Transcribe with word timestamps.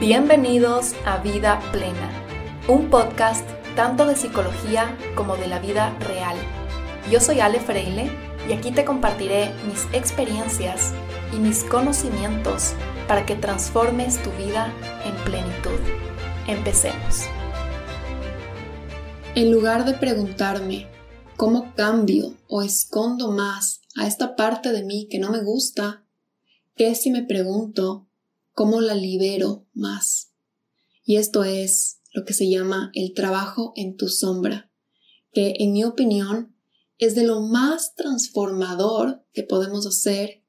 Bienvenidos 0.00 0.94
a 1.04 1.18
Vida 1.18 1.60
Plena, 1.72 2.08
un 2.68 2.88
podcast 2.88 3.44
tanto 3.74 4.06
de 4.06 4.14
psicología 4.14 4.96
como 5.16 5.36
de 5.36 5.48
la 5.48 5.58
vida 5.58 5.92
real. 5.98 6.36
Yo 7.10 7.18
soy 7.18 7.40
Ale 7.40 7.58
Freile 7.58 8.08
y 8.48 8.52
aquí 8.52 8.70
te 8.70 8.84
compartiré 8.84 9.52
mis 9.66 9.86
experiencias 9.92 10.92
y 11.34 11.40
mis 11.40 11.64
conocimientos 11.64 12.74
para 13.08 13.26
que 13.26 13.34
transformes 13.34 14.22
tu 14.22 14.30
vida 14.40 14.72
en 15.04 15.16
plenitud. 15.24 15.80
Empecemos. 16.46 17.24
En 19.34 19.50
lugar 19.50 19.84
de 19.84 19.94
preguntarme 19.94 20.86
cómo 21.36 21.74
cambio 21.74 22.34
o 22.46 22.62
escondo 22.62 23.32
más 23.32 23.80
a 23.96 24.06
esta 24.06 24.36
parte 24.36 24.70
de 24.70 24.84
mí 24.84 25.08
que 25.10 25.18
no 25.18 25.32
me 25.32 25.42
gusta, 25.42 26.04
¿qué 26.76 26.94
si 26.94 27.10
me 27.10 27.24
pregunto 27.24 28.07
cómo 28.58 28.80
la 28.80 28.96
libero 28.96 29.68
más. 29.72 30.32
Y 31.04 31.14
esto 31.14 31.44
es 31.44 32.00
lo 32.12 32.24
que 32.24 32.34
se 32.34 32.50
llama 32.50 32.90
el 32.92 33.14
trabajo 33.14 33.72
en 33.76 33.96
tu 33.96 34.08
sombra, 34.08 34.72
que 35.32 35.54
en 35.60 35.70
mi 35.70 35.84
opinión 35.84 36.56
es 36.98 37.14
de 37.14 37.22
lo 37.22 37.40
más 37.40 37.94
transformador 37.94 39.24
que 39.32 39.44
podemos 39.44 39.86
hacer 39.86 40.42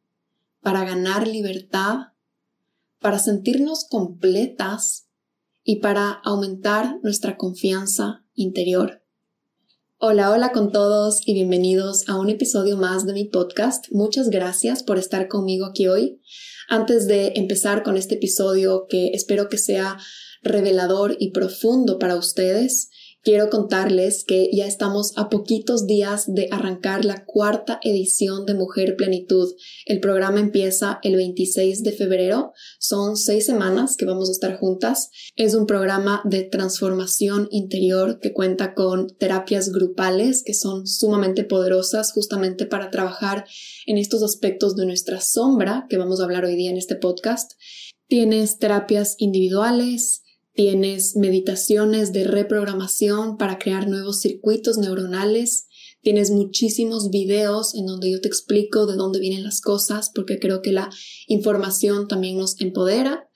para 0.59 0.85
ganar 0.85 1.27
libertad, 1.27 2.13
para 2.97 3.19
sentirnos 3.19 3.85
completas 3.87 5.07
y 5.63 5.75
para 5.75 6.09
aumentar 6.09 6.97
nuestra 7.03 7.37
confianza 7.37 8.25
interior. 8.33 9.03
Hola, 9.99 10.31
hola 10.31 10.51
con 10.51 10.71
todos 10.71 11.21
y 11.27 11.35
bienvenidos 11.35 12.09
a 12.09 12.17
un 12.17 12.31
episodio 12.31 12.75
más 12.75 13.05
de 13.05 13.13
mi 13.13 13.25
podcast. 13.25 13.85
Muchas 13.91 14.31
gracias 14.31 14.81
por 14.81 14.97
estar 14.97 15.27
conmigo 15.27 15.67
aquí 15.67 15.87
hoy. 15.87 16.19
Antes 16.69 17.07
de 17.07 17.33
empezar 17.35 17.81
con 17.81 17.97
este 17.97 18.15
episodio 18.15 18.85
que 18.87 19.07
espero 19.13 19.49
que 19.49 19.57
sea 19.57 19.97
revelador 20.43 21.17
y 21.19 21.31
profundo 21.31 21.97
para 21.97 22.15
ustedes, 22.15 22.91
quiero 23.23 23.49
contarles 23.49 24.23
que 24.23 24.49
ya 24.53 24.65
estamos 24.65 25.13
a 25.17 25.29
poquitos 25.29 25.85
días 25.85 26.25
de 26.27 26.47
arrancar 26.51 27.05
la 27.05 27.25
cuarta 27.25 27.79
edición 27.83 28.45
de 28.45 28.53
Mujer 28.53 28.95
Plenitud. 28.95 29.53
El 29.85 29.99
programa 29.99 30.39
empieza 30.39 30.99
el 31.03 31.15
26 31.15 31.83
de 31.83 31.91
febrero. 31.91 32.53
Son 32.79 33.17
seis 33.17 33.45
semanas 33.45 33.97
que 33.97 34.05
vamos 34.05 34.29
a 34.29 34.31
estar 34.31 34.57
juntas. 34.57 35.09
Es 35.35 35.55
un 35.55 35.65
programa 35.65 36.21
de 36.25 36.43
transformación 36.43 37.47
interior 37.51 38.19
que 38.19 38.33
cuenta 38.33 38.73
con 38.73 39.07
terapias 39.17 39.71
grupales 39.71 40.43
que 40.43 40.53
son 40.53 40.87
sumamente 40.87 41.43
poderosas 41.43 42.13
justamente 42.13 42.65
para 42.65 42.91
trabajar 42.91 43.45
en 43.85 43.97
estos 43.97 44.23
aspectos 44.23 44.75
de 44.75 44.85
nuestra 44.85 45.21
sombra 45.21 45.85
que 45.89 45.97
vamos 45.97 46.19
a 46.19 46.23
hablar 46.23 46.45
hoy 46.45 46.55
día 46.55 46.71
en 46.71 46.77
este 46.77 46.95
podcast. 46.95 47.53
Tienes 48.07 48.57
terapias 48.57 49.15
individuales, 49.19 50.23
Tienes 50.53 51.15
meditaciones 51.15 52.11
de 52.11 52.25
reprogramación 52.25 53.37
para 53.37 53.59
crear 53.59 53.87
nuevos 53.87 54.19
circuitos 54.19 54.77
neuronales. 54.77 55.67
Tienes 56.01 56.31
muchísimos 56.31 57.09
videos 57.09 57.75
en 57.75 57.85
donde 57.85 58.11
yo 58.11 58.21
te 58.21 58.27
explico 58.27 58.85
de 58.85 58.95
dónde 58.95 59.19
vienen 59.19 59.43
las 59.43 59.61
cosas 59.61 60.11
porque 60.13 60.39
creo 60.39 60.61
que 60.61 60.71
la 60.71 60.89
información 61.27 62.07
también 62.07 62.37
nos 62.37 62.59
empodera. 62.59 63.29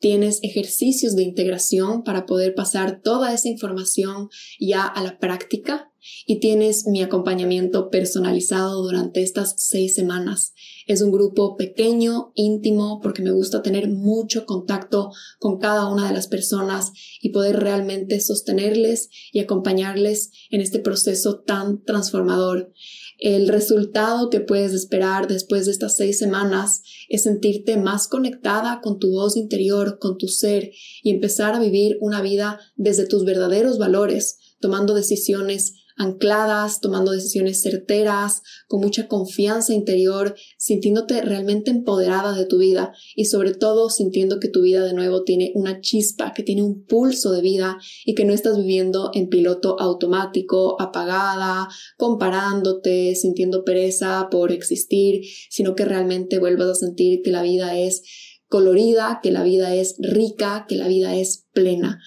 Tienes 0.00 0.38
ejercicios 0.42 1.14
de 1.14 1.22
integración 1.22 2.04
para 2.04 2.24
poder 2.24 2.54
pasar 2.54 3.02
toda 3.02 3.34
esa 3.34 3.48
información 3.48 4.30
ya 4.58 4.86
a 4.86 5.02
la 5.02 5.18
práctica 5.18 5.92
y 6.26 6.40
tienes 6.40 6.86
mi 6.86 7.02
acompañamiento 7.02 7.90
personalizado 7.90 8.82
durante 8.82 9.22
estas 9.22 9.54
seis 9.58 9.94
semanas. 9.94 10.54
Es 10.90 11.02
un 11.02 11.12
grupo 11.12 11.56
pequeño, 11.56 12.32
íntimo, 12.34 12.98
porque 13.00 13.22
me 13.22 13.30
gusta 13.30 13.62
tener 13.62 13.88
mucho 13.88 14.44
contacto 14.44 15.12
con 15.38 15.60
cada 15.60 15.86
una 15.86 16.08
de 16.08 16.12
las 16.12 16.26
personas 16.26 16.90
y 17.22 17.28
poder 17.28 17.60
realmente 17.60 18.18
sostenerles 18.18 19.08
y 19.30 19.38
acompañarles 19.38 20.32
en 20.50 20.60
este 20.60 20.80
proceso 20.80 21.44
tan 21.46 21.84
transformador. 21.84 22.72
El 23.20 23.46
resultado 23.46 24.30
que 24.30 24.40
puedes 24.40 24.72
esperar 24.72 25.28
después 25.28 25.66
de 25.66 25.70
estas 25.70 25.96
seis 25.96 26.18
semanas 26.18 26.82
es 27.08 27.22
sentirte 27.22 27.76
más 27.76 28.08
conectada 28.08 28.80
con 28.82 28.98
tu 28.98 29.12
voz 29.12 29.36
interior, 29.36 30.00
con 30.00 30.18
tu 30.18 30.26
ser 30.26 30.72
y 31.04 31.10
empezar 31.10 31.54
a 31.54 31.60
vivir 31.60 31.98
una 32.00 32.20
vida 32.20 32.58
desde 32.74 33.06
tus 33.06 33.24
verdaderos 33.24 33.78
valores, 33.78 34.38
tomando 34.58 34.94
decisiones 34.94 35.74
ancladas, 36.00 36.80
tomando 36.80 37.12
decisiones 37.12 37.60
certeras, 37.60 38.42
con 38.68 38.80
mucha 38.80 39.06
confianza 39.06 39.74
interior, 39.74 40.34
sintiéndote 40.56 41.20
realmente 41.20 41.70
empoderada 41.70 42.32
de 42.32 42.46
tu 42.46 42.56
vida 42.56 42.94
y 43.14 43.26
sobre 43.26 43.52
todo 43.52 43.90
sintiendo 43.90 44.40
que 44.40 44.48
tu 44.48 44.62
vida 44.62 44.82
de 44.82 44.94
nuevo 44.94 45.24
tiene 45.24 45.52
una 45.54 45.82
chispa, 45.82 46.32
que 46.32 46.42
tiene 46.42 46.62
un 46.62 46.84
pulso 46.86 47.32
de 47.32 47.42
vida 47.42 47.78
y 48.06 48.14
que 48.14 48.24
no 48.24 48.32
estás 48.32 48.56
viviendo 48.56 49.10
en 49.12 49.28
piloto 49.28 49.78
automático, 49.78 50.80
apagada, 50.80 51.68
comparándote, 51.98 53.14
sintiendo 53.14 53.62
pereza 53.62 54.28
por 54.30 54.52
existir, 54.52 55.20
sino 55.50 55.74
que 55.74 55.84
realmente 55.84 56.38
vuelvas 56.38 56.68
a 56.70 56.74
sentir 56.74 57.20
que 57.20 57.30
la 57.30 57.42
vida 57.42 57.78
es 57.78 58.02
colorida, 58.48 59.20
que 59.22 59.32
la 59.32 59.42
vida 59.42 59.74
es 59.74 59.96
rica, 59.98 60.64
que 60.66 60.76
la 60.76 60.88
vida 60.88 61.14
es 61.14 61.46
plena 61.52 62.00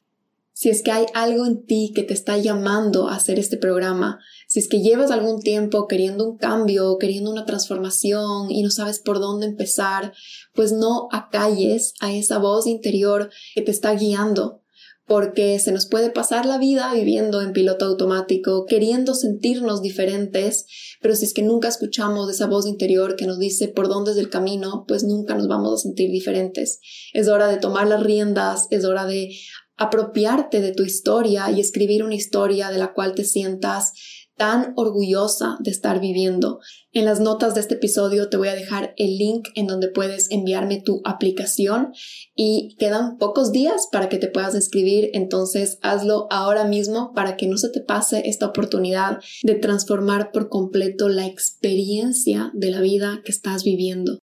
si 0.54 0.70
es 0.70 0.84
que 0.84 0.92
hay 0.92 1.06
algo 1.14 1.46
en 1.46 1.66
ti 1.66 1.92
que 1.94 2.04
te 2.04 2.14
está 2.14 2.38
llamando 2.38 3.10
a 3.10 3.16
hacer 3.16 3.40
este 3.40 3.58
programa, 3.58 4.20
si 4.48 4.60
es 4.60 4.70
que 4.70 4.82
llevas 4.82 5.10
algún 5.10 5.42
tiempo 5.42 5.88
queriendo 5.88 6.30
un 6.30 6.38
cambio, 6.38 6.98
queriendo 7.00 7.32
una 7.32 7.46
transformación 7.46 8.52
y 8.52 8.62
no 8.62 8.70
sabes 8.70 9.00
por 9.00 9.20
dónde 9.20 9.48
empezar, 9.48 10.14
pues 10.54 10.72
no 10.72 11.08
acalles 11.12 11.94
a 12.00 12.14
esa 12.14 12.38
voz 12.38 12.68
interior 12.68 13.32
que 13.56 13.64
te 13.64 13.72
está 13.72 13.94
guiando, 13.96 14.62
porque 15.06 15.60
se 15.60 15.72
nos 15.72 15.88
puede 15.88 16.12
pasar 16.12 16.46
la 16.46 16.58
vida 16.58 16.94
viviendo 16.94 17.42
en 17.42 17.52
piloto 17.52 17.86
automático, 17.86 18.66
queriendo 18.66 19.16
sentirnos 19.16 19.82
diferentes, 19.82 20.66
pero 21.02 21.16
si 21.16 21.26
es 21.26 21.34
que 21.34 21.42
nunca 21.42 21.68
escuchamos 21.68 22.30
esa 22.30 22.48
voz 22.48 22.68
interior 22.68 23.16
que 23.16 23.26
nos 23.26 23.40
dice 23.40 23.68
por 23.68 23.90
dónde 23.90 24.12
es 24.12 24.18
el 24.18 24.30
camino, 24.30 24.86
pues 24.88 25.04
nunca 25.04 25.36
nos 25.36 25.48
vamos 25.48 25.74
a 25.74 25.82
sentir 25.82 26.12
diferentes. 26.12 26.80
Es 27.12 27.28
hora 27.28 27.48
de 27.48 27.58
tomar 27.58 27.88
las 27.88 28.04
riendas, 28.04 28.68
es 28.70 28.86
hora 28.86 29.06
de 29.06 29.36
apropiarte 29.78 30.62
de 30.62 30.74
tu 30.74 30.84
historia 30.84 31.50
y 31.52 31.60
escribir 31.60 32.04
una 32.04 32.16
historia 32.16 32.70
de 32.70 32.78
la 32.78 32.94
cual 32.94 33.16
te 33.16 33.24
sientas 33.24 33.94
tan 34.36 34.74
orgullosa 34.76 35.58
de 35.60 35.72
estar 35.72 36.00
viviendo. 36.00 36.60
En 36.92 37.06
las 37.06 37.20
notas 37.20 37.54
de 37.54 37.62
este 37.62 37.76
episodio 37.76 38.30
te 38.30 38.38
voy 38.38 38.48
a 38.48 38.56
dejar 38.56 38.94
el 38.98 39.18
link 39.18 39.48
en 39.56 39.68
donde 39.68 39.90
puedes 39.90 40.32
enviarme 40.32 40.82
tu 40.82 41.02
aplicación 41.06 41.94
y 42.36 42.76
quedan 42.80 43.18
pocos 43.18 43.52
días 43.52 43.88
para 43.92 44.10
que 44.10 44.18
te 44.18 44.28
puedas 44.28 44.56
escribir, 44.56 45.12
entonces 45.14 45.78
hazlo 45.82 46.28
ahora 46.32 46.66
mismo 46.66 47.14
para 47.14 47.38
que 47.38 47.48
no 47.48 47.58
se 47.58 47.70
te 47.70 47.82
pase 47.82 48.24
esta 48.26 48.48
oportunidad 48.48 49.20
de 49.44 49.56
transformar 49.56 50.32
por 50.32 50.50
completo 50.50 51.10
la 51.10 51.26
experiencia 51.28 52.52
de 52.54 52.72
la 52.72 52.82
vida 52.82 53.22
que 53.24 53.32
estás 53.32 53.64
viviendo. 53.64 54.20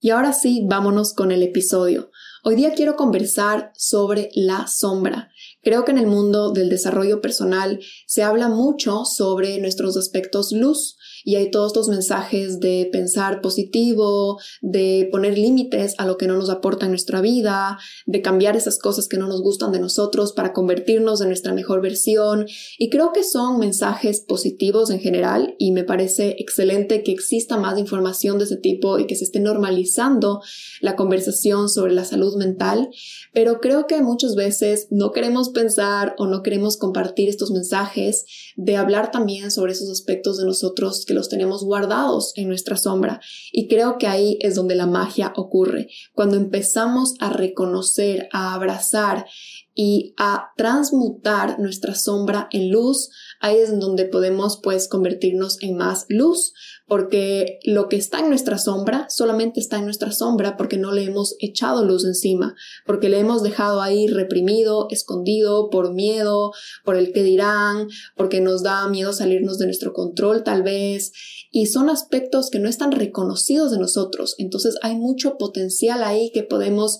Y 0.00 0.10
ahora 0.10 0.32
sí, 0.32 0.62
vámonos 0.64 1.14
con 1.14 1.32
el 1.32 1.42
episodio. 1.42 2.10
Hoy 2.48 2.54
día 2.54 2.74
quiero 2.74 2.94
conversar 2.94 3.72
sobre 3.74 4.30
la 4.36 4.68
sombra. 4.68 5.32
Creo 5.64 5.84
que 5.84 5.90
en 5.90 5.98
el 5.98 6.06
mundo 6.06 6.52
del 6.52 6.68
desarrollo 6.68 7.20
personal 7.20 7.80
se 8.06 8.22
habla 8.22 8.48
mucho 8.48 9.04
sobre 9.04 9.58
nuestros 9.58 9.96
aspectos 9.96 10.52
luz 10.52 10.95
y 11.26 11.34
hay 11.34 11.50
todos 11.50 11.72
estos 11.72 11.88
mensajes 11.88 12.60
de 12.60 12.88
pensar 12.92 13.40
positivo, 13.40 14.38
de 14.62 15.08
poner 15.10 15.36
límites 15.36 15.96
a 15.98 16.06
lo 16.06 16.16
que 16.18 16.28
no 16.28 16.36
nos 16.36 16.50
aporta 16.50 16.86
en 16.86 16.92
nuestra 16.92 17.20
vida, 17.20 17.78
de 18.06 18.22
cambiar 18.22 18.56
esas 18.56 18.78
cosas 18.78 19.08
que 19.08 19.18
no 19.18 19.26
nos 19.26 19.42
gustan 19.42 19.72
de 19.72 19.80
nosotros 19.80 20.32
para 20.32 20.52
convertirnos 20.52 21.20
en 21.20 21.26
nuestra 21.26 21.52
mejor 21.52 21.82
versión. 21.82 22.46
Y 22.78 22.90
creo 22.90 23.12
que 23.12 23.24
son 23.24 23.58
mensajes 23.58 24.20
positivos 24.20 24.88
en 24.90 25.00
general 25.00 25.56
y 25.58 25.72
me 25.72 25.82
parece 25.82 26.36
excelente 26.38 27.02
que 27.02 27.10
exista 27.10 27.56
más 27.56 27.76
información 27.76 28.38
de 28.38 28.44
ese 28.44 28.56
tipo 28.56 29.00
y 29.00 29.08
que 29.08 29.16
se 29.16 29.24
esté 29.24 29.40
normalizando 29.40 30.42
la 30.80 30.94
conversación 30.94 31.68
sobre 31.68 31.92
la 31.92 32.04
salud 32.04 32.36
mental. 32.36 32.88
Pero 33.32 33.60
creo 33.60 33.88
que 33.88 34.00
muchas 34.00 34.36
veces 34.36 34.86
no 34.92 35.10
queremos 35.10 35.48
pensar 35.48 36.14
o 36.18 36.28
no 36.28 36.44
queremos 36.44 36.76
compartir 36.76 37.28
estos 37.28 37.50
mensajes 37.50 38.26
de 38.56 38.76
hablar 38.76 39.10
también 39.10 39.50
sobre 39.50 39.72
esos 39.72 39.90
aspectos 39.90 40.38
de 40.38 40.46
nosotros 40.46 41.04
que 41.06 41.14
los 41.14 41.28
tenemos 41.28 41.62
guardados 41.62 42.32
en 42.36 42.48
nuestra 42.48 42.76
sombra. 42.76 43.20
Y 43.52 43.68
creo 43.68 43.98
que 43.98 44.06
ahí 44.06 44.38
es 44.40 44.54
donde 44.54 44.74
la 44.74 44.86
magia 44.86 45.32
ocurre, 45.36 45.88
cuando 46.14 46.36
empezamos 46.36 47.14
a 47.20 47.30
reconocer, 47.30 48.28
a 48.32 48.54
abrazar 48.54 49.26
y 49.74 50.14
a 50.16 50.52
transmutar 50.56 51.60
nuestra 51.60 51.94
sombra 51.94 52.48
en 52.50 52.70
luz, 52.70 53.10
ahí 53.46 53.58
es 53.58 53.78
donde 53.78 54.04
podemos 54.04 54.60
pues 54.62 54.88
convertirnos 54.88 55.62
en 55.62 55.76
más 55.76 56.06
luz, 56.08 56.52
porque 56.86 57.58
lo 57.64 57.88
que 57.88 57.96
está 57.96 58.20
en 58.20 58.28
nuestra 58.28 58.58
sombra 58.58 59.06
solamente 59.08 59.60
está 59.60 59.78
en 59.78 59.84
nuestra 59.84 60.12
sombra 60.12 60.56
porque 60.56 60.76
no 60.76 60.92
le 60.92 61.04
hemos 61.04 61.36
echado 61.40 61.84
luz 61.84 62.04
encima, 62.04 62.54
porque 62.86 63.08
le 63.08 63.18
hemos 63.18 63.42
dejado 63.42 63.82
ahí 63.82 64.06
reprimido, 64.06 64.86
escondido 64.90 65.70
por 65.70 65.92
miedo, 65.94 66.52
por 66.84 66.96
el 66.96 67.12
que 67.12 67.22
dirán, 67.22 67.88
porque 68.16 68.40
nos 68.40 68.62
da 68.62 68.88
miedo 68.88 69.12
salirnos 69.12 69.58
de 69.58 69.66
nuestro 69.66 69.92
control 69.92 70.44
tal 70.44 70.62
vez, 70.62 71.12
y 71.50 71.66
son 71.66 71.88
aspectos 71.88 72.50
que 72.50 72.58
no 72.58 72.68
están 72.68 72.92
reconocidos 72.92 73.70
de 73.70 73.78
nosotros, 73.78 74.34
entonces 74.38 74.76
hay 74.82 74.94
mucho 74.94 75.38
potencial 75.38 76.04
ahí 76.04 76.30
que 76.32 76.42
podemos 76.42 76.98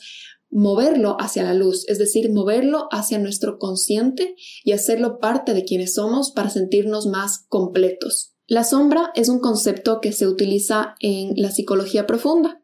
moverlo 0.51 1.17
hacia 1.21 1.43
la 1.43 1.55
luz, 1.55 1.85
es 1.89 1.99
decir, 1.99 2.33
moverlo 2.33 2.89
hacia 2.91 3.19
nuestro 3.19 3.59
consciente 3.59 4.37
y 4.65 4.73
hacerlo 4.73 5.19
parte 5.19 5.55
de 5.55 5.65
quienes 5.65 5.95
somos 5.95 6.31
para 6.31 6.51
sentirnos 6.51 7.07
más 7.07 7.47
completos. 7.49 8.35
La 8.47 8.63
sombra 8.63 9.11
es 9.15 9.29
un 9.29 9.41
concepto 9.41 10.01
que 10.01 10.13
se 10.13 10.27
utiliza 10.27 10.95
en 11.01 11.33
la 11.37 11.51
psicología 11.51 12.07
profunda. 12.07 12.63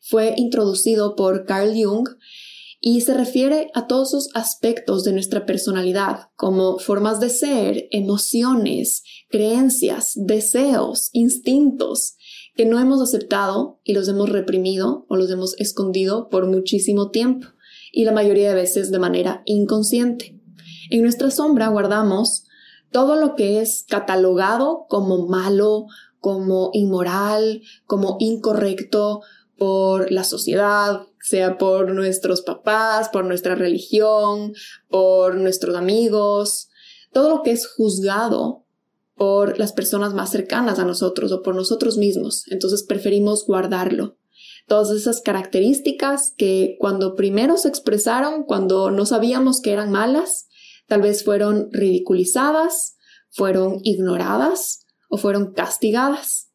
Fue 0.00 0.34
introducido 0.36 1.16
por 1.16 1.44
Carl 1.44 1.72
Jung 1.74 2.08
y 2.86 3.00
se 3.00 3.14
refiere 3.14 3.70
a 3.72 3.86
todos 3.86 4.12
los 4.12 4.28
aspectos 4.34 5.04
de 5.04 5.12
nuestra 5.12 5.46
personalidad, 5.46 6.28
como 6.36 6.78
formas 6.78 7.18
de 7.18 7.30
ser, 7.30 7.88
emociones, 7.90 9.02
creencias, 9.30 10.12
deseos, 10.14 11.08
instintos, 11.12 12.16
que 12.54 12.66
no 12.66 12.78
hemos 12.78 13.00
aceptado 13.00 13.80
y 13.84 13.94
los 13.94 14.08
hemos 14.08 14.30
reprimido 14.30 15.06
o 15.08 15.16
los 15.16 15.30
hemos 15.30 15.58
escondido 15.58 16.28
por 16.28 16.46
muchísimo 16.46 17.10
tiempo 17.10 17.48
y 17.92 18.04
la 18.04 18.12
mayoría 18.12 18.48
de 18.48 18.54
veces 18.54 18.90
de 18.90 18.98
manera 18.98 19.42
inconsciente. 19.44 20.38
En 20.90 21.02
nuestra 21.02 21.30
sombra 21.30 21.68
guardamos 21.68 22.46
todo 22.90 23.16
lo 23.16 23.34
que 23.34 23.60
es 23.60 23.84
catalogado 23.88 24.86
como 24.88 25.26
malo, 25.26 25.86
como 26.20 26.70
inmoral, 26.72 27.62
como 27.86 28.16
incorrecto 28.20 29.22
por 29.58 30.10
la 30.10 30.24
sociedad, 30.24 31.02
sea 31.20 31.58
por 31.58 31.92
nuestros 31.92 32.42
papás, 32.42 33.08
por 33.08 33.24
nuestra 33.24 33.54
religión, 33.54 34.54
por 34.88 35.36
nuestros 35.36 35.74
amigos, 35.76 36.68
todo 37.12 37.30
lo 37.30 37.42
que 37.42 37.52
es 37.52 37.66
juzgado 37.66 38.63
por 39.14 39.58
las 39.58 39.72
personas 39.72 40.14
más 40.14 40.30
cercanas 40.30 40.78
a 40.78 40.84
nosotros 40.84 41.32
o 41.32 41.42
por 41.42 41.54
nosotros 41.54 41.96
mismos. 41.96 42.44
Entonces 42.50 42.82
preferimos 42.82 43.46
guardarlo. 43.46 44.16
Todas 44.66 44.90
esas 44.90 45.20
características 45.20 46.32
que 46.36 46.76
cuando 46.80 47.14
primero 47.14 47.56
se 47.56 47.68
expresaron, 47.68 48.44
cuando 48.44 48.90
no 48.90 49.06
sabíamos 49.06 49.60
que 49.60 49.72
eran 49.72 49.92
malas, 49.92 50.48
tal 50.86 51.02
vez 51.02 51.22
fueron 51.22 51.68
ridiculizadas, 51.70 52.96
fueron 53.30 53.80
ignoradas 53.82 54.86
o 55.08 55.18
fueron 55.18 55.52
castigadas. 55.52 56.50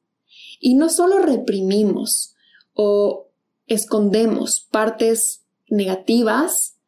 Y 0.60 0.76
no 0.76 0.90
solo 0.90 1.20
reprimimos 1.20 2.36
o 2.74 3.30
escondemos 3.68 4.68
partes 4.72 5.46
negativas 5.70 6.79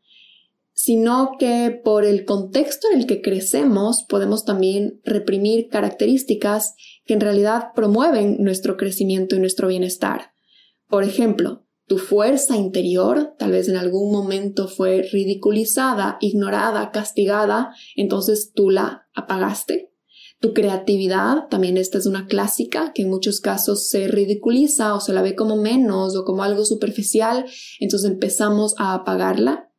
sino 0.74 1.32
que 1.38 1.80
por 1.84 2.06
el 2.06 2.26
contexto 2.26 2.88
en 2.92 3.00
el 3.00 3.08
que 3.08 3.22
crecemos 3.22 4.06
podemos 4.08 4.46
también 4.46 5.00
reprimir 5.04 5.68
características 5.70 6.76
que 7.06 7.14
en 7.14 7.22
realidad 7.22 7.68
promueven 7.76 8.38
nuestro 8.40 8.78
crecimiento 8.78 9.36
y 9.36 9.40
nuestro 9.40 9.68
bienestar. 9.68 10.32
Por 10.88 11.04
ejemplo, 11.04 11.66
tu 11.88 11.98
fuerza 11.98 12.56
interior 12.56 13.34
tal 13.38 13.52
vez 13.52 13.68
en 13.68 13.76
algún 13.76 14.12
momento 14.12 14.68
fue 14.68 15.02
ridiculizada, 15.12 16.18
ignorada, 16.22 16.92
castigada, 16.92 17.76
entonces 17.96 18.52
tú 18.54 18.70
la 18.70 19.10
apagaste. 19.14 19.92
Tu 20.40 20.54
creatividad, 20.54 21.48
también 21.50 21.78
esta 21.78 21.98
es 21.98 22.08
una 22.08 22.26
clásica 22.26 22.94
que 22.94 23.04
en 23.04 23.10
muchos 23.10 23.42
casos 23.42 23.90
se 23.90 24.08
ridiculiza 24.08 24.96
o 24.96 25.00
se 25.00 25.14
la 25.14 25.22
ve 25.22 25.36
como 25.36 25.56
menos 25.56 26.16
o 26.16 26.26
como 26.26 26.44
algo 26.44 26.66
superficial, 26.66 27.46
entonces 27.80 28.10
empezamos 28.10 28.74
a 28.78 28.94
apagarla 28.94 29.71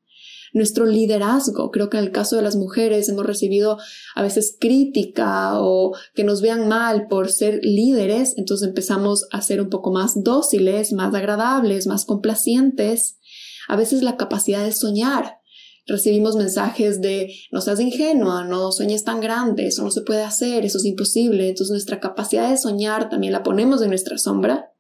nuestro 0.53 0.87
liderazgo. 0.87 1.71
Creo 1.71 1.91
que 1.91 1.99
en 1.99 2.05
el 2.05 2.13
caso 2.13 2.37
de 2.37 2.43
las 2.43 2.57
mujeres 2.57 3.09
hemos 3.09 3.27
recibido 3.27 3.79
a 4.15 4.23
veces 4.23 4.57
crítica 4.59 5.61
o 5.61 5.95
que 6.15 6.25
nos 6.25 6.43
vean 6.43 6.69
mal 6.69 7.07
por 7.09 7.31
ser 7.31 7.61
líderes, 7.63 8.35
entonces 8.37 8.69
empezamos 8.69 9.27
a 9.31 9.43
ser 9.43 9.61
un 9.61 9.71
poco 9.71 9.93
más 9.93 10.23
dóciles, 10.23 10.93
más 10.93 11.15
agradables, 11.15 11.87
más 11.87 12.05
complacientes. 12.05 13.19
A 13.69 13.77
veces 13.77 14.03
la 14.03 14.17
capacidad 14.17 14.65
de 14.65 14.73
soñar. 14.73 15.39
Recibimos 15.85 16.37
mensajes 16.37 17.01
de 17.01 17.35
no 17.51 17.61
seas 17.61 17.81
ingenua, 17.81 18.45
no 18.45 18.71
sueñes 18.71 19.03
tan 19.03 19.21
grande, 19.21 19.67
eso 19.67 19.83
no 19.83 19.91
se 19.91 20.03
puede 20.03 20.23
hacer, 20.23 20.65
eso 20.65 20.79
es 20.79 20.85
imposible. 20.85 21.49
Entonces 21.49 21.73
nuestra 21.73 21.99
capacidad 21.99 22.49
de 22.49 22.57
soñar 22.57 23.09
también 23.09 23.33
la 23.33 23.43
ponemos 23.43 23.83
en 23.83 23.89
nuestra 23.89 24.17
sombra. 24.17 24.72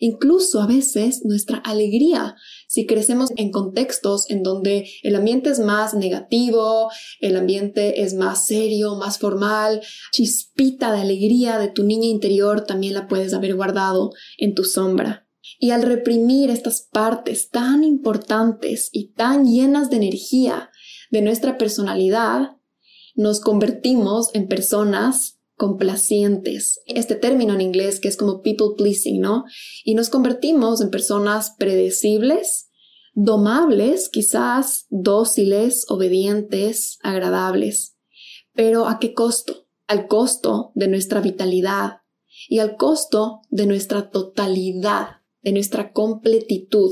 Incluso 0.00 0.60
a 0.60 0.66
veces 0.66 1.22
nuestra 1.24 1.58
alegría 1.58 2.36
si 2.68 2.86
crecemos 2.86 3.30
en 3.36 3.50
contextos 3.50 4.28
en 4.28 4.42
donde 4.42 4.88
el 5.02 5.16
ambiente 5.16 5.50
es 5.50 5.60
más 5.60 5.94
negativo, 5.94 6.90
el 7.20 7.36
ambiente 7.36 8.02
es 8.02 8.14
más 8.14 8.46
serio, 8.46 8.96
más 8.96 9.18
formal, 9.18 9.82
chispita 10.12 10.92
de 10.92 11.00
alegría 11.00 11.58
de 11.58 11.68
tu 11.68 11.84
niña 11.84 12.06
interior 12.06 12.64
también 12.64 12.94
la 12.94 13.08
puedes 13.08 13.32
haber 13.34 13.54
guardado 13.54 14.10
en 14.38 14.54
tu 14.54 14.64
sombra. 14.64 15.26
Y 15.58 15.70
al 15.70 15.82
reprimir 15.82 16.50
estas 16.50 16.88
partes 16.90 17.50
tan 17.50 17.84
importantes 17.84 18.90
y 18.92 19.12
tan 19.12 19.46
llenas 19.46 19.90
de 19.90 19.96
energía 19.96 20.70
de 21.10 21.22
nuestra 21.22 21.56
personalidad, 21.56 22.56
nos 23.14 23.40
convertimos 23.40 24.34
en 24.34 24.48
personas 24.48 25.35
complacientes. 25.56 26.80
Este 26.86 27.14
término 27.14 27.54
en 27.54 27.60
inglés 27.60 27.98
que 27.98 28.08
es 28.08 28.16
como 28.16 28.42
people 28.42 28.74
pleasing, 28.76 29.20
¿no? 29.20 29.44
Y 29.84 29.94
nos 29.94 30.10
convertimos 30.10 30.80
en 30.80 30.90
personas 30.90 31.54
predecibles, 31.58 32.70
domables, 33.14 34.08
quizás 34.08 34.86
dóciles, 34.90 35.86
obedientes, 35.88 36.98
agradables. 37.02 37.96
Pero 38.52 38.86
¿a 38.86 38.98
qué 38.98 39.14
costo? 39.14 39.66
Al 39.86 40.06
costo 40.06 40.72
de 40.74 40.88
nuestra 40.88 41.20
vitalidad 41.20 42.02
y 42.48 42.58
al 42.58 42.76
costo 42.76 43.40
de 43.50 43.66
nuestra 43.66 44.10
totalidad, 44.10 45.22
de 45.42 45.52
nuestra 45.52 45.92
completitud. 45.92 46.90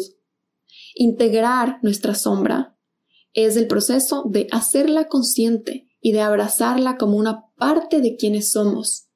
Integrar 0.94 1.78
nuestra 1.82 2.14
sombra 2.14 2.78
es 3.34 3.56
el 3.56 3.66
proceso 3.66 4.24
de 4.26 4.46
hacerla 4.52 5.08
consciente 5.08 5.88
y 6.00 6.12
de 6.12 6.20
abrazarla 6.20 6.96
como 6.96 7.16
una 7.16 7.43
parte 7.56 8.00
de 8.00 8.16
quienes 8.16 8.52
somos. 8.52 9.08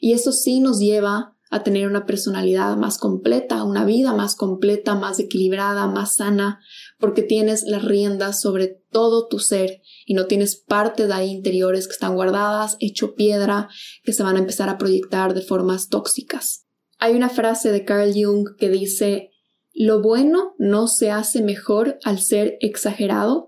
Y 0.00 0.12
eso 0.12 0.32
sí 0.32 0.60
nos 0.60 0.78
lleva 0.78 1.36
a 1.50 1.62
tener 1.62 1.86
una 1.86 2.06
personalidad 2.06 2.76
más 2.76 2.98
completa, 2.98 3.62
una 3.62 3.84
vida 3.84 4.12
más 4.12 4.34
completa, 4.34 4.94
más 4.94 5.20
equilibrada, 5.20 5.86
más 5.86 6.16
sana, 6.16 6.60
porque 6.98 7.22
tienes 7.22 7.62
las 7.62 7.84
riendas 7.84 8.40
sobre 8.40 8.82
todo 8.90 9.28
tu 9.28 9.38
ser 9.38 9.80
y 10.04 10.14
no 10.14 10.26
tienes 10.26 10.56
partes 10.56 11.06
de 11.06 11.14
ahí 11.14 11.30
interiores 11.30 11.86
que 11.86 11.92
están 11.92 12.14
guardadas, 12.14 12.76
hecho 12.80 13.14
piedra, 13.14 13.68
que 14.02 14.12
se 14.12 14.22
van 14.22 14.36
a 14.36 14.40
empezar 14.40 14.68
a 14.68 14.78
proyectar 14.78 15.34
de 15.34 15.42
formas 15.42 15.88
tóxicas. 15.88 16.66
Hay 16.98 17.14
una 17.14 17.28
frase 17.28 17.70
de 17.70 17.84
Carl 17.84 18.12
Jung 18.12 18.56
que 18.58 18.68
dice, 18.68 19.30
lo 19.72 20.00
bueno 20.00 20.54
no 20.58 20.88
se 20.88 21.10
hace 21.10 21.42
mejor 21.42 21.98
al 22.02 22.20
ser 22.20 22.56
exagerado, 22.60 23.45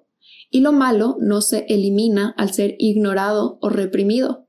y 0.50 0.60
lo 0.60 0.72
malo 0.72 1.16
no 1.20 1.40
se 1.40 1.66
elimina 1.68 2.34
al 2.36 2.52
ser 2.52 2.74
ignorado 2.78 3.58
o 3.60 3.68
reprimido. 3.68 4.48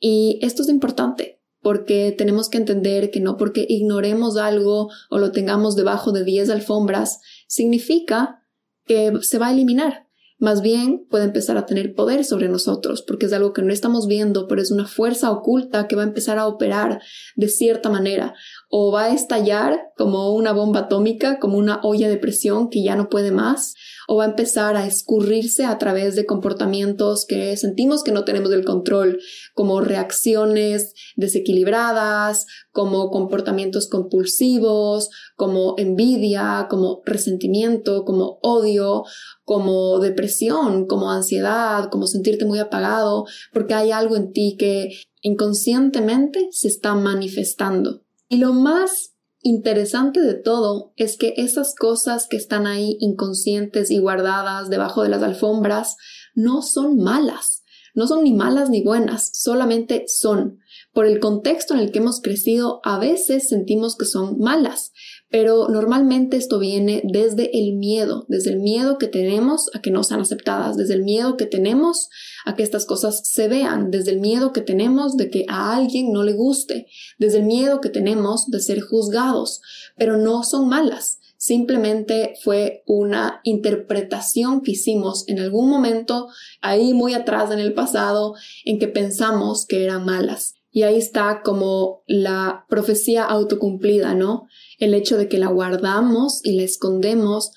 Y 0.00 0.38
esto 0.42 0.62
es 0.62 0.68
importante 0.68 1.40
porque 1.60 2.14
tenemos 2.16 2.48
que 2.48 2.58
entender 2.58 3.10
que 3.10 3.20
no 3.20 3.36
porque 3.36 3.66
ignoremos 3.68 4.36
algo 4.36 4.90
o 5.10 5.18
lo 5.18 5.32
tengamos 5.32 5.76
debajo 5.76 6.12
de 6.12 6.24
10 6.24 6.50
alfombras 6.50 7.20
significa 7.46 8.44
que 8.84 9.12
se 9.22 9.38
va 9.38 9.48
a 9.48 9.52
eliminar. 9.52 10.06
Más 10.40 10.62
bien 10.62 11.04
puede 11.10 11.24
empezar 11.24 11.56
a 11.56 11.66
tener 11.66 11.94
poder 11.94 12.24
sobre 12.24 12.48
nosotros 12.48 13.02
porque 13.02 13.26
es 13.26 13.32
algo 13.32 13.52
que 13.52 13.62
no 13.62 13.72
estamos 13.72 14.06
viendo, 14.06 14.46
pero 14.46 14.62
es 14.62 14.70
una 14.70 14.86
fuerza 14.86 15.32
oculta 15.32 15.88
que 15.88 15.96
va 15.96 16.02
a 16.02 16.06
empezar 16.06 16.38
a 16.38 16.46
operar 16.46 17.02
de 17.34 17.48
cierta 17.48 17.90
manera 17.90 18.34
o 18.70 18.92
va 18.92 19.04
a 19.04 19.14
estallar 19.14 19.92
como 19.96 20.34
una 20.34 20.52
bomba 20.52 20.80
atómica, 20.80 21.38
como 21.38 21.56
una 21.56 21.80
olla 21.82 22.08
de 22.08 22.18
presión 22.18 22.68
que 22.68 22.82
ya 22.82 22.96
no 22.96 23.08
puede 23.08 23.32
más, 23.32 23.74
o 24.06 24.16
va 24.16 24.24
a 24.24 24.28
empezar 24.28 24.76
a 24.76 24.86
escurrirse 24.86 25.64
a 25.64 25.78
través 25.78 26.16
de 26.16 26.26
comportamientos 26.26 27.24
que 27.26 27.56
sentimos 27.56 28.04
que 28.04 28.12
no 28.12 28.24
tenemos 28.24 28.52
el 28.52 28.64
control, 28.64 29.20
como 29.54 29.80
reacciones 29.80 30.92
desequilibradas, 31.16 32.46
como 32.70 33.10
comportamientos 33.10 33.88
compulsivos, 33.88 35.08
como 35.34 35.74
envidia, 35.78 36.66
como 36.68 37.02
resentimiento, 37.06 38.04
como 38.04 38.38
odio, 38.42 39.04
como 39.44 39.98
depresión, 39.98 40.86
como 40.86 41.10
ansiedad, 41.10 41.88
como 41.90 42.06
sentirte 42.06 42.44
muy 42.44 42.58
apagado, 42.58 43.24
porque 43.52 43.72
hay 43.72 43.92
algo 43.92 44.14
en 44.16 44.32
ti 44.32 44.56
que 44.58 44.90
inconscientemente 45.22 46.48
se 46.52 46.68
está 46.68 46.94
manifestando. 46.94 48.02
Y 48.28 48.38
lo 48.38 48.52
más 48.52 49.14
interesante 49.40 50.20
de 50.20 50.34
todo 50.34 50.92
es 50.96 51.16
que 51.16 51.34
esas 51.36 51.74
cosas 51.74 52.26
que 52.28 52.36
están 52.36 52.66
ahí 52.66 52.96
inconscientes 53.00 53.90
y 53.90 53.98
guardadas 53.98 54.68
debajo 54.68 55.02
de 55.02 55.08
las 55.08 55.22
alfombras 55.22 55.96
no 56.34 56.62
son 56.62 56.98
malas, 56.98 57.64
no 57.94 58.06
son 58.06 58.24
ni 58.24 58.32
malas 58.32 58.68
ni 58.70 58.82
buenas, 58.82 59.30
solamente 59.32 60.04
son. 60.08 60.58
Por 60.92 61.06
el 61.06 61.20
contexto 61.20 61.74
en 61.74 61.80
el 61.80 61.90
que 61.90 61.98
hemos 61.98 62.20
crecido, 62.20 62.80
a 62.84 62.98
veces 62.98 63.48
sentimos 63.48 63.96
que 63.96 64.04
son 64.04 64.38
malas, 64.38 64.92
pero 65.30 65.68
normalmente 65.68 66.36
esto 66.36 66.58
viene 66.58 67.02
desde 67.04 67.58
el 67.58 67.74
miedo, 67.74 68.24
desde 68.28 68.50
el 68.50 68.60
miedo 68.60 68.98
que 68.98 69.08
tenemos 69.08 69.70
a 69.74 69.80
que 69.80 69.90
no 69.90 70.02
sean 70.02 70.20
aceptadas, 70.20 70.76
desde 70.76 70.94
el 70.94 71.02
miedo 71.02 71.36
que 71.36 71.46
tenemos 71.46 72.08
a 72.46 72.54
que 72.54 72.62
estas 72.62 72.86
cosas 72.86 73.20
se 73.24 73.48
vean, 73.48 73.90
desde 73.90 74.12
el 74.12 74.20
miedo 74.20 74.52
que 74.52 74.62
tenemos 74.62 75.16
de 75.16 75.30
que 75.30 75.44
a 75.48 75.76
alguien 75.76 76.12
no 76.12 76.22
le 76.22 76.32
guste, 76.32 76.86
desde 77.18 77.38
el 77.38 77.44
miedo 77.44 77.80
que 77.80 77.90
tenemos 77.90 78.46
de 78.46 78.60
ser 78.60 78.80
juzgados, 78.80 79.60
pero 79.96 80.16
no 80.16 80.42
son 80.44 80.68
malas, 80.68 81.18
simplemente 81.36 82.34
fue 82.42 82.82
una 82.86 83.40
interpretación 83.44 84.62
que 84.62 84.72
hicimos 84.72 85.26
en 85.28 85.38
algún 85.38 85.70
momento 85.70 86.28
ahí 86.60 86.92
muy 86.92 87.14
atrás 87.14 87.50
en 87.50 87.60
el 87.60 87.74
pasado 87.74 88.34
en 88.64 88.78
que 88.78 88.88
pensamos 88.88 89.64
que 89.66 89.84
eran 89.84 90.04
malas. 90.04 90.57
Y 90.78 90.84
ahí 90.84 90.96
está 90.96 91.42
como 91.44 92.04
la 92.06 92.64
profecía 92.68 93.24
autocumplida, 93.24 94.14
¿no? 94.14 94.46
El 94.78 94.94
hecho 94.94 95.18
de 95.18 95.28
que 95.28 95.36
la 95.36 95.48
guardamos 95.48 96.40
y 96.44 96.52
la 96.52 96.62
escondemos 96.62 97.50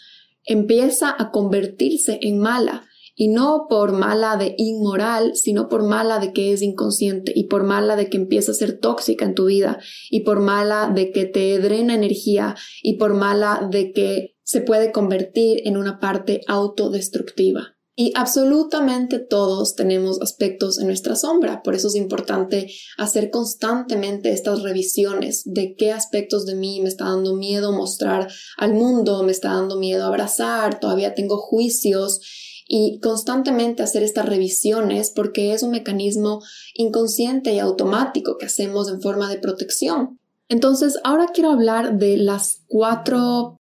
empieza 0.43 1.15
a 1.15 1.29
convertirse 1.29 2.17
en 2.23 2.39
mala 2.39 2.83
y 3.13 3.27
no 3.27 3.67
por 3.69 3.91
mala 3.91 4.37
de 4.37 4.55
inmoral, 4.57 5.35
sino 5.35 5.69
por 5.69 5.83
mala 5.83 6.17
de 6.17 6.33
que 6.33 6.51
es 6.51 6.63
inconsciente 6.63 7.31
y 7.35 7.43
por 7.43 7.63
mala 7.63 7.95
de 7.95 8.09
que 8.09 8.17
empieza 8.17 8.53
a 8.53 8.55
ser 8.55 8.79
tóxica 8.79 9.23
en 9.23 9.35
tu 9.35 9.45
vida 9.45 9.77
y 10.09 10.21
por 10.21 10.39
mala 10.39 10.91
de 10.91 11.11
que 11.11 11.25
te 11.25 11.59
drena 11.59 11.93
energía 11.93 12.55
y 12.81 12.95
por 12.95 13.13
mala 13.13 13.69
de 13.71 13.91
que 13.91 14.35
se 14.41 14.61
puede 14.61 14.91
convertir 14.91 15.61
en 15.65 15.77
una 15.77 15.99
parte 15.99 16.41
autodestructiva. 16.47 17.75
Y 18.01 18.13
absolutamente 18.15 19.19
todos 19.19 19.75
tenemos 19.75 20.19
aspectos 20.23 20.79
en 20.79 20.87
nuestra 20.87 21.15
sombra, 21.15 21.61
por 21.61 21.75
eso 21.75 21.87
es 21.87 21.93
importante 21.93 22.73
hacer 22.97 23.29
constantemente 23.29 24.31
estas 24.31 24.63
revisiones 24.63 25.43
de 25.45 25.75
qué 25.75 25.91
aspectos 25.91 26.47
de 26.47 26.55
mí 26.55 26.81
me 26.81 26.89
está 26.89 27.05
dando 27.05 27.35
miedo 27.35 27.71
mostrar 27.71 28.27
al 28.57 28.73
mundo, 28.73 29.21
me 29.21 29.31
está 29.31 29.53
dando 29.53 29.77
miedo 29.77 30.03
abrazar, 30.03 30.79
todavía 30.79 31.13
tengo 31.13 31.37
juicios 31.37 32.21
y 32.67 32.99
constantemente 33.03 33.83
hacer 33.83 34.01
estas 34.01 34.25
revisiones 34.25 35.11
porque 35.11 35.53
es 35.53 35.61
un 35.61 35.69
mecanismo 35.69 36.41
inconsciente 36.73 37.53
y 37.53 37.59
automático 37.59 38.39
que 38.39 38.47
hacemos 38.47 38.89
en 38.89 38.99
forma 38.99 39.29
de 39.29 39.37
protección. 39.37 40.17
Entonces, 40.49 40.97
ahora 41.03 41.27
quiero 41.31 41.51
hablar 41.51 41.99
de 41.99 42.17
las 42.17 42.63
cuatro 42.67 43.60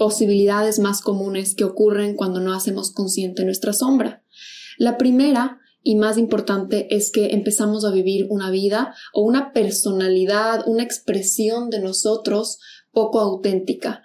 posibilidades 0.00 0.78
más 0.78 1.02
comunes 1.02 1.54
que 1.54 1.64
ocurren 1.64 2.16
cuando 2.16 2.40
no 2.40 2.54
hacemos 2.54 2.90
consciente 2.90 3.44
nuestra 3.44 3.74
sombra. 3.74 4.24
La 4.78 4.96
primera 4.96 5.60
y 5.82 5.96
más 5.96 6.16
importante 6.16 6.96
es 6.96 7.12
que 7.12 7.34
empezamos 7.34 7.84
a 7.84 7.90
vivir 7.90 8.26
una 8.30 8.50
vida 8.50 8.94
o 9.12 9.20
una 9.20 9.52
personalidad, 9.52 10.66
una 10.66 10.84
expresión 10.84 11.68
de 11.68 11.82
nosotros 11.82 12.60
poco 12.92 13.20
auténtica. 13.20 14.02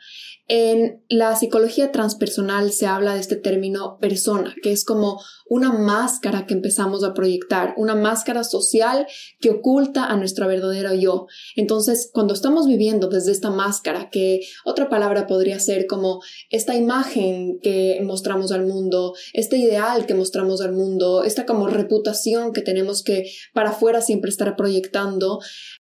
En 0.48 1.04
la 1.10 1.36
psicología 1.36 1.92
transpersonal 1.92 2.72
se 2.72 2.86
habla 2.86 3.16
de 3.16 3.20
este 3.20 3.36
término 3.36 3.98
persona, 4.00 4.54
que 4.62 4.72
es 4.72 4.86
como 4.86 5.20
una 5.48 5.72
máscara 5.72 6.46
que 6.46 6.54
empezamos 6.54 7.04
a 7.04 7.16
proyectar, 7.16 7.74
una 7.78 7.96
máscara 7.96 8.44
social 8.44 9.08
que 9.40 9.50
oculta 9.50 10.06
a 10.06 10.16
nuestro 10.18 10.48
verdadero 10.48 10.94
yo. 10.94 11.26
Entonces, 11.56 12.12
cuando 12.14 12.36
estamos 12.36 12.68
viviendo 12.68 13.08
desde 13.08 13.32
esta 13.32 13.50
máscara, 13.50 14.10
que 14.12 14.42
otra 14.66 14.88
palabra 14.88 15.26
podría 15.26 15.60
ser 15.60 15.88
como 15.88 16.22
esta 16.52 16.76
imagen 16.76 17.60
que 17.64 18.00
mostramos 18.04 18.52
al 18.52 18.68
mundo, 18.68 19.16
este 19.34 19.58
ideal 19.58 20.06
que 20.06 20.14
mostramos 20.14 20.62
al 20.62 20.74
mundo, 20.74 21.24
esta 21.24 21.48
como 21.48 21.68
reputación 21.68 22.54
que 22.54 22.62
tenemos 22.62 23.02
que 23.02 23.32
para 23.54 23.72
afuera 23.72 24.02
siempre 24.02 24.30
estar 24.30 24.56
proyectando, 24.56 25.40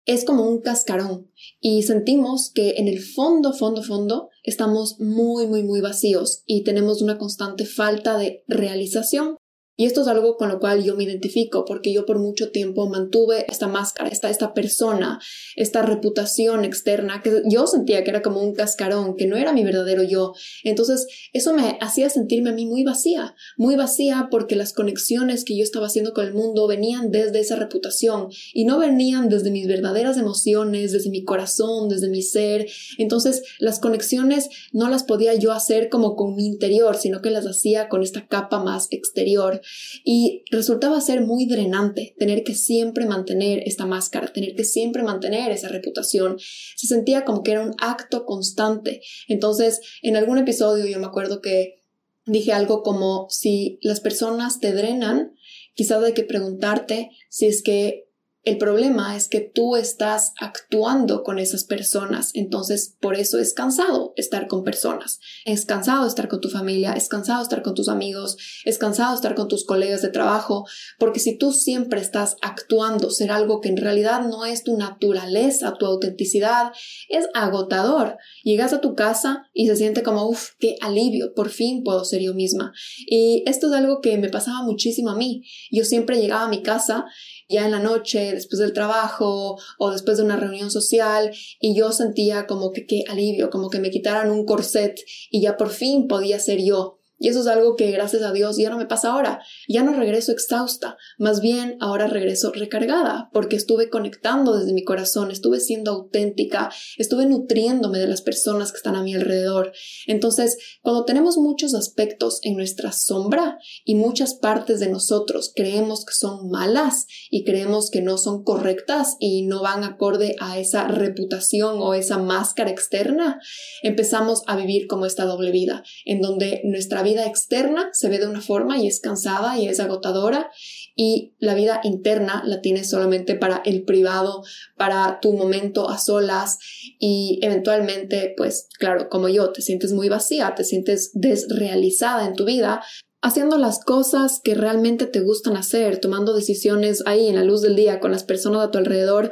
es 0.10 0.25
como 0.25 0.50
un 0.50 0.62
cascarón 0.62 1.30
y 1.62 1.84
sentimos 1.84 2.50
que 2.51 2.72
en 2.78 2.88
el 2.88 3.00
fondo, 3.00 3.54
fondo, 3.54 3.84
fondo 3.84 4.30
estamos 4.42 5.00
muy, 5.00 5.46
muy, 5.46 5.62
muy 5.62 5.82
vacíos 5.82 6.42
y 6.48 6.63
tenemos 6.63 7.04
una 7.04 7.20
constante 7.20 7.68
falta 7.68 8.18
de 8.18 8.44
realización. 8.48 9.38
Y 9.80 9.86
esto 9.86 10.02
es 10.02 10.10
algo 10.10 10.36
con 10.36 10.50
lo 10.50 10.60
cual 10.60 10.84
yo 10.84 10.98
me 10.98 11.06
identifico, 11.06 11.64
porque 11.64 11.94
yo 11.94 12.06
por 12.06 12.20
mucho 12.20 12.52
tiempo 12.52 12.90
mantuve 12.90 13.46
esta 13.50 13.70
máscara, 13.70 14.10
esta, 14.10 14.30
esta 14.30 14.54
persona, 14.54 15.22
esta 15.56 15.84
reputación 15.84 16.66
externa, 16.66 17.22
que 17.24 17.44
yo 17.46 17.66
sentía 17.66 18.04
que 18.04 18.10
era 18.10 18.22
como 18.22 18.44
un 18.44 18.54
cascarón, 18.54 19.16
que 19.16 19.26
no 19.26 19.38
era 19.38 19.54
mi 19.54 19.64
verdadero 19.64 20.04
yo. 20.04 20.34
Entonces, 20.66 21.08
eso 21.32 21.54
me 21.54 21.78
hacía 21.80 22.10
sentirme 22.10 22.50
a 22.50 22.54
mí 22.54 22.66
muy 22.66 22.84
vacía, 22.84 23.36
muy 23.56 23.78
vacía 23.78 24.28
porque 24.30 24.58
las 24.58 24.74
conexiones 24.74 25.46
que 25.46 25.56
yo 25.56 25.64
estaba 25.64 25.86
haciendo 25.86 26.14
con 26.14 26.28
el 26.28 26.34
mundo 26.34 26.68
venían 26.68 27.10
desde 27.10 27.40
esa 27.40 27.56
reputación 27.56 28.28
y 28.54 28.66
no 28.66 28.80
venían 28.80 29.30
desde 29.30 29.50
mis 29.50 29.66
verdaderas 29.66 30.18
emociones, 30.18 30.92
desde 30.92 31.10
mi 31.10 31.24
corazón, 31.24 31.88
desde 31.88 32.10
mi 32.10 32.22
ser. 32.22 32.68
Entonces, 32.98 33.44
las 33.60 33.80
conexiones 33.80 34.50
no 34.74 34.90
las 34.90 35.06
podía 35.06 35.36
yo 35.36 35.54
hacer 35.54 35.88
como 35.88 36.18
con 36.18 36.36
mi 36.36 36.48
interior, 36.48 36.98
sino 36.98 37.22
que 37.22 37.30
las 37.30 37.48
hacía 37.48 37.88
con 37.88 38.04
esta 38.04 38.28
capa 38.28 38.62
más 38.62 38.90
exterior 38.92 39.62
y 40.04 40.44
resultaba 40.52 41.02
ser 41.02 41.22
muy 41.22 41.46
drenante 41.46 42.16
tener 42.18 42.44
que 42.44 42.56
siempre 42.56 43.06
mantener 43.06 43.64
esta 43.66 43.86
máscara, 43.86 44.32
tener 44.32 44.56
que 44.56 44.64
siempre 44.64 45.04
mantener 45.04 45.52
esa 45.52 45.70
reputación. 45.70 46.38
Se 46.76 46.88
sentía 46.88 47.26
como 47.26 47.44
que 47.44 47.52
era 47.52 47.62
un 47.62 47.76
acto 47.80 48.26
constante. 48.26 49.02
Entonces, 49.28 49.82
en 50.02 50.16
algún 50.16 50.38
episodio 50.38 50.86
yo 50.86 51.00
me 51.00 51.08
acuerdo 51.08 51.42
que 51.42 51.84
dije 52.26 52.54
algo 52.54 52.84
como 52.84 53.28
si 53.30 53.80
las 53.82 54.00
personas 54.00 54.60
te 54.60 54.74
drenan, 54.74 55.34
quizás 55.74 56.04
hay 56.04 56.14
que 56.14 56.24
preguntarte 56.24 57.10
si 57.30 57.48
es 57.48 57.64
que 57.64 58.09
el 58.43 58.58
problema 58.58 59.15
es 59.17 59.27
que 59.27 59.41
tú 59.41 59.75
estás 59.75 60.34
actuando 60.39 61.24
con 61.24 61.39
esas 61.39 61.65
personas, 61.65 62.31
entonces 62.34 62.96
por 63.01 63.15
eso 63.15 63.38
es 63.38 63.53
cansado 63.53 64.13
estar 64.15 64.48
con 64.48 64.63
personas, 64.63 65.19
es 65.46 65.65
cansado 65.65 66.08
estar 66.08 66.27
con 66.29 66.39
tu 66.39 66.50
familia, 66.50 66.93
es 66.93 67.10
cansado 67.10 67.43
estar 67.43 67.62
con 67.62 67.75
tus 67.75 67.89
amigos, 67.89 68.38
es 68.63 68.77
cansado 68.77 69.13
estar 69.13 69.36
con 69.36 69.50
tus 69.50 69.65
colegas 69.65 70.01
de 70.01 70.10
trabajo, 70.10 70.65
porque 70.98 71.19
si 71.19 71.38
tú 71.38 71.51
siempre 71.51 72.00
estás 72.00 72.38
actuando 72.41 73.12
ser 73.12 73.31
algo 73.31 73.60
que 73.60 73.69
en 73.69 73.77
realidad 73.77 74.22
no 74.22 74.46
es 74.46 74.63
tu 74.63 74.77
naturaleza, 74.77 75.75
tu 75.77 75.86
autenticidad, 75.86 76.72
es 77.10 77.27
agotador. 77.34 78.17
Llegas 78.43 78.74
a 78.74 78.81
tu 78.81 78.96
casa 78.96 79.50
y 79.53 79.67
se 79.67 79.75
siente 79.75 80.03
como, 80.03 80.27
uff, 80.27 80.51
qué 80.60 80.75
alivio, 80.81 81.34
por 81.34 81.50
fin 81.50 81.84
puedo 81.84 82.05
ser 82.05 82.22
yo 82.22 82.34
misma. 82.34 82.72
Y 83.05 83.43
esto 83.46 83.67
es 83.67 83.74
algo 83.74 84.01
que 84.01 84.17
me 84.17 84.29
pasaba 84.29 84.63
muchísimo 84.63 85.10
a 85.10 85.15
mí. 85.15 85.43
Yo 85.72 85.84
siempre 85.84 86.22
llegaba 86.22 86.46
a 86.46 86.50
mi 86.50 86.63
casa 86.63 87.05
ya 87.50 87.65
en 87.65 87.72
la 87.72 87.79
noche, 87.79 88.34
después 88.34 88.60
del 88.60 88.74
trabajo 88.74 89.58
o 89.77 89.91
después 89.91 90.18
de 90.18 90.24
una 90.24 90.38
reunión 90.38 90.70
social 90.72 91.32
y 91.60 91.75
yo 91.75 91.91
sentía 91.91 92.46
como 92.48 92.72
que 92.72 92.86
qué 92.86 93.03
alivio, 93.10 93.50
como 93.50 93.70
que 93.70 93.79
me 93.79 93.89
quitaran 93.89 94.32
un 94.32 94.46
corset 94.46 95.00
y 95.32 95.41
ya 95.41 95.58
por 95.58 95.70
fin 95.70 96.08
podía 96.08 96.39
ser 96.39 96.62
yo. 96.63 96.99
Y 97.20 97.28
eso 97.28 97.42
es 97.42 97.48
algo 97.48 97.76
que 97.76 97.92
gracias 97.92 98.24
a 98.24 98.32
Dios 98.32 98.58
ya 98.58 98.70
no 98.70 98.78
me 98.78 98.86
pasa 98.86 99.12
ahora. 99.12 99.42
Ya 99.68 99.84
no 99.84 99.94
regreso 99.94 100.32
exhausta, 100.32 100.98
más 101.18 101.42
bien 101.42 101.78
ahora 101.82 102.08
regreso 102.08 102.52
recargada, 102.52 103.30
porque 103.34 103.56
estuve 103.56 103.90
conectando 103.90 104.58
desde 104.58 104.74
mi 104.74 104.84
corazón, 104.84 105.30
estuve 105.30 105.60
siendo 105.60 105.92
auténtica, 105.92 106.72
estuve 106.98 107.26
nutriéndome 107.26 108.00
de 108.00 108.08
las 108.08 108.22
personas 108.22 108.72
que 108.72 108.78
están 108.78 108.96
a 108.96 109.04
mi 109.04 109.14
alrededor. 109.14 109.74
Entonces, 110.08 110.58
cuando 110.82 111.06
tenemos 111.06 111.38
muchos 111.38 111.74
aspectos 111.76 112.40
en 112.44 112.56
nuestra 112.56 112.92
sombra 112.92 113.60
y 113.84 113.96
muchas 113.96 114.34
partes 114.34 114.80
de 114.80 114.90
nosotros 114.90 115.52
creemos 115.56 116.06
que 116.06 116.14
son 116.14 116.50
malas 116.50 117.06
y 117.30 117.44
creemos 117.44 117.90
que 117.92 118.02
no 118.02 118.18
son 118.18 118.44
correctas 118.44 119.18
y 119.20 119.46
no 119.46 119.62
van 119.62 119.84
acorde 119.84 120.36
a 120.40 120.58
esa 120.58 120.88
reputación 120.88 121.80
o 121.80 121.94
esa 121.94 122.18
máscara 122.18 122.70
externa, 122.70 123.40
empezamos 123.84 124.44
a 124.48 124.56
vivir 124.56 124.88
como 124.88 125.06
esta 125.06 125.26
doble 125.26 125.52
vida, 125.52 125.84
en 126.06 126.22
donde 126.22 126.62
nuestra 126.64 127.04
vida 127.04 127.09
vida 127.10 127.25
externa 127.25 127.89
se 127.94 128.10
ve 128.10 128.20
de 128.20 128.28
una 128.28 128.42
forma 128.42 128.78
y 128.78 128.88
es 128.88 129.00
cansada 129.00 129.58
y 129.58 129.68
es 129.68 129.80
agotadora 129.80 130.50
y 130.96 131.34
la 131.39 131.54
vida 131.54 131.82
interna 131.84 132.44
la 132.46 132.62
tienes 132.62 132.89
solamente 132.89 133.36
para 133.36 133.62
el 133.66 133.84
privado, 133.84 134.44
para 134.78 135.20
tu 135.22 135.34
momento 135.34 135.89
a 135.89 135.98
solas 135.98 136.58
y 137.00 137.39
eventualmente, 137.42 138.34
pues 138.38 138.68
claro, 138.78 139.10
como 139.10 139.30
yo, 139.30 139.51
te 139.51 139.62
sientes 139.62 139.94
muy 139.94 140.10
vacía, 140.10 140.56
te 140.56 140.63
sientes 140.63 141.12
desrealizada 141.13 142.25
en 142.25 142.36
tu 142.36 142.46
vida, 142.46 142.82
haciendo 143.22 143.58
las 143.58 143.84
cosas 143.84 144.39
que 144.44 144.56
realmente 144.56 145.06
te 145.06 145.22
gustan 145.22 145.58
hacer, 145.58 146.00
tomando 146.00 146.34
decisiones 146.34 147.04
ahí 147.06 147.28
en 147.28 147.36
la 147.36 147.44
luz 147.44 147.62
del 147.62 147.75
día 147.75 148.00
con 148.00 148.12
las 148.12 148.24
personas 148.24 148.62
a 148.66 148.72
tu 148.72 148.78
alrededor 148.78 149.32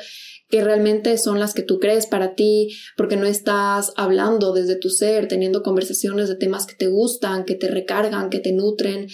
que 0.50 0.64
realmente 0.64 1.18
son 1.18 1.40
las 1.40 1.54
que 1.54 1.62
tú 1.62 1.80
crees 1.80 2.06
para 2.06 2.36
ti, 2.36 2.76
porque 2.96 3.18
no 3.18 3.26
estás 3.26 3.92
hablando 3.98 4.54
desde 4.54 4.76
tu 4.76 4.90
ser, 4.90 5.28
teniendo 5.28 5.64
conversaciones 5.64 6.30
de 6.30 6.36
temas 6.36 6.66
que 6.66 6.76
te 6.76 6.88
gustan, 6.88 7.46
que 7.46 7.56
te 7.56 7.70
recargan, 7.70 8.30
que 8.30 8.40
te 8.40 8.54
nutren, 8.54 9.08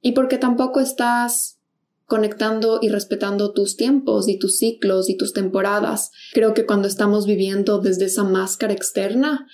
y 0.00 0.12
porque 0.12 0.38
tampoco 0.38 0.80
estás 0.80 1.58
conectando 2.04 2.78
y 2.82 2.88
respetando 2.88 3.52
tus 3.52 3.76
tiempos 3.76 4.28
y 4.28 4.38
tus 4.38 4.58
ciclos 4.58 5.08
y 5.08 5.16
tus 5.16 5.32
temporadas. 5.32 6.10
Creo 6.32 6.54
que 6.54 6.64
cuando 6.64 6.86
estamos 6.86 7.26
viviendo 7.26 7.78
desde 7.78 8.04
esa 8.04 8.22
máscara 8.22 8.72
externa, 8.72 9.46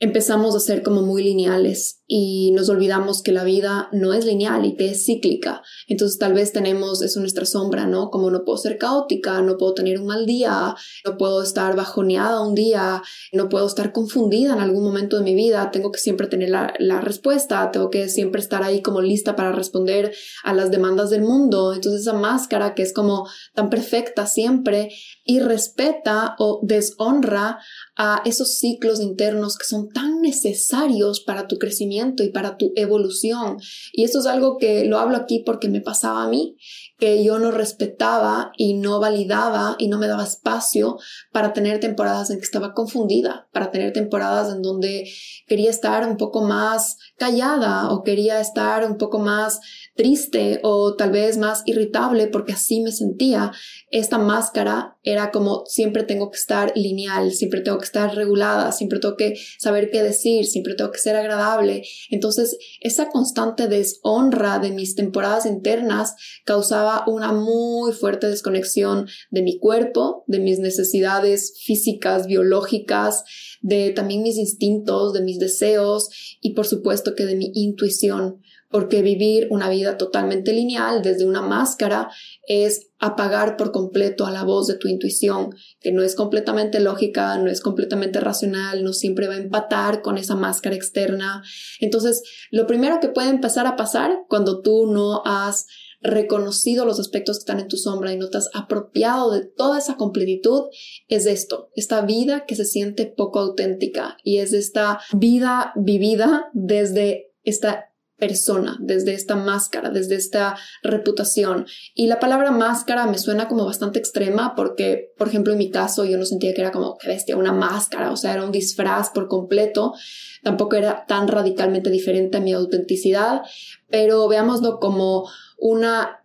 empezamos 0.00 0.54
a 0.56 0.60
ser 0.60 0.82
como 0.82 1.02
muy 1.02 1.22
lineales 1.22 1.97
y 2.10 2.52
nos 2.52 2.70
olvidamos 2.70 3.22
que 3.22 3.32
la 3.32 3.44
vida 3.44 3.90
no 3.92 4.14
es 4.14 4.24
lineal 4.24 4.64
y 4.64 4.76
que 4.76 4.90
es 4.90 5.04
cíclica. 5.04 5.62
Entonces 5.86 6.18
tal 6.18 6.32
vez 6.32 6.52
tenemos 6.52 7.02
eso 7.02 7.20
nuestra 7.20 7.44
sombra, 7.44 7.86
¿no? 7.86 8.10
Como 8.10 8.30
no 8.30 8.46
puedo 8.46 8.56
ser 8.56 8.78
caótica, 8.78 9.42
no 9.42 9.58
puedo 9.58 9.74
tener 9.74 10.00
un 10.00 10.06
mal 10.06 10.24
día, 10.24 10.74
no 11.04 11.18
puedo 11.18 11.42
estar 11.42 11.76
bajoneada 11.76 12.40
un 12.40 12.54
día, 12.54 13.02
no 13.32 13.50
puedo 13.50 13.66
estar 13.66 13.92
confundida 13.92 14.54
en 14.54 14.60
algún 14.60 14.84
momento 14.84 15.18
de 15.18 15.22
mi 15.22 15.34
vida, 15.34 15.70
tengo 15.70 15.92
que 15.92 16.00
siempre 16.00 16.28
tener 16.28 16.48
la, 16.48 16.72
la 16.78 17.02
respuesta, 17.02 17.70
tengo 17.70 17.90
que 17.90 18.08
siempre 18.08 18.40
estar 18.40 18.62
ahí 18.62 18.80
como 18.80 19.02
lista 19.02 19.36
para 19.36 19.52
responder 19.52 20.14
a 20.44 20.54
las 20.54 20.70
demandas 20.70 21.10
del 21.10 21.20
mundo. 21.20 21.74
Entonces 21.74 22.00
esa 22.00 22.14
máscara 22.14 22.74
que 22.74 22.84
es 22.84 22.94
como 22.94 23.28
tan 23.52 23.68
perfecta 23.68 24.26
siempre 24.26 24.88
y 25.24 25.40
respeta 25.40 26.36
o 26.38 26.60
deshonra 26.62 27.58
a 27.96 28.22
esos 28.24 28.58
ciclos 28.58 28.98
internos 29.00 29.58
que 29.58 29.66
son 29.66 29.90
tan 29.90 30.22
necesarios 30.22 31.20
para 31.20 31.46
tu 31.46 31.58
crecimiento 31.58 31.97
y 32.24 32.28
para 32.30 32.56
tu 32.56 32.72
evolución. 32.76 33.58
Y 33.92 34.04
esto 34.04 34.20
es 34.20 34.26
algo 34.26 34.58
que 34.58 34.84
lo 34.84 34.98
hablo 34.98 35.16
aquí 35.16 35.42
porque 35.44 35.68
me 35.68 35.80
pasaba 35.80 36.24
a 36.24 36.28
mí, 36.28 36.56
que 36.98 37.22
yo 37.22 37.38
no 37.38 37.52
respetaba 37.52 38.52
y 38.56 38.74
no 38.74 38.98
validaba 38.98 39.76
y 39.78 39.86
no 39.88 39.98
me 39.98 40.08
daba 40.08 40.24
espacio 40.24 40.98
para 41.32 41.52
tener 41.52 41.78
temporadas 41.78 42.30
en 42.30 42.38
que 42.38 42.44
estaba 42.44 42.74
confundida, 42.74 43.48
para 43.52 43.70
tener 43.70 43.92
temporadas 43.92 44.52
en 44.52 44.62
donde 44.62 45.08
quería 45.46 45.70
estar 45.70 46.06
un 46.06 46.16
poco 46.16 46.42
más 46.42 46.96
callada 47.16 47.90
o 47.90 48.02
quería 48.02 48.40
estar 48.40 48.84
un 48.84 48.98
poco 48.98 49.20
más 49.20 49.60
triste 49.94 50.60
o 50.62 50.94
tal 50.94 51.10
vez 51.12 51.38
más 51.38 51.62
irritable 51.66 52.26
porque 52.26 52.52
así 52.52 52.80
me 52.80 52.90
sentía. 52.90 53.52
Esta 53.90 54.18
máscara 54.18 54.96
era 55.04 55.30
como 55.30 55.64
siempre 55.66 56.02
tengo 56.02 56.30
que 56.30 56.38
estar 56.38 56.72
lineal, 56.74 57.32
siempre 57.32 57.60
tengo 57.60 57.78
que 57.78 57.86
estar 57.86 58.14
regulada, 58.14 58.72
siempre 58.72 58.98
tengo 58.98 59.16
que 59.16 59.38
saber 59.58 59.90
qué 59.90 60.02
decir, 60.02 60.46
siempre 60.46 60.74
tengo 60.74 60.90
que 60.90 60.98
ser 60.98 61.16
agradable. 61.16 61.82
Entonces, 62.10 62.58
esa 62.80 63.08
constante 63.08 63.68
deshonra 63.68 64.58
de 64.58 64.70
mis 64.70 64.94
temporadas 64.94 65.46
internas 65.46 66.14
causaba 66.44 66.87
una 67.06 67.32
muy 67.32 67.92
fuerte 67.92 68.28
desconexión 68.28 69.08
de 69.30 69.42
mi 69.42 69.58
cuerpo, 69.58 70.24
de 70.26 70.38
mis 70.38 70.58
necesidades 70.58 71.60
físicas, 71.64 72.26
biológicas, 72.26 73.24
de 73.60 73.90
también 73.90 74.22
mis 74.22 74.36
instintos, 74.36 75.12
de 75.12 75.22
mis 75.22 75.38
deseos 75.38 76.08
y 76.40 76.54
por 76.54 76.66
supuesto 76.66 77.14
que 77.14 77.26
de 77.26 77.36
mi 77.36 77.50
intuición 77.54 78.40
porque 78.70 79.02
vivir 79.02 79.48
una 79.50 79.70
vida 79.70 79.96
totalmente 79.96 80.52
lineal 80.52 81.02
desde 81.02 81.24
una 81.24 81.40
máscara 81.40 82.10
es 82.46 82.90
apagar 82.98 83.56
por 83.56 83.72
completo 83.72 84.26
a 84.26 84.30
la 84.30 84.42
voz 84.42 84.66
de 84.66 84.74
tu 84.74 84.88
intuición, 84.88 85.54
que 85.80 85.92
no 85.92 86.02
es 86.02 86.14
completamente 86.14 86.80
lógica, 86.80 87.36
no 87.38 87.50
es 87.50 87.60
completamente 87.60 88.20
racional, 88.20 88.84
no 88.84 88.92
siempre 88.92 89.28
va 89.28 89.34
a 89.34 89.38
empatar 89.38 90.02
con 90.02 90.18
esa 90.18 90.34
máscara 90.34 90.76
externa. 90.76 91.42
Entonces, 91.80 92.22
lo 92.50 92.66
primero 92.66 93.00
que 93.00 93.08
puede 93.08 93.30
empezar 93.30 93.66
a 93.66 93.76
pasar 93.76 94.24
cuando 94.28 94.60
tú 94.60 94.86
no 94.92 95.22
has 95.24 95.66
reconocido 96.00 96.84
los 96.84 97.00
aspectos 97.00 97.38
que 97.38 97.40
están 97.40 97.60
en 97.60 97.68
tu 97.68 97.76
sombra 97.76 98.12
y 98.12 98.16
no 98.16 98.30
te 98.30 98.38
has 98.38 98.50
apropiado 98.54 99.30
de 99.32 99.44
toda 99.44 99.78
esa 99.78 99.96
completitud, 99.96 100.64
es 101.08 101.26
esto, 101.26 101.70
esta 101.74 102.02
vida 102.02 102.44
que 102.46 102.56
se 102.56 102.64
siente 102.64 103.06
poco 103.06 103.40
auténtica 103.40 104.16
y 104.22 104.38
es 104.38 104.52
esta 104.52 105.00
vida 105.12 105.72
vivida 105.76 106.50
desde 106.52 107.32
esta 107.42 107.88
persona, 108.18 108.76
desde 108.80 109.14
esta 109.14 109.36
máscara, 109.36 109.90
desde 109.90 110.16
esta 110.16 110.56
reputación. 110.82 111.66
Y 111.94 112.08
la 112.08 112.18
palabra 112.18 112.50
máscara 112.50 113.06
me 113.06 113.16
suena 113.16 113.46
como 113.46 113.64
bastante 113.64 114.00
extrema 114.00 114.54
porque, 114.56 115.12
por 115.16 115.28
ejemplo, 115.28 115.52
en 115.52 115.58
mi 115.58 115.70
caso 115.70 116.04
yo 116.04 116.18
no 116.18 116.24
sentía 116.24 116.52
que 116.52 116.60
era 116.60 116.72
como, 116.72 116.98
que 116.98 117.06
bestia, 117.08 117.36
una 117.36 117.52
máscara, 117.52 118.10
o 118.10 118.16
sea, 118.16 118.34
era 118.34 118.44
un 118.44 118.50
disfraz 118.52 119.10
por 119.10 119.28
completo. 119.28 119.94
Tampoco 120.42 120.76
era 120.76 121.06
tan 121.06 121.28
radicalmente 121.28 121.90
diferente 121.90 122.38
a 122.38 122.40
mi 122.40 122.52
autenticidad, 122.52 123.42
pero 123.88 124.26
veámoslo 124.26 124.80
como 124.80 125.28
una 125.58 126.24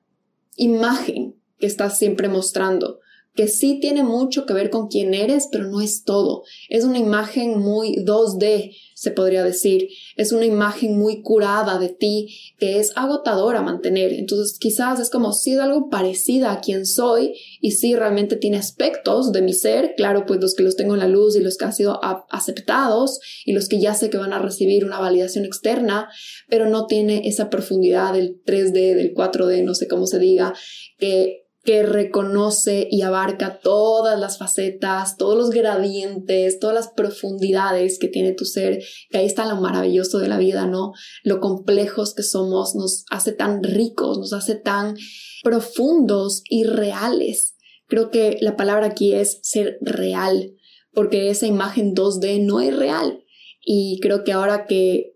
imagen 0.56 1.36
que 1.58 1.66
estás 1.66 1.98
siempre 1.98 2.30
mostrando 2.30 3.00
que 3.36 3.48
sí 3.48 3.80
tiene 3.80 4.04
mucho 4.04 4.46
que 4.46 4.54
ver 4.54 4.70
con 4.70 4.88
quién 4.88 5.14
eres, 5.14 5.48
pero 5.52 5.68
no 5.68 5.82
es 5.82 6.04
todo. 6.04 6.44
Es 6.70 6.84
una 6.84 7.00
imagen 7.00 7.60
muy 7.60 7.96
2D, 7.98 8.76
se 9.04 9.12
podría 9.12 9.44
decir. 9.44 9.90
Es 10.16 10.32
una 10.32 10.46
imagen 10.46 10.98
muy 10.98 11.22
curada 11.22 11.78
de 11.78 11.90
ti 11.90 12.40
que 12.58 12.80
es 12.80 12.94
agotadora 12.96 13.62
mantener. 13.62 14.14
Entonces 14.14 14.58
quizás 14.58 15.02
es 15.02 15.10
como 15.10 15.34
si 15.34 15.56
es 15.56 15.60
algo 15.60 15.90
parecida 15.90 16.54
a 16.54 16.62
quien 16.62 16.86
soy 16.86 17.34
y 17.60 17.72
sí 17.72 17.98
realmente 17.98 18.38
tiene 18.38 18.56
aspectos 18.56 19.34
de 19.34 19.42
mi 19.42 19.52
ser, 19.52 19.96
claro, 19.98 20.26
pues 20.26 20.40
los 20.40 20.56
que 20.56 20.64
los 20.64 20.78
tengo 20.78 20.94
en 20.94 21.02
la 21.02 21.10
luz 21.10 21.36
y 21.36 21.42
los 21.42 21.58
que 21.58 21.66
han 21.66 21.74
sido 21.74 22.00
aceptados 22.30 23.20
y 23.44 23.52
los 23.52 23.68
que 23.68 23.82
ya 23.82 23.94
sé 23.94 24.10
que 24.10 24.18
van 24.18 24.32
a 24.32 24.40
recibir 24.40 24.86
una 24.86 25.02
validación 25.02 25.44
externa, 25.44 26.08
pero 26.48 26.70
no 26.70 26.86
tiene 26.88 27.28
esa 27.28 27.50
profundidad 27.50 28.14
del 28.14 28.42
3D, 28.46 28.96
del 28.96 29.14
4D, 29.14 29.66
no 29.66 29.76
sé 29.76 29.90
cómo 29.90 30.08
se 30.08 30.20
diga, 30.20 30.54
que 30.98 31.43
que 31.64 31.84
reconoce 31.84 32.88
y 32.92 33.04
abarca 33.04 33.60
todas 33.60 34.20
las 34.20 34.38
facetas, 34.38 35.16
todos 35.16 35.38
los 35.38 35.50
gradientes, 35.50 36.60
todas 36.60 36.76
las 36.76 36.90
profundidades 36.90 38.00
que 38.00 38.10
tiene 38.10 38.34
tu 38.34 38.44
ser, 38.44 38.84
que 39.10 39.20
ahí 39.20 39.26
está 39.26 39.46
lo 39.46 39.62
maravilloso 39.62 40.20
de 40.20 40.28
la 40.28 40.38
vida, 40.38 40.68
¿no? 40.68 40.92
Lo 41.24 41.40
complejos 41.40 42.14
que 42.14 42.24
somos 42.24 42.76
nos 42.76 43.06
hace 43.10 43.32
tan 43.32 43.64
ricos, 43.64 44.18
nos 44.18 44.34
hace 44.34 44.56
tan 44.56 44.96
profundos 45.42 46.44
y 46.50 46.66
reales. 46.66 47.56
Creo 47.88 48.12
que 48.12 48.38
la 48.42 48.58
palabra 48.58 48.88
aquí 48.88 49.14
es 49.14 49.40
ser 49.44 49.78
real, 49.80 50.54
porque 50.92 51.30
esa 51.30 51.48
imagen 51.48 51.96
2D 51.96 52.46
no 52.46 52.60
es 52.60 52.76
real. 52.76 53.24
Y 53.66 54.00
creo 54.02 54.26
que 54.26 54.34
ahora 54.34 54.66
que 54.66 55.13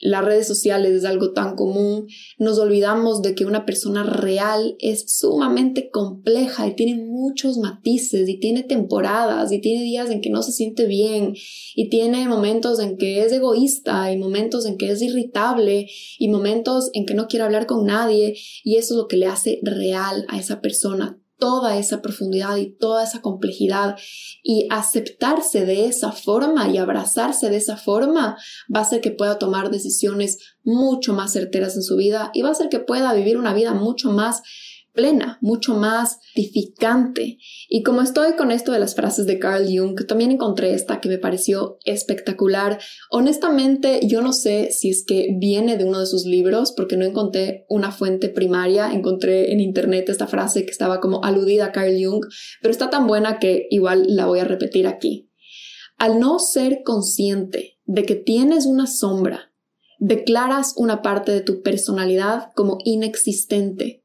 las 0.00 0.24
redes 0.24 0.46
sociales 0.46 0.92
es 0.92 1.04
algo 1.04 1.32
tan 1.32 1.56
común, 1.56 2.06
nos 2.38 2.58
olvidamos 2.58 3.22
de 3.22 3.34
que 3.34 3.44
una 3.44 3.66
persona 3.66 4.02
real 4.02 4.76
es 4.78 5.04
sumamente 5.18 5.90
compleja 5.90 6.66
y 6.66 6.74
tiene 6.74 7.02
muchos 7.02 7.58
matices 7.58 8.28
y 8.28 8.38
tiene 8.38 8.62
temporadas 8.62 9.52
y 9.52 9.60
tiene 9.60 9.84
días 9.84 10.10
en 10.10 10.22
que 10.22 10.30
no 10.30 10.42
se 10.42 10.52
siente 10.52 10.86
bien 10.86 11.34
y 11.74 11.90
tiene 11.90 12.26
momentos 12.28 12.80
en 12.80 12.96
que 12.96 13.22
es 13.22 13.32
egoísta 13.32 14.10
y 14.12 14.16
momentos 14.16 14.64
en 14.64 14.78
que 14.78 14.90
es 14.90 15.02
irritable 15.02 15.88
y 16.18 16.28
momentos 16.28 16.90
en 16.94 17.04
que 17.04 17.14
no 17.14 17.26
quiere 17.28 17.44
hablar 17.44 17.66
con 17.66 17.84
nadie 17.84 18.36
y 18.64 18.76
eso 18.76 18.94
es 18.94 18.98
lo 18.98 19.06
que 19.06 19.18
le 19.18 19.26
hace 19.26 19.60
real 19.62 20.24
a 20.28 20.38
esa 20.38 20.60
persona 20.60 21.19
toda 21.40 21.76
esa 21.76 22.00
profundidad 22.02 22.56
y 22.56 22.70
toda 22.70 23.02
esa 23.02 23.20
complejidad. 23.20 23.96
Y 24.44 24.68
aceptarse 24.70 25.64
de 25.64 25.86
esa 25.86 26.12
forma 26.12 26.68
y 26.68 26.78
abrazarse 26.78 27.50
de 27.50 27.56
esa 27.56 27.76
forma 27.76 28.36
va 28.74 28.80
a 28.80 28.82
hacer 28.82 29.00
que 29.00 29.10
pueda 29.10 29.38
tomar 29.38 29.70
decisiones 29.70 30.38
mucho 30.62 31.14
más 31.14 31.32
certeras 31.32 31.74
en 31.74 31.82
su 31.82 31.96
vida 31.96 32.30
y 32.34 32.42
va 32.42 32.50
a 32.50 32.52
hacer 32.52 32.68
que 32.68 32.78
pueda 32.78 33.12
vivir 33.14 33.38
una 33.38 33.54
vida 33.54 33.74
mucho 33.74 34.12
más 34.12 34.42
plena, 34.92 35.38
mucho 35.40 35.74
más 35.74 36.18
edificante. 36.34 37.38
Y 37.68 37.82
como 37.82 38.02
estoy 38.02 38.34
con 38.36 38.50
esto 38.50 38.72
de 38.72 38.78
las 38.78 38.94
frases 38.94 39.26
de 39.26 39.38
Carl 39.38 39.66
Jung, 39.66 40.06
también 40.06 40.30
encontré 40.30 40.74
esta 40.74 41.00
que 41.00 41.08
me 41.08 41.18
pareció 41.18 41.78
espectacular. 41.84 42.78
Honestamente, 43.10 44.00
yo 44.06 44.22
no 44.22 44.32
sé 44.32 44.70
si 44.72 44.90
es 44.90 45.04
que 45.06 45.28
viene 45.38 45.76
de 45.76 45.84
uno 45.84 46.00
de 46.00 46.06
sus 46.06 46.24
libros, 46.24 46.72
porque 46.72 46.96
no 46.96 47.04
encontré 47.04 47.66
una 47.68 47.92
fuente 47.92 48.28
primaria. 48.28 48.92
Encontré 48.92 49.52
en 49.52 49.60
internet 49.60 50.08
esta 50.08 50.26
frase 50.26 50.64
que 50.64 50.70
estaba 50.70 51.00
como 51.00 51.24
aludida 51.24 51.66
a 51.66 51.72
Carl 51.72 51.94
Jung, 52.02 52.24
pero 52.60 52.72
está 52.72 52.90
tan 52.90 53.06
buena 53.06 53.38
que 53.38 53.66
igual 53.70 54.04
la 54.08 54.26
voy 54.26 54.40
a 54.40 54.44
repetir 54.44 54.86
aquí. 54.86 55.30
Al 55.96 56.18
no 56.18 56.38
ser 56.38 56.82
consciente 56.84 57.78
de 57.84 58.04
que 58.04 58.14
tienes 58.14 58.64
una 58.64 58.86
sombra, 58.86 59.52
declaras 59.98 60.72
una 60.76 61.02
parte 61.02 61.30
de 61.30 61.42
tu 61.42 61.62
personalidad 61.62 62.52
como 62.54 62.78
inexistente 62.84 63.99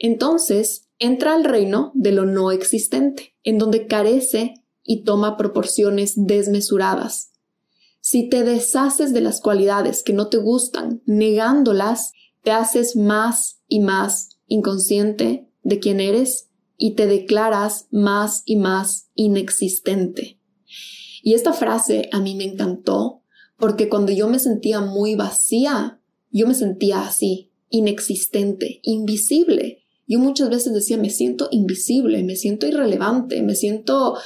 entonces 0.00 0.88
entra 0.98 1.34
al 1.34 1.44
reino 1.44 1.92
de 1.94 2.10
lo 2.10 2.24
no 2.24 2.50
existente, 2.50 3.36
en 3.44 3.58
donde 3.58 3.86
carece 3.86 4.54
y 4.82 5.04
toma 5.04 5.36
proporciones 5.36 6.14
desmesuradas. 6.16 7.30
Si 8.00 8.28
te 8.28 8.42
deshaces 8.42 9.12
de 9.12 9.20
las 9.20 9.40
cualidades 9.40 10.02
que 10.02 10.14
no 10.14 10.28
te 10.28 10.38
gustan, 10.38 11.02
negándolas, 11.04 12.12
te 12.42 12.50
haces 12.50 12.96
más 12.96 13.60
y 13.68 13.80
más 13.80 14.40
inconsciente 14.46 15.48
de 15.62 15.78
quién 15.78 16.00
eres 16.00 16.48
y 16.76 16.94
te 16.94 17.06
declaras 17.06 17.86
más 17.90 18.42
y 18.46 18.56
más 18.56 19.10
inexistente. 19.14 20.40
Y 21.22 21.34
esta 21.34 21.52
frase 21.52 22.08
a 22.12 22.20
mí 22.20 22.34
me 22.34 22.44
encantó 22.44 23.22
porque 23.58 23.90
cuando 23.90 24.10
yo 24.12 24.28
me 24.28 24.38
sentía 24.38 24.80
muy 24.80 25.14
vacía, 25.14 26.00
yo 26.30 26.46
me 26.46 26.54
sentía 26.54 27.02
así, 27.02 27.52
inexistente, 27.68 28.80
invisible. 28.82 29.79
Yo 30.10 30.18
muchas 30.18 30.50
veces 30.50 30.74
decía, 30.74 30.96
me 30.96 31.08
siento 31.08 31.46
invisible, 31.52 32.24
me 32.24 32.34
siento 32.34 32.66
irrelevante, 32.66 33.42
me 33.42 33.54
siento 33.54 34.18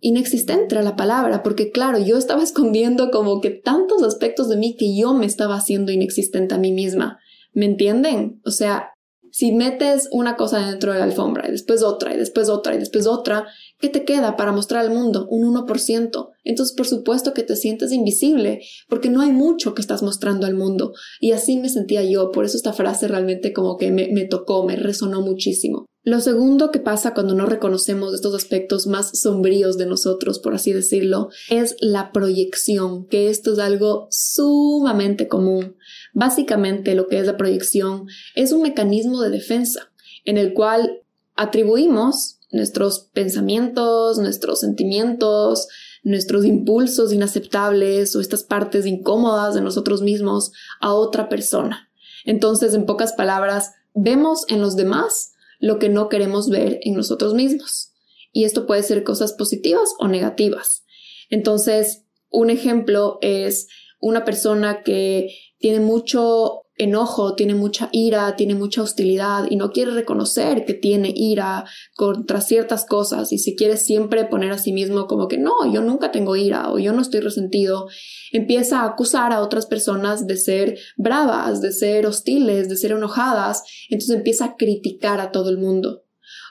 inexistente 0.00 0.78
a 0.78 0.82
la 0.82 0.96
palabra, 0.96 1.42
porque 1.42 1.70
claro, 1.70 1.98
yo 1.98 2.16
estaba 2.16 2.42
escondiendo 2.42 3.10
como 3.10 3.42
que 3.42 3.50
tantos 3.50 4.02
aspectos 4.02 4.48
de 4.48 4.56
mí 4.56 4.74
que 4.74 4.96
yo 4.96 5.12
me 5.12 5.26
estaba 5.26 5.56
haciendo 5.56 5.92
inexistente 5.92 6.54
a 6.54 6.58
mí 6.58 6.72
misma. 6.72 7.18
¿Me 7.52 7.66
entienden? 7.66 8.40
O 8.46 8.50
sea, 8.50 8.94
si 9.30 9.52
metes 9.52 10.08
una 10.12 10.36
cosa 10.36 10.66
dentro 10.66 10.94
de 10.94 10.98
la 10.98 11.04
alfombra 11.04 11.46
y 11.46 11.50
después 11.50 11.82
otra 11.82 12.14
y 12.14 12.16
después 12.16 12.48
otra 12.48 12.74
y 12.74 12.78
después 12.78 13.06
otra, 13.06 13.48
¿qué 13.78 13.88
te 13.88 14.04
queda 14.04 14.36
para 14.36 14.52
mostrar 14.52 14.84
al 14.84 14.90
mundo? 14.90 15.26
Un 15.30 15.54
1%. 15.54 16.30
Entonces, 16.44 16.76
por 16.76 16.86
supuesto 16.86 17.34
que 17.34 17.42
te 17.42 17.56
sientes 17.56 17.92
invisible, 17.92 18.60
porque 18.88 19.10
no 19.10 19.20
hay 19.20 19.32
mucho 19.32 19.74
que 19.74 19.80
estás 19.80 20.02
mostrando 20.02 20.46
al 20.46 20.54
mundo. 20.54 20.92
Y 21.20 21.32
así 21.32 21.56
me 21.56 21.68
sentía 21.68 22.02
yo, 22.04 22.30
por 22.30 22.44
eso 22.44 22.56
esta 22.56 22.72
frase 22.72 23.08
realmente 23.08 23.52
como 23.52 23.76
que 23.76 23.90
me, 23.90 24.08
me 24.12 24.24
tocó, 24.24 24.64
me 24.64 24.76
resonó 24.76 25.20
muchísimo. 25.20 25.86
Lo 26.08 26.20
segundo 26.20 26.70
que 26.70 26.78
pasa 26.78 27.12
cuando 27.12 27.34
no 27.34 27.44
reconocemos 27.44 28.14
estos 28.14 28.34
aspectos 28.34 28.86
más 28.86 29.10
sombríos 29.20 29.76
de 29.76 29.84
nosotros, 29.84 30.38
por 30.38 30.54
así 30.54 30.72
decirlo, 30.72 31.28
es 31.50 31.76
la 31.80 32.12
proyección, 32.12 33.06
que 33.06 33.28
esto 33.28 33.52
es 33.52 33.58
algo 33.58 34.08
sumamente 34.10 35.28
común. 35.28 35.76
Básicamente 36.14 36.94
lo 36.94 37.08
que 37.08 37.18
es 37.18 37.26
la 37.26 37.36
proyección 37.36 38.06
es 38.34 38.52
un 38.52 38.62
mecanismo 38.62 39.20
de 39.20 39.28
defensa 39.28 39.92
en 40.24 40.38
el 40.38 40.54
cual 40.54 41.02
atribuimos 41.34 42.37
nuestros 42.50 43.10
pensamientos, 43.12 44.18
nuestros 44.18 44.60
sentimientos, 44.60 45.68
nuestros 46.02 46.44
impulsos 46.44 47.12
inaceptables 47.12 48.14
o 48.16 48.20
estas 48.20 48.42
partes 48.42 48.86
incómodas 48.86 49.54
de 49.54 49.60
nosotros 49.60 50.02
mismos 50.02 50.52
a 50.80 50.94
otra 50.94 51.28
persona. 51.28 51.90
Entonces, 52.24 52.74
en 52.74 52.86
pocas 52.86 53.12
palabras, 53.12 53.72
vemos 53.94 54.44
en 54.48 54.60
los 54.60 54.76
demás 54.76 55.32
lo 55.58 55.78
que 55.78 55.88
no 55.88 56.08
queremos 56.08 56.48
ver 56.48 56.78
en 56.82 56.94
nosotros 56.94 57.34
mismos. 57.34 57.92
Y 58.32 58.44
esto 58.44 58.66
puede 58.66 58.82
ser 58.82 59.04
cosas 59.04 59.32
positivas 59.32 59.90
o 59.98 60.08
negativas. 60.08 60.84
Entonces, 61.30 62.04
un 62.30 62.50
ejemplo 62.50 63.18
es 63.22 63.68
una 64.00 64.24
persona 64.24 64.82
que 64.82 65.34
tiene 65.58 65.80
mucho 65.80 66.66
enojo, 66.78 67.34
tiene 67.34 67.54
mucha 67.54 67.88
ira, 67.92 68.36
tiene 68.36 68.54
mucha 68.54 68.82
hostilidad 68.82 69.46
y 69.50 69.56
no 69.56 69.72
quiere 69.72 69.90
reconocer 69.90 70.64
que 70.64 70.74
tiene 70.74 71.12
ira 71.14 71.64
contra 71.96 72.40
ciertas 72.40 72.86
cosas 72.86 73.32
y 73.32 73.38
si 73.38 73.56
quiere 73.56 73.76
siempre 73.76 74.24
poner 74.24 74.52
a 74.52 74.58
sí 74.58 74.72
mismo 74.72 75.06
como 75.06 75.28
que 75.28 75.38
no, 75.38 75.70
yo 75.72 75.82
nunca 75.82 76.10
tengo 76.12 76.36
ira 76.36 76.70
o 76.70 76.78
yo 76.78 76.92
no 76.92 77.02
estoy 77.02 77.20
resentido, 77.20 77.88
empieza 78.32 78.80
a 78.80 78.86
acusar 78.86 79.32
a 79.32 79.40
otras 79.40 79.66
personas 79.66 80.26
de 80.26 80.36
ser 80.36 80.78
bravas, 80.96 81.60
de 81.60 81.72
ser 81.72 82.06
hostiles, 82.06 82.68
de 82.68 82.76
ser 82.76 82.92
enojadas, 82.92 83.64
entonces 83.90 84.16
empieza 84.16 84.44
a 84.44 84.56
criticar 84.56 85.20
a 85.20 85.32
todo 85.32 85.50
el 85.50 85.58
mundo 85.58 86.04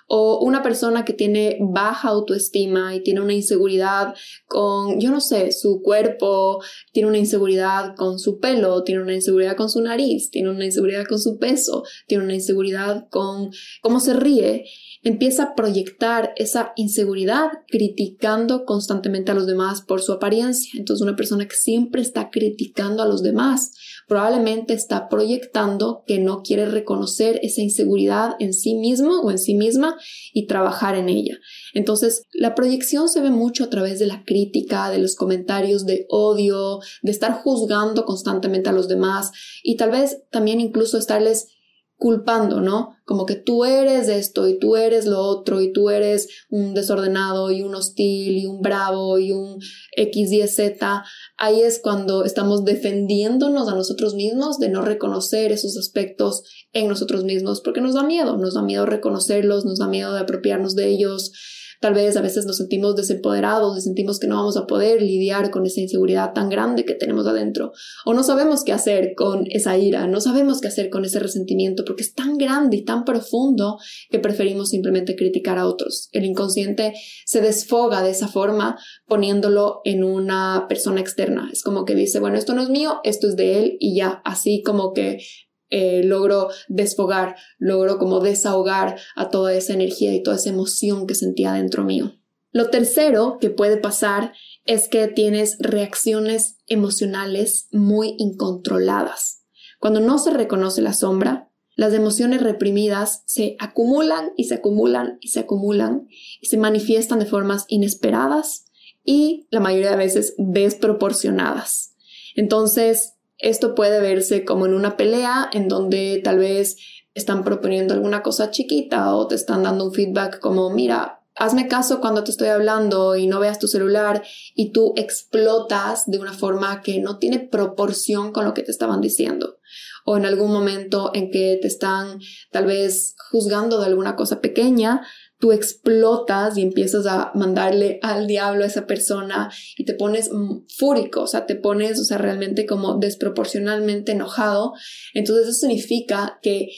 o 0.08 0.40
una 0.40 0.64
persona 0.64 1.04
que 1.06 1.14
tiene 1.14 1.58
baja 1.60 2.10
autoestima 2.10 2.96
y 2.96 3.04
tiene 3.04 3.22
una 3.22 3.34
inseguridad 3.34 4.16
con, 4.48 5.00
yo 5.00 5.12
no 5.12 5.20
sé, 5.20 5.52
su 5.52 5.82
cuerpo, 5.82 6.62
tiene 6.94 7.10
una 7.10 7.18
inseguridad 7.18 7.96
con 7.96 8.18
su 8.18 8.40
pelo, 8.40 8.84
tiene 8.84 9.02
una 9.02 9.14
inseguridad 9.14 9.58
con 9.58 9.70
su 9.70 9.82
nariz, 9.82 10.32
tiene 10.32 10.50
una 10.50 10.66
inseguridad 10.66 11.06
con 11.06 11.20
su 11.20 11.38
peso, 11.38 11.84
tiene 12.08 12.24
una 12.24 12.34
inseguridad 12.34 13.08
con 13.10 13.52
cómo 13.82 14.00
se 14.00 14.14
ríe 14.14 14.66
empieza 15.08 15.44
a 15.44 15.56
proyectar 15.56 16.34
esa 16.36 16.74
inseguridad 16.76 17.50
criticando 17.70 18.66
constantemente 18.66 19.32
a 19.32 19.36
los 19.36 19.48
demás 19.48 19.82
por 19.82 20.02
su 20.02 20.12
apariencia. 20.12 20.72
Entonces 20.78 21.02
una 21.02 21.16
persona 21.16 21.48
que 21.48 21.56
siempre 21.56 22.02
está 22.02 22.30
criticando 22.30 23.02
a 23.02 23.08
los 23.08 23.24
demás 23.24 23.72
probablemente 24.10 24.74
está 24.74 25.08
proyectando 25.08 26.04
que 26.06 26.20
no 26.20 26.42
quiere 26.42 26.66
reconocer 26.66 27.40
esa 27.42 27.62
inseguridad 27.62 28.36
en 28.40 28.54
sí 28.54 28.76
mismo 28.76 29.22
o 29.22 29.32
en 29.32 29.40
sí 29.40 29.54
misma 29.54 29.96
y 30.34 30.46
trabajar 30.46 30.96
en 30.96 31.08
ella. 31.08 31.38
Entonces 31.74 32.24
la 32.34 32.54
proyección 32.54 33.08
se 33.08 33.22
ve 33.22 33.30
mucho 33.30 33.64
a 33.64 33.70
través 33.70 34.00
de 34.00 34.08
la 34.08 34.26
crítica, 34.26 34.90
de 34.90 35.00
los 35.00 35.16
comentarios 35.16 35.86
de 35.86 36.06
odio, 36.10 36.80
de 37.02 37.12
estar 37.12 37.32
juzgando 37.32 38.04
constantemente 38.04 38.68
a 38.68 38.74
los 38.74 38.90
demás 38.90 39.32
y 39.64 39.78
tal 39.78 39.92
vez 39.92 40.18
también 40.32 40.60
incluso 40.60 40.98
estarles 40.98 41.48
culpando, 41.98 42.62
¿no? 42.62 42.96
Como 43.06 43.26
que 43.26 43.36
tú 43.36 43.66
eres 43.66 44.08
esto 44.08 44.48
y 44.48 44.60
tú 44.60 44.76
eres 44.76 45.08
lo 45.08 45.20
otro 45.20 45.62
y 45.62 45.74
tú 45.74 45.90
eres 45.90 46.28
un 46.50 46.76
desordenado 46.76 47.52
y 47.52 47.64
un 47.64 47.74
hostil 47.74 48.38
y 48.38 48.46
un 48.46 48.62
bravo 48.62 49.18
y 49.18 49.32
un 49.32 49.60
X, 49.96 50.32
Y, 50.32 50.48
Z. 50.48 51.04
Ahí 51.38 51.62
es 51.62 51.80
cuando 51.82 52.24
estamos 52.24 52.66
defendiéndonos 52.66 53.68
a 53.68 53.76
nosotros 53.76 54.14
mismos 54.14 54.60
de 54.60 54.70
no 54.70 54.82
reconocer 54.82 55.52
esos 55.52 55.76
aspectos 55.76 56.44
en 56.72 56.88
nosotros 56.88 57.24
mismos 57.24 57.62
porque 57.62 57.82
nos 57.82 57.96
da 57.96 58.04
miedo, 58.04 58.38
nos 58.38 58.54
da 58.54 58.62
miedo 58.62 58.86
reconocerlos, 58.86 59.66
nos 59.66 59.80
da 59.80 59.88
miedo 59.88 60.14
de 60.14 60.20
apropiarnos 60.20 60.76
de 60.76 60.90
ellos 60.90 61.32
Tal 61.80 61.94
vez 61.94 62.18
a 62.18 62.22
veces 62.22 62.46
nos 62.46 62.58
sentimos 62.58 62.96
desempoderados, 62.96 63.84
sentimos 63.84 64.20
que 64.20 64.28
no 64.28 64.36
vamos 64.36 64.58
a 64.58 64.66
poder 64.66 65.02
lidiar 65.02 65.52
con 65.52 65.66
esa 65.66 65.82
inseguridad 65.82 66.34
tan 66.34 66.50
grande 66.50 66.86
que 66.86 66.96
tenemos 66.96 67.28
adentro. 67.28 67.72
O 68.06 68.14
no 68.14 68.24
sabemos 68.24 68.64
qué 68.64 68.74
hacer 68.74 69.14
con 69.16 69.46
esa 69.50 69.78
ira, 69.78 70.08
no 70.08 70.22
sabemos 70.22 70.62
qué 70.62 70.68
hacer 70.68 70.90
con 70.90 71.06
ese 71.06 71.20
resentimiento 71.20 71.86
porque 71.86 72.04
es 72.04 72.14
tan 72.14 72.38
grande 72.38 72.78
y 72.78 72.84
tan 72.84 73.06
profundo 73.06 73.78
que 74.10 74.20
preferimos 74.20 74.70
simplemente 74.70 75.16
criticar 75.16 75.58
a 75.58 75.68
otros. 75.68 76.10
El 76.12 76.26
inconsciente 76.26 76.94
se 77.26 77.42
desfoga 77.42 78.02
de 78.02 78.12
esa 78.12 78.28
forma 78.28 78.78
poniéndolo 79.08 79.82
en 79.84 80.04
una 80.04 80.66
persona 80.68 81.02
externa. 81.02 81.50
Es 81.52 81.64
como 81.64 81.86
que 81.86 81.96
dice, 81.96 82.20
bueno, 82.20 82.38
esto 82.38 82.54
no 82.54 82.62
es 82.62 82.70
mío, 82.70 83.00
esto 83.04 83.28
es 83.28 83.36
de 83.36 83.60
él 83.60 83.78
y 83.80 83.96
ya, 83.96 84.22
así 84.26 84.62
como 84.64 84.94
que 84.94 85.20
eh, 85.70 86.04
logro 86.04 86.50
desfogar, 86.68 87.36
logro 87.58 87.98
como 87.98 88.20
desahogar 88.20 88.98
a 89.16 89.30
toda 89.30 89.54
esa 89.54 89.74
energía 89.74 90.14
y 90.14 90.24
toda 90.24 90.38
esa 90.38 90.50
emoción 90.50 91.08
que 91.08 91.16
sentía 91.16 91.54
dentro 91.54 91.84
mío. 91.84 92.14
Lo 92.52 92.70
tercero 92.70 93.38
que 93.40 93.50
puede 93.50 93.78
pasar 93.78 94.34
es 94.66 94.88
que 94.88 95.08
tienes 95.08 95.58
reacciones 95.60 96.58
emocionales 96.68 97.68
muy 97.72 98.16
incontroladas. 98.18 99.44
Cuando 99.80 100.00
no 100.00 100.18
se 100.18 100.32
reconoce 100.32 100.82
la 100.82 100.94
sombra, 100.94 101.52
las 101.76 101.94
emociones 101.94 102.42
reprimidas 102.42 103.22
se 103.28 103.56
acumulan 103.60 104.32
y 104.36 104.46
se 104.46 104.56
acumulan 104.56 105.20
y 105.22 105.28
se 105.28 105.42
acumulan 105.42 106.08
y 106.42 106.48
se 106.48 106.58
manifiestan 106.58 107.20
de 107.20 107.28
formas 107.28 107.66
inesperadas 107.68 108.66
y 109.04 109.48
la 109.52 109.60
mayoría 109.60 109.92
de 109.92 109.98
veces 109.98 110.34
desproporcionadas. 110.38 111.96
Entonces, 112.36 113.17
esto 113.38 113.76
puede 113.76 114.02
verse 114.02 114.46
como 114.46 114.66
en 114.66 114.74
una 114.74 114.98
pelea 114.98 115.50
en 115.54 115.68
donde 115.68 116.22
tal 116.24 116.40
vez 116.40 116.78
están 117.14 117.44
proponiendo 117.44 117.94
alguna 117.94 118.22
cosa 118.22 118.52
chiquita 118.52 119.16
o 119.16 119.28
te 119.28 119.36
están 119.36 119.64
dando 119.64 119.86
un 119.86 119.94
feedback 119.94 120.40
como, 120.40 120.70
mira, 120.70 121.22
hazme 121.38 121.68
caso 121.68 122.00
cuando 122.00 122.24
te 122.24 122.32
estoy 122.32 122.50
hablando 122.50 123.16
y 123.16 123.28
no 123.28 123.40
veas 123.40 123.60
tu 123.60 123.68
celular 123.68 124.24
y 124.56 124.72
tú 124.72 124.94
explotas 124.98 126.06
de 126.08 126.20
una 126.20 126.34
forma 126.34 126.82
que 126.82 127.00
no 127.00 127.18
tiene 127.18 127.40
proporción 127.40 128.32
con 128.32 128.46
lo 128.46 128.54
que 128.54 128.64
te 128.64 128.72
estaban 128.72 129.02
diciendo. 129.02 129.60
O 130.06 130.18
en 130.18 130.26
algún 130.26 130.52
momento 130.52 131.12
en 131.14 131.32
que 131.32 131.60
te 131.62 131.68
están 131.68 132.20
tal 132.52 132.66
vez 132.66 133.16
juzgando 133.30 133.80
de 133.80 133.86
alguna 133.86 134.16
cosa 134.16 134.42
pequeña, 134.42 135.06
tú 135.40 135.52
explotas 135.52 136.58
y 136.58 136.62
empiezas 136.62 137.06
a 137.06 137.32
mandarle 137.36 138.00
al 138.02 138.28
diablo 138.28 138.64
a 138.64 138.68
esa 138.68 138.88
persona 138.88 139.52
y 139.78 139.86
te 139.86 139.94
pones 139.94 140.30
fúrico, 140.78 141.22
o 141.22 141.28
sea, 141.28 141.46
te 141.46 141.56
pones, 141.56 142.00
o 142.00 142.04
sea, 142.04 142.18
realmente 142.18 142.66
como 142.66 142.98
desproporcionalmente 142.98 144.14
enojado. 144.14 144.74
Entonces 145.14 145.48
eso 145.48 145.60
significa 145.60 146.40
que 146.42 146.70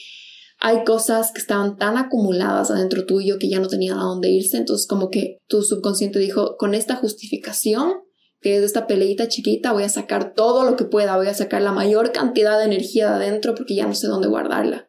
hay 0.58 0.84
cosas 0.84 1.32
que 1.32 1.40
estaban 1.40 1.78
tan 1.78 1.96
acumuladas 1.96 2.70
adentro 2.70 3.06
tuyo 3.06 3.38
que 3.38 3.48
ya 3.48 3.60
no 3.60 3.68
tenían 3.68 3.98
a 3.98 4.02
dónde 4.02 4.28
irse. 4.28 4.58
Entonces 4.58 4.86
como 4.86 5.08
que 5.08 5.38
tu 5.48 5.62
subconsciente 5.62 6.18
dijo, 6.18 6.56
con 6.58 6.74
esta 6.74 6.96
justificación, 6.96 7.94
que 8.42 8.56
es 8.56 8.62
esta 8.62 8.86
peleita 8.86 9.28
chiquita, 9.28 9.72
voy 9.72 9.84
a 9.84 9.88
sacar 9.88 10.34
todo 10.34 10.64
lo 10.64 10.76
que 10.76 10.84
pueda, 10.84 11.16
voy 11.16 11.28
a 11.28 11.34
sacar 11.34 11.62
la 11.62 11.72
mayor 11.72 12.12
cantidad 12.12 12.58
de 12.58 12.66
energía 12.66 13.08
de 13.08 13.14
adentro 13.14 13.54
porque 13.54 13.74
ya 13.74 13.86
no 13.86 13.94
sé 13.94 14.06
dónde 14.06 14.28
guardarla. 14.28 14.86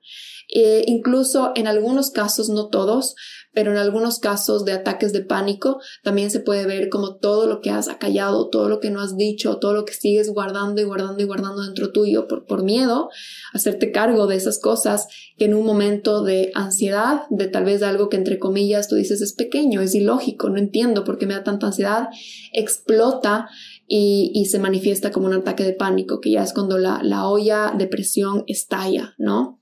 Eh, 0.53 0.83
incluso 0.87 1.53
en 1.55 1.67
algunos 1.67 2.11
casos, 2.11 2.49
no 2.49 2.67
todos, 2.67 3.15
pero 3.53 3.71
en 3.71 3.77
algunos 3.77 4.19
casos 4.19 4.65
de 4.65 4.73
ataques 4.73 5.13
de 5.13 5.21
pánico 5.21 5.79
también 6.03 6.31
se 6.31 6.39
puede 6.39 6.65
ver 6.65 6.89
como 6.89 7.15
todo 7.15 7.47
lo 7.47 7.61
que 7.61 7.69
has 7.69 7.87
acallado, 7.87 8.49
todo 8.49 8.69
lo 8.69 8.79
que 8.79 8.89
no 8.89 9.01
has 9.01 9.17
dicho, 9.17 9.57
todo 9.57 9.73
lo 9.73 9.85
que 9.85 9.93
sigues 9.93 10.29
guardando 10.29 10.81
y 10.81 10.85
guardando 10.85 11.21
y 11.21 11.25
guardando 11.25 11.63
dentro 11.63 11.91
tuyo 11.91 12.27
por, 12.27 12.45
por 12.45 12.63
miedo, 12.63 13.09
hacerte 13.53 13.91
cargo 13.91 14.27
de 14.27 14.35
esas 14.35 14.59
cosas 14.59 15.07
que 15.37 15.45
en 15.45 15.53
un 15.53 15.65
momento 15.65 16.23
de 16.23 16.51
ansiedad, 16.53 17.23
de 17.29 17.47
tal 17.47 17.65
vez 17.65 17.83
algo 17.83 18.09
que 18.09 18.17
entre 18.17 18.39
comillas 18.39 18.87
tú 18.87 18.95
dices 18.95 19.21
es 19.21 19.33
pequeño, 19.33 19.81
es 19.81 19.95
ilógico, 19.95 20.49
no 20.49 20.57
entiendo 20.57 21.03
por 21.03 21.17
qué 21.17 21.25
me 21.25 21.33
da 21.33 21.43
tanta 21.43 21.67
ansiedad, 21.67 22.09
explota 22.53 23.49
y, 23.87 24.31
y, 24.33 24.45
se 24.45 24.59
manifiesta 24.59 25.11
como 25.11 25.25
un 25.25 25.33
ataque 25.33 25.65
de 25.65 25.73
pánico, 25.73 26.21
que 26.21 26.31
ya 26.31 26.43
es 26.43 26.53
cuando 26.53 26.77
la, 26.77 27.01
la 27.03 27.27
olla 27.27 27.73
de 27.77 27.87
presión 27.87 28.45
estalla, 28.47 29.15
¿no? 29.17 29.60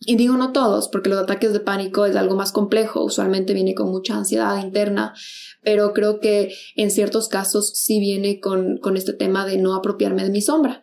Y 0.00 0.16
digo 0.16 0.36
no 0.36 0.52
todos, 0.52 0.88
porque 0.88 1.08
los 1.08 1.18
ataques 1.18 1.52
de 1.52 1.60
pánico 1.60 2.04
es 2.04 2.16
algo 2.16 2.36
más 2.36 2.52
complejo, 2.52 3.02
usualmente 3.02 3.54
viene 3.54 3.74
con 3.74 3.90
mucha 3.90 4.14
ansiedad 4.14 4.62
interna, 4.62 5.14
pero 5.62 5.92
creo 5.94 6.20
que 6.20 6.54
en 6.76 6.90
ciertos 6.90 7.28
casos 7.28 7.72
sí 7.74 7.98
viene 7.98 8.38
con, 8.38 8.76
con 8.78 8.96
este 8.96 9.14
tema 9.14 9.46
de 9.46 9.56
no 9.56 9.74
apropiarme 9.74 10.22
de 10.22 10.30
mi 10.30 10.42
sombra. 10.42 10.82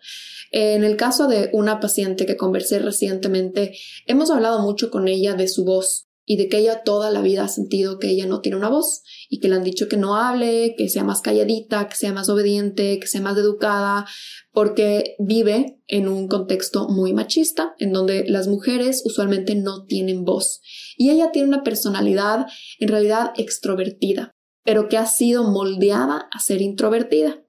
En 0.52 0.84
el 0.84 0.98
caso 0.98 1.28
de 1.28 1.50
una 1.54 1.80
paciente 1.80 2.26
que 2.26 2.38
conversé 2.38 2.80
recientemente, 2.80 3.76
hemos 4.06 4.30
hablado 4.30 4.62
mucho 4.62 4.90
con 4.90 5.08
ella 5.08 5.36
de 5.36 5.48
su 5.48 5.64
voz 5.64 6.08
y 6.26 6.38
de 6.38 6.48
que 6.48 6.58
ella 6.58 6.84
toda 6.84 7.12
la 7.12 7.22
vida 7.22 7.44
ha 7.44 7.48
sentido 7.50 8.00
que 8.00 8.10
ella 8.10 8.26
no 8.26 8.42
tiene 8.42 8.58
una 8.58 8.70
voz 8.70 9.04
y 9.30 9.40
que 9.40 9.50
le 9.50 9.56
han 9.56 9.64
dicho 9.64 9.88
que 9.90 9.98
no 9.98 10.16
hable, 10.16 10.76
que 10.78 10.88
sea 10.90 11.04
más 11.04 11.22
calladita, 11.22 11.90
que 11.90 11.96
sea 11.96 12.14
más 12.14 12.30
obediente, 12.30 13.00
que 13.00 13.08
sea 13.08 13.22
más 13.22 13.38
educada, 13.38 14.06
porque 14.52 15.16
vive 15.20 15.80
en 15.88 16.08
un 16.08 16.28
contexto 16.28 16.88
muy 16.88 17.14
machista, 17.14 17.76
en 17.78 17.92
donde 17.92 18.26
las 18.28 18.48
mujeres 18.48 19.04
usualmente 19.06 19.56
no 19.56 19.86
tienen 19.86 20.24
voz. 20.24 20.62
Y 20.98 21.10
ella 21.10 21.32
tiene 21.32 21.50
una 21.50 21.64
personalidad 21.64 22.46
en 22.80 22.88
realidad 22.88 23.34
extrovertida, 23.36 24.32
pero 24.64 24.88
que 24.88 24.98
ha 24.98 25.06
sido 25.06 25.44
moldeada 25.44 26.30
a 26.32 26.40
ser 26.40 26.62
introvertida. 26.62 27.43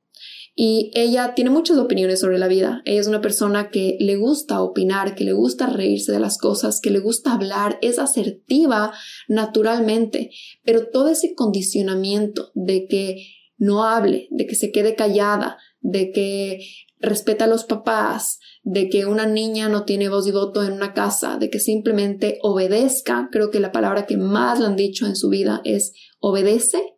Y 0.56 0.92
ella 0.94 1.34
tiene 1.34 1.50
muchas 1.50 1.78
opiniones 1.78 2.20
sobre 2.20 2.38
la 2.38 2.46
vida. 2.46 2.80
Ella 2.84 3.00
es 3.00 3.08
una 3.08 3.20
persona 3.20 3.70
que 3.70 3.96
le 3.98 4.16
gusta 4.16 4.62
opinar, 4.62 5.16
que 5.16 5.24
le 5.24 5.32
gusta 5.32 5.66
reírse 5.66 6.12
de 6.12 6.20
las 6.20 6.38
cosas, 6.38 6.80
que 6.80 6.90
le 6.90 7.00
gusta 7.00 7.32
hablar, 7.32 7.78
es 7.82 7.98
asertiva 7.98 8.92
naturalmente, 9.26 10.30
pero 10.64 10.88
todo 10.88 11.08
ese 11.08 11.34
condicionamiento 11.34 12.52
de 12.54 12.86
que 12.86 13.26
no 13.56 13.84
hable, 13.84 14.28
de 14.30 14.46
que 14.46 14.54
se 14.54 14.70
quede 14.70 14.94
callada, 14.94 15.58
de 15.80 16.12
que 16.12 16.60
respeta 17.00 17.44
a 17.44 17.48
los 17.48 17.64
papás, 17.64 18.38
de 18.62 18.88
que 18.88 19.06
una 19.06 19.26
niña 19.26 19.68
no 19.68 19.84
tiene 19.84 20.08
voz 20.08 20.26
y 20.26 20.30
voto 20.30 20.64
en 20.64 20.72
una 20.72 20.94
casa, 20.94 21.36
de 21.36 21.50
que 21.50 21.60
simplemente 21.60 22.38
obedezca, 22.42 23.28
creo 23.30 23.50
que 23.50 23.60
la 23.60 23.72
palabra 23.72 24.06
que 24.06 24.16
más 24.16 24.58
le 24.58 24.66
han 24.66 24.76
dicho 24.76 25.06
en 25.06 25.16
su 25.16 25.28
vida 25.28 25.60
es 25.64 25.92
obedece, 26.20 26.94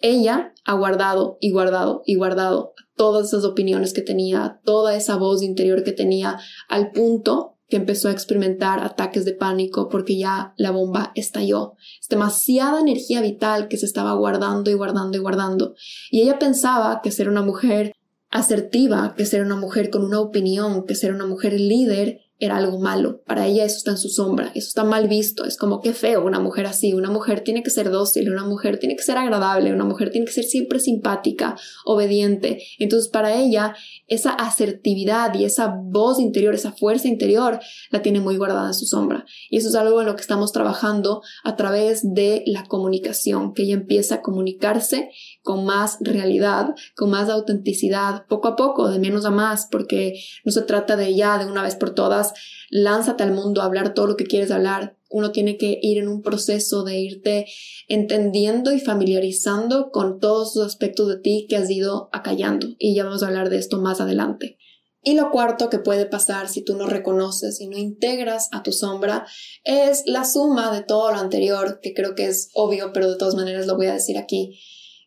ella 0.00 0.52
ha 0.64 0.74
guardado 0.74 1.38
y 1.40 1.50
guardado 1.50 2.02
y 2.04 2.16
guardado 2.16 2.73
todas 2.96 3.28
esas 3.28 3.44
opiniones 3.44 3.92
que 3.92 4.02
tenía, 4.02 4.60
toda 4.64 4.96
esa 4.96 5.16
voz 5.16 5.42
interior 5.42 5.82
que 5.84 5.92
tenía, 5.92 6.38
al 6.68 6.90
punto 6.92 7.54
que 7.68 7.76
empezó 7.76 8.08
a 8.08 8.12
experimentar 8.12 8.80
ataques 8.84 9.24
de 9.24 9.32
pánico 9.32 9.88
porque 9.88 10.18
ya 10.18 10.54
la 10.56 10.70
bomba 10.70 11.12
estalló. 11.14 11.74
Es 12.00 12.08
demasiada 12.08 12.80
energía 12.80 13.20
vital 13.20 13.68
que 13.68 13.78
se 13.78 13.86
estaba 13.86 14.14
guardando 14.14 14.70
y 14.70 14.74
guardando 14.74 15.16
y 15.16 15.20
guardando. 15.20 15.74
Y 16.10 16.22
ella 16.22 16.38
pensaba 16.38 17.00
que 17.02 17.10
ser 17.10 17.28
una 17.28 17.42
mujer 17.42 17.92
asertiva, 18.30 19.14
que 19.16 19.26
ser 19.26 19.42
una 19.42 19.56
mujer 19.56 19.90
con 19.90 20.04
una 20.04 20.20
opinión, 20.20 20.84
que 20.84 20.94
ser 20.94 21.14
una 21.14 21.26
mujer 21.26 21.52
líder 21.58 22.20
era 22.38 22.56
algo 22.56 22.78
malo. 22.78 23.22
Para 23.26 23.46
ella 23.46 23.64
eso 23.64 23.76
está 23.76 23.92
en 23.92 23.98
su 23.98 24.08
sombra, 24.08 24.50
eso 24.54 24.68
está 24.68 24.84
mal 24.84 25.08
visto. 25.08 25.44
Es 25.44 25.56
como 25.56 25.80
qué 25.80 25.92
feo 25.92 26.24
una 26.24 26.40
mujer 26.40 26.66
así. 26.66 26.92
Una 26.92 27.10
mujer 27.10 27.42
tiene 27.42 27.62
que 27.62 27.70
ser 27.70 27.90
dócil, 27.90 28.30
una 28.30 28.44
mujer 28.44 28.78
tiene 28.78 28.96
que 28.96 29.02
ser 29.02 29.16
agradable, 29.16 29.72
una 29.72 29.84
mujer 29.84 30.10
tiene 30.10 30.26
que 30.26 30.32
ser 30.32 30.44
siempre 30.44 30.80
simpática, 30.80 31.56
obediente. 31.84 32.62
Entonces 32.78 33.08
para 33.08 33.34
ella 33.34 33.74
esa 34.06 34.30
asertividad 34.30 35.34
y 35.34 35.44
esa 35.44 35.74
voz 35.82 36.18
interior, 36.18 36.54
esa 36.54 36.72
fuerza 36.72 37.08
interior, 37.08 37.60
la 37.90 38.02
tiene 38.02 38.20
muy 38.20 38.36
guardada 38.36 38.68
en 38.68 38.74
su 38.74 38.86
sombra. 38.86 39.24
Y 39.48 39.58
eso 39.58 39.68
es 39.68 39.74
algo 39.74 40.00
en 40.00 40.06
lo 40.06 40.16
que 40.16 40.22
estamos 40.22 40.52
trabajando 40.52 41.22
a 41.44 41.56
través 41.56 42.14
de 42.14 42.42
la 42.46 42.64
comunicación, 42.64 43.54
que 43.54 43.62
ella 43.62 43.74
empieza 43.74 44.16
a 44.16 44.22
comunicarse 44.22 45.10
con 45.44 45.66
más 45.66 45.98
realidad, 46.00 46.74
con 46.96 47.10
más 47.10 47.28
autenticidad, 47.28 48.26
poco 48.28 48.48
a 48.48 48.56
poco, 48.56 48.88
de 48.88 48.98
menos 48.98 49.26
a 49.26 49.30
más, 49.30 49.68
porque 49.70 50.18
no 50.42 50.50
se 50.50 50.62
trata 50.62 50.96
de 50.96 51.14
ya 51.14 51.36
de 51.36 51.44
una 51.44 51.62
vez 51.62 51.76
por 51.76 51.90
todas, 51.90 52.32
lánzate 52.70 53.24
al 53.24 53.32
mundo 53.32 53.60
a 53.60 53.66
hablar 53.66 53.92
todo 53.92 54.06
lo 54.06 54.16
que 54.16 54.24
quieres 54.24 54.50
hablar. 54.50 54.96
Uno 55.10 55.32
tiene 55.32 55.58
que 55.58 55.78
ir 55.82 55.98
en 55.98 56.08
un 56.08 56.22
proceso 56.22 56.82
de 56.82 56.98
irte 56.98 57.46
entendiendo 57.88 58.72
y 58.72 58.80
familiarizando 58.80 59.90
con 59.90 60.18
todos 60.18 60.56
los 60.56 60.66
aspectos 60.66 61.08
de 61.08 61.18
ti 61.18 61.46
que 61.46 61.58
has 61.58 61.70
ido 61.70 62.08
acallando. 62.12 62.68
Y 62.78 62.94
ya 62.94 63.04
vamos 63.04 63.22
a 63.22 63.26
hablar 63.26 63.50
de 63.50 63.58
esto 63.58 63.78
más 63.78 64.00
adelante. 64.00 64.56
Y 65.02 65.12
lo 65.12 65.30
cuarto 65.30 65.68
que 65.68 65.78
puede 65.78 66.06
pasar 66.06 66.48
si 66.48 66.62
tú 66.62 66.74
no 66.74 66.86
reconoces 66.86 67.60
y 67.60 67.68
no 67.68 67.76
integras 67.76 68.48
a 68.50 68.62
tu 68.62 68.72
sombra 68.72 69.26
es 69.62 70.04
la 70.06 70.24
suma 70.24 70.74
de 70.74 70.82
todo 70.82 71.12
lo 71.12 71.18
anterior, 71.18 71.80
que 71.82 71.92
creo 71.92 72.14
que 72.14 72.28
es 72.28 72.48
obvio, 72.54 72.94
pero 72.94 73.10
de 73.10 73.18
todas 73.18 73.34
maneras 73.34 73.66
lo 73.66 73.76
voy 73.76 73.88
a 73.88 73.92
decir 73.92 74.16
aquí 74.16 74.58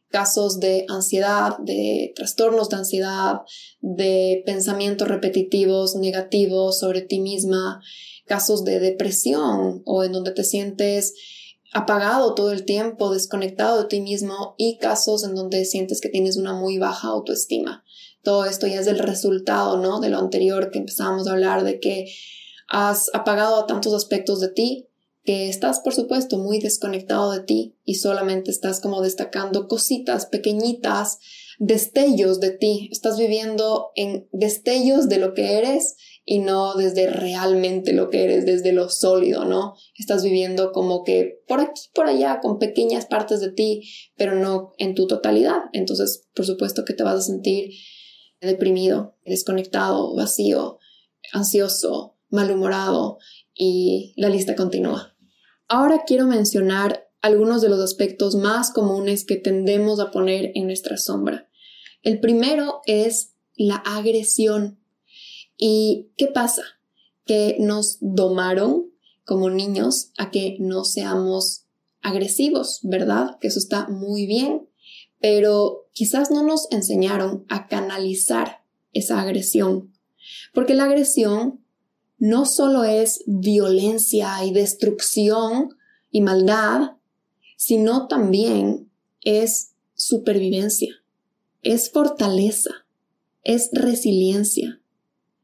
casos 0.09 0.59
de 0.59 0.85
ansiedad, 0.89 1.57
de 1.59 2.13
trastornos 2.15 2.69
de 2.69 2.77
ansiedad, 2.77 3.41
de 3.81 4.43
pensamientos 4.45 5.07
repetitivos 5.07 5.95
negativos 5.95 6.79
sobre 6.79 7.01
ti 7.01 7.19
misma, 7.19 7.81
casos 8.25 8.63
de 8.63 8.79
depresión 8.79 9.81
o 9.85 10.03
en 10.03 10.11
donde 10.11 10.31
te 10.31 10.43
sientes 10.43 11.13
apagado 11.73 12.33
todo 12.33 12.51
el 12.51 12.65
tiempo, 12.65 13.13
desconectado 13.13 13.81
de 13.81 13.87
ti 13.87 14.01
mismo 14.01 14.55
y 14.57 14.77
casos 14.77 15.23
en 15.23 15.35
donde 15.35 15.65
sientes 15.65 16.01
que 16.01 16.09
tienes 16.09 16.37
una 16.37 16.53
muy 16.53 16.77
baja 16.77 17.09
autoestima. 17.09 17.83
Todo 18.23 18.45
esto 18.45 18.67
ya 18.67 18.79
es 18.79 18.87
el 18.87 18.99
resultado, 18.99 19.77
¿no? 19.77 19.99
De 19.99 20.09
lo 20.09 20.17
anterior 20.17 20.71
que 20.71 20.79
empezábamos 20.79 21.27
a 21.27 21.31
hablar 21.31 21.63
de 21.63 21.79
que 21.79 22.07
has 22.67 23.09
apagado 23.13 23.65
tantos 23.65 23.93
aspectos 23.93 24.39
de 24.39 24.49
ti 24.49 24.87
que 25.27 25.49
estás, 25.49 25.81
por 25.81 25.93
supuesto, 25.93 26.37
muy 26.37 26.59
desconectado 26.59 27.33
de 27.33 27.41
ti 27.41 27.75
y 27.83 27.95
solamente 27.95 28.49
estás 28.49 28.79
como 28.79 29.01
destacando 29.01 29.67
cositas 29.67 30.25
pequeñitas, 30.25 31.19
destellos 31.59 32.39
de 32.39 32.51
ti. 32.51 32.87
Estás 32.93 33.17
viviendo 33.17 33.91
en 33.95 34.29
destellos 34.31 35.09
de 35.09 35.17
lo 35.17 35.33
que 35.33 35.57
eres 35.57 35.97
y 36.23 36.39
no 36.39 36.75
desde 36.75 37.09
realmente 37.09 37.91
lo 37.91 38.09
que 38.09 38.23
eres, 38.23 38.45
desde 38.45 38.71
lo 38.71 38.87
sólido, 38.87 39.43
¿no? 39.43 39.75
Estás 39.97 40.23
viviendo 40.23 40.71
como 40.71 41.03
que 41.03 41.41
por 41.45 41.59
aquí, 41.59 41.81
por 41.93 42.07
allá, 42.07 42.39
con 42.41 42.57
pequeñas 42.57 43.05
partes 43.05 43.41
de 43.41 43.51
ti, 43.51 43.81
pero 44.15 44.33
no 44.33 44.71
en 44.77 44.95
tu 44.95 45.07
totalidad. 45.07 45.63
Entonces, 45.73 46.25
por 46.35 46.45
supuesto 46.45 46.85
que 46.85 46.93
te 46.93 47.03
vas 47.03 47.15
a 47.15 47.21
sentir 47.21 47.71
deprimido, 48.39 49.17
desconectado, 49.25 50.15
vacío, 50.15 50.79
ansioso, 51.33 52.15
malhumorado 52.29 53.17
y 53.53 54.13
la 54.15 54.29
lista 54.29 54.55
continúa. 54.55 55.16
Ahora 55.67 56.03
quiero 56.05 56.27
mencionar 56.27 57.09
algunos 57.21 57.61
de 57.61 57.69
los 57.69 57.79
aspectos 57.79 58.35
más 58.35 58.71
comunes 58.71 59.25
que 59.25 59.35
tendemos 59.35 59.99
a 59.99 60.11
poner 60.11 60.51
en 60.55 60.67
nuestra 60.67 60.97
sombra. 60.97 61.49
El 62.03 62.19
primero 62.19 62.81
es 62.85 63.33
la 63.55 63.75
agresión. 63.75 64.79
¿Y 65.57 66.09
qué 66.15 66.27
pasa? 66.27 66.63
Que 67.25 67.57
nos 67.59 67.97
domaron 67.99 68.91
como 69.25 69.49
niños 69.49 70.11
a 70.17 70.31
que 70.31 70.55
no 70.59 70.85
seamos 70.85 71.65
agresivos, 72.01 72.79
¿verdad? 72.83 73.37
Que 73.41 73.47
eso 73.47 73.59
está 73.59 73.89
muy 73.89 74.25
bien, 74.25 74.69
pero 75.19 75.89
quizás 75.91 76.31
no 76.31 76.43
nos 76.43 76.71
enseñaron 76.71 77.45
a 77.49 77.67
canalizar 77.67 78.63
esa 78.93 79.19
agresión, 79.19 79.93
porque 80.53 80.75
la 80.75 80.85
agresión 80.85 81.65
no 82.17 82.45
solo 82.45 82.83
es 82.83 83.23
violencia 83.25 84.43
y 84.43 84.51
destrucción 84.51 85.77
y 86.11 86.21
maldad, 86.21 86.97
sino 87.57 88.07
también 88.07 88.89
es 89.23 89.73
supervivencia, 89.93 90.95
es 91.63 91.91
fortaleza, 91.91 92.85
es 93.43 93.69
resiliencia, 93.71 94.81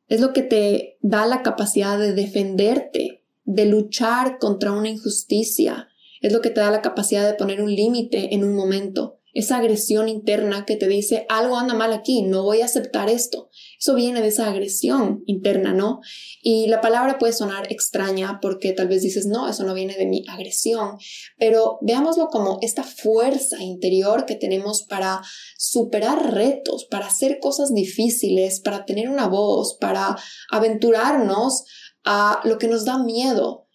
es 0.08 0.20
lo 0.20 0.34
que 0.34 0.44
te 0.44 0.98
da 1.02 1.26
la 1.26 1.42
capacidad 1.42 1.98
de 1.98 2.14
defenderte, 2.14 3.24
de 3.46 3.66
luchar 3.66 4.38
contra 4.40 4.72
una 4.72 4.90
injusticia, 4.90 5.90
es 6.22 6.32
lo 6.32 6.42
que 6.42 6.50
te 6.50 6.62
da 6.62 6.72
la 6.72 6.82
capacidad 6.82 7.28
de 7.28 7.36
poner 7.36 7.62
un 7.62 7.74
límite 7.74 8.34
en 8.34 8.44
un 8.44 8.56
momento, 8.56 9.20
esa 9.34 9.58
agresión 9.58 10.10
interna 10.10 10.64
que 10.66 10.76
te 10.76 10.88
dice 10.88 11.26
algo 11.28 11.58
anda 11.58 11.74
mal 11.74 11.92
aquí, 11.92 12.22
no 12.22 12.44
voy 12.44 12.62
a 12.62 12.66
aceptar 12.66 13.10
esto. 13.10 13.50
Eso 13.80 13.96
viene 13.96 14.22
de 14.22 14.28
esa 14.28 14.48
agresión 14.48 15.24
interna, 15.26 15.74
¿no? 15.74 16.02
Y 16.42 16.68
la 16.68 16.82
palabra 16.82 17.18
puede 17.18 17.34
sonar 17.34 17.72
extraña 17.72 18.40
porque 18.42 18.74
tal 18.74 18.88
vez 18.88 19.02
dices, 19.02 19.26
no, 19.26 19.50
eso 19.50 19.64
no 19.64 19.74
viene 19.74 19.96
de 19.96 20.06
mi 20.06 20.24
agresión, 20.30 20.98
pero 21.38 21.80
veámoslo 21.82 22.28
como 22.28 22.60
esta 22.62 22.84
fuerza 22.84 23.62
interior 23.62 24.26
que 24.26 24.36
tenemos 24.36 24.84
para 24.84 25.22
superar 25.58 26.34
retos, 26.34 26.86
para 26.86 27.08
hacer 27.08 27.40
cosas 27.40 27.74
difíciles, 27.74 28.60
para 28.60 28.86
tener 28.86 29.10
una 29.10 29.28
voz, 29.28 29.78
para 29.80 30.16
aventurarnos 30.52 31.64
a 32.04 32.40
lo 32.44 32.60
que 32.60 32.68
nos 32.68 32.86
da 32.86 33.00
miedo. 33.00 33.68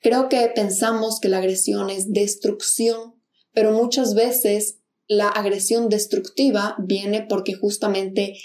Creo 0.00 0.28
que 0.28 0.50
pensamos 0.54 1.20
que 1.20 1.28
la 1.28 1.38
agresión 1.38 1.90
es 1.90 2.12
destrucción, 2.12 3.14
pero 3.52 3.72
muchas 3.72 4.14
veces 4.14 4.81
la 5.08 5.28
agresión 5.28 5.88
destructiva 5.88 6.76
viene 6.78 7.22
porque 7.28 7.54
justamente 7.54 8.36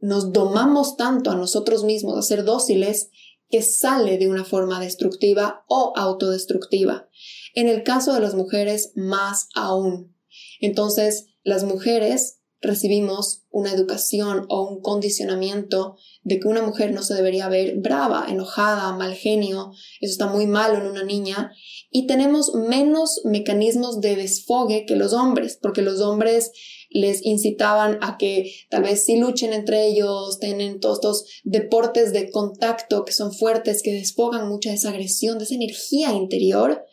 nos 0.00 0.32
domamos 0.32 0.96
tanto 0.96 1.30
a 1.30 1.34
nosotros 1.34 1.84
mismos 1.84 2.18
a 2.18 2.22
ser 2.22 2.44
dóciles 2.44 3.10
que 3.48 3.62
sale 3.62 4.18
de 4.18 4.28
una 4.28 4.44
forma 4.44 4.80
destructiva 4.80 5.64
o 5.68 5.92
autodestructiva. 5.96 7.08
En 7.54 7.68
el 7.68 7.82
caso 7.84 8.12
de 8.12 8.20
las 8.20 8.34
mujeres, 8.34 8.92
más 8.96 9.48
aún. 9.54 10.14
Entonces, 10.60 11.26
las 11.42 11.64
mujeres 11.64 12.40
recibimos 12.64 13.44
una 13.50 13.72
educación 13.72 14.46
o 14.48 14.62
un 14.62 14.80
condicionamiento 14.80 15.96
de 16.22 16.40
que 16.40 16.48
una 16.48 16.62
mujer 16.62 16.92
no 16.92 17.02
se 17.02 17.14
debería 17.14 17.48
ver 17.48 17.76
brava, 17.76 18.26
enojada, 18.28 18.96
mal 18.96 19.14
genio, 19.14 19.72
eso 20.00 20.12
está 20.12 20.26
muy 20.26 20.46
malo 20.46 20.78
en 20.78 20.86
una 20.86 21.04
niña, 21.04 21.52
y 21.96 22.08
tenemos 22.08 22.52
menos 22.56 23.20
mecanismos 23.22 24.00
de 24.00 24.16
desfogue 24.16 24.84
que 24.84 24.96
los 24.96 25.12
hombres, 25.12 25.56
porque 25.62 25.80
los 25.80 26.00
hombres 26.00 26.50
les 26.90 27.24
incitaban 27.24 27.98
a 28.02 28.18
que 28.18 28.52
tal 28.68 28.82
vez 28.82 29.04
sí 29.04 29.16
luchen 29.16 29.52
entre 29.52 29.86
ellos, 29.86 30.40
tienen 30.40 30.80
todos 30.80 30.96
estos 30.96 31.24
deportes 31.44 32.12
de 32.12 32.32
contacto 32.32 33.04
que 33.04 33.12
son 33.12 33.32
fuertes, 33.32 33.80
que 33.80 33.92
desfogan 33.92 34.48
mucha 34.48 34.70
de 34.70 34.74
esa 34.74 34.88
agresión, 34.88 35.38
de 35.38 35.44
esa 35.44 35.54
energía 35.54 36.12
interior. 36.12 36.84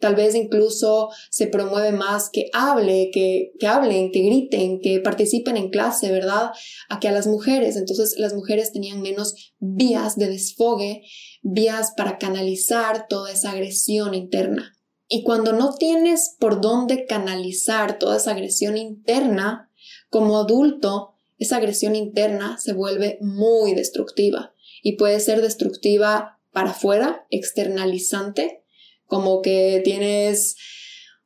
Tal 0.00 0.16
vez 0.16 0.34
incluso 0.34 1.10
se 1.30 1.46
promueve 1.46 1.92
más 1.92 2.28
que 2.28 2.50
hable, 2.52 3.10
que, 3.12 3.52
que 3.60 3.66
hablen, 3.68 4.10
que 4.10 4.22
griten, 4.22 4.80
que 4.80 4.98
participen 4.98 5.56
en 5.56 5.70
clase, 5.70 6.10
¿verdad? 6.10 6.50
A 6.88 6.98
que 6.98 7.06
a 7.06 7.12
las 7.12 7.28
mujeres. 7.28 7.76
Entonces 7.76 8.16
las 8.18 8.34
mujeres 8.34 8.72
tenían 8.72 9.02
menos 9.02 9.52
vías 9.60 10.16
de 10.16 10.28
desfogue, 10.28 11.02
vías 11.42 11.92
para 11.96 12.18
canalizar 12.18 13.06
toda 13.08 13.32
esa 13.32 13.52
agresión 13.52 14.14
interna. 14.14 14.74
Y 15.08 15.22
cuando 15.22 15.52
no 15.52 15.74
tienes 15.74 16.36
por 16.38 16.60
dónde 16.60 17.06
canalizar 17.06 17.98
toda 17.98 18.18
esa 18.18 18.32
agresión 18.32 18.76
interna, 18.76 19.70
como 20.10 20.38
adulto, 20.38 21.14
esa 21.38 21.56
agresión 21.56 21.96
interna 21.96 22.58
se 22.58 22.72
vuelve 22.72 23.18
muy 23.20 23.74
destructiva 23.74 24.52
y 24.82 24.96
puede 24.96 25.20
ser 25.20 25.40
destructiva 25.40 26.40
para 26.52 26.70
afuera, 26.70 27.26
externalizante, 27.30 28.64
como 29.06 29.40
que 29.40 29.80
tienes 29.84 30.56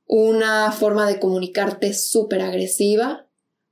una 0.07 0.73
forma 0.73 1.09
de 1.09 1.19
comunicarte 1.19 1.95
súper 1.95 2.43
agresiva, 2.43 3.29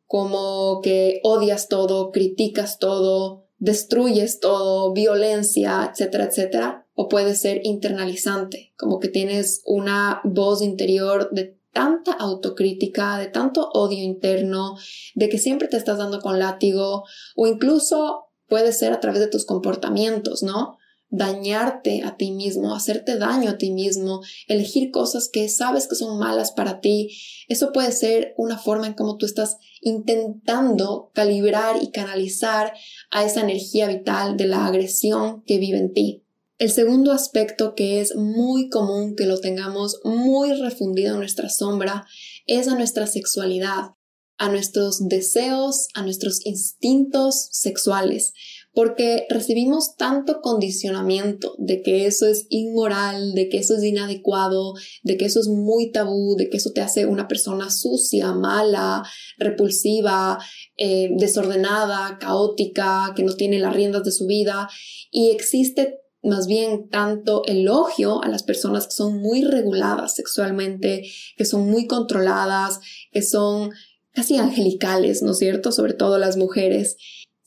como 0.06 0.80
que 0.82 1.20
odias 1.22 1.68
todo, 1.68 2.10
criticas 2.10 2.78
todo, 2.78 3.49
destruyes 3.60 4.40
todo, 4.40 4.92
violencia, 4.92 5.88
etcétera, 5.88 6.24
etcétera. 6.24 6.86
O 6.94 7.08
puede 7.08 7.34
ser 7.34 7.60
internalizante, 7.62 8.74
como 8.76 8.98
que 8.98 9.08
tienes 9.08 9.62
una 9.64 10.20
voz 10.24 10.60
interior 10.60 11.30
de 11.30 11.56
tanta 11.72 12.12
autocrítica, 12.12 13.16
de 13.16 13.28
tanto 13.28 13.70
odio 13.72 14.02
interno, 14.02 14.76
de 15.14 15.28
que 15.28 15.38
siempre 15.38 15.68
te 15.68 15.76
estás 15.76 15.98
dando 15.98 16.20
con 16.20 16.38
látigo 16.38 17.04
o 17.36 17.46
incluso 17.46 18.26
puede 18.48 18.72
ser 18.72 18.92
a 18.92 19.00
través 19.00 19.20
de 19.20 19.28
tus 19.28 19.46
comportamientos, 19.46 20.42
¿no? 20.42 20.76
Dañarte 21.10 22.02
a 22.04 22.16
ti 22.16 22.30
mismo, 22.30 22.74
hacerte 22.74 23.18
daño 23.18 23.50
a 23.50 23.58
ti 23.58 23.70
mismo, 23.72 24.22
elegir 24.46 24.90
cosas 24.90 25.28
que 25.28 25.48
sabes 25.48 25.88
que 25.88 25.96
son 25.96 26.18
malas 26.18 26.52
para 26.52 26.80
ti. 26.80 27.10
Eso 27.48 27.72
puede 27.72 27.92
ser 27.92 28.34
una 28.36 28.58
forma 28.58 28.86
en 28.86 28.94
cómo 28.94 29.16
tú 29.16 29.26
estás 29.26 29.58
intentando 29.80 31.10
calibrar 31.12 31.82
y 31.82 31.90
canalizar 31.90 32.72
a 33.10 33.24
esa 33.24 33.40
energía 33.40 33.88
vital 33.88 34.36
de 34.36 34.46
la 34.46 34.66
agresión 34.66 35.42
que 35.42 35.58
vive 35.58 35.78
en 35.78 35.92
ti. 35.92 36.24
El 36.58 36.70
segundo 36.70 37.12
aspecto 37.12 37.74
que 37.74 38.00
es 38.00 38.14
muy 38.16 38.68
común 38.68 39.16
que 39.16 39.24
lo 39.24 39.40
tengamos 39.40 39.98
muy 40.04 40.52
refundido 40.52 41.14
en 41.14 41.20
nuestra 41.20 41.48
sombra 41.48 42.06
es 42.46 42.68
a 42.68 42.74
nuestra 42.74 43.06
sexualidad, 43.06 43.94
a 44.36 44.50
nuestros 44.50 45.08
deseos, 45.08 45.88
a 45.94 46.02
nuestros 46.02 46.44
instintos 46.44 47.48
sexuales 47.50 48.34
porque 48.72 49.26
recibimos 49.28 49.96
tanto 49.96 50.40
condicionamiento 50.40 51.54
de 51.58 51.82
que 51.82 52.06
eso 52.06 52.26
es 52.26 52.46
inmoral, 52.50 53.34
de 53.34 53.48
que 53.48 53.58
eso 53.58 53.74
es 53.76 53.82
inadecuado, 53.82 54.74
de 55.02 55.16
que 55.16 55.24
eso 55.24 55.40
es 55.40 55.48
muy 55.48 55.90
tabú, 55.90 56.36
de 56.36 56.48
que 56.48 56.58
eso 56.58 56.70
te 56.72 56.80
hace 56.80 57.06
una 57.06 57.26
persona 57.26 57.70
sucia, 57.70 58.32
mala, 58.32 59.02
repulsiva, 59.38 60.38
eh, 60.76 61.10
desordenada, 61.16 62.18
caótica, 62.18 63.12
que 63.16 63.24
no 63.24 63.34
tiene 63.34 63.58
las 63.58 63.74
riendas 63.74 64.04
de 64.04 64.12
su 64.12 64.26
vida 64.26 64.68
y 65.10 65.30
existe 65.30 65.98
más 66.22 66.46
bien 66.46 66.88
tanto 66.90 67.42
elogio 67.46 68.22
a 68.22 68.28
las 68.28 68.42
personas 68.42 68.86
que 68.86 68.92
son 68.92 69.20
muy 69.20 69.42
reguladas 69.42 70.14
sexualmente, 70.14 71.10
que 71.36 71.44
son 71.44 71.70
muy 71.70 71.86
controladas, 71.86 72.80
que 73.10 73.22
son 73.22 73.70
casi 74.12 74.36
angelicales, 74.36 75.22
¿no 75.22 75.32
es 75.32 75.38
cierto? 75.38 75.72
Sobre 75.72 75.94
todo 75.94 76.18
las 76.18 76.36
mujeres 76.36 76.96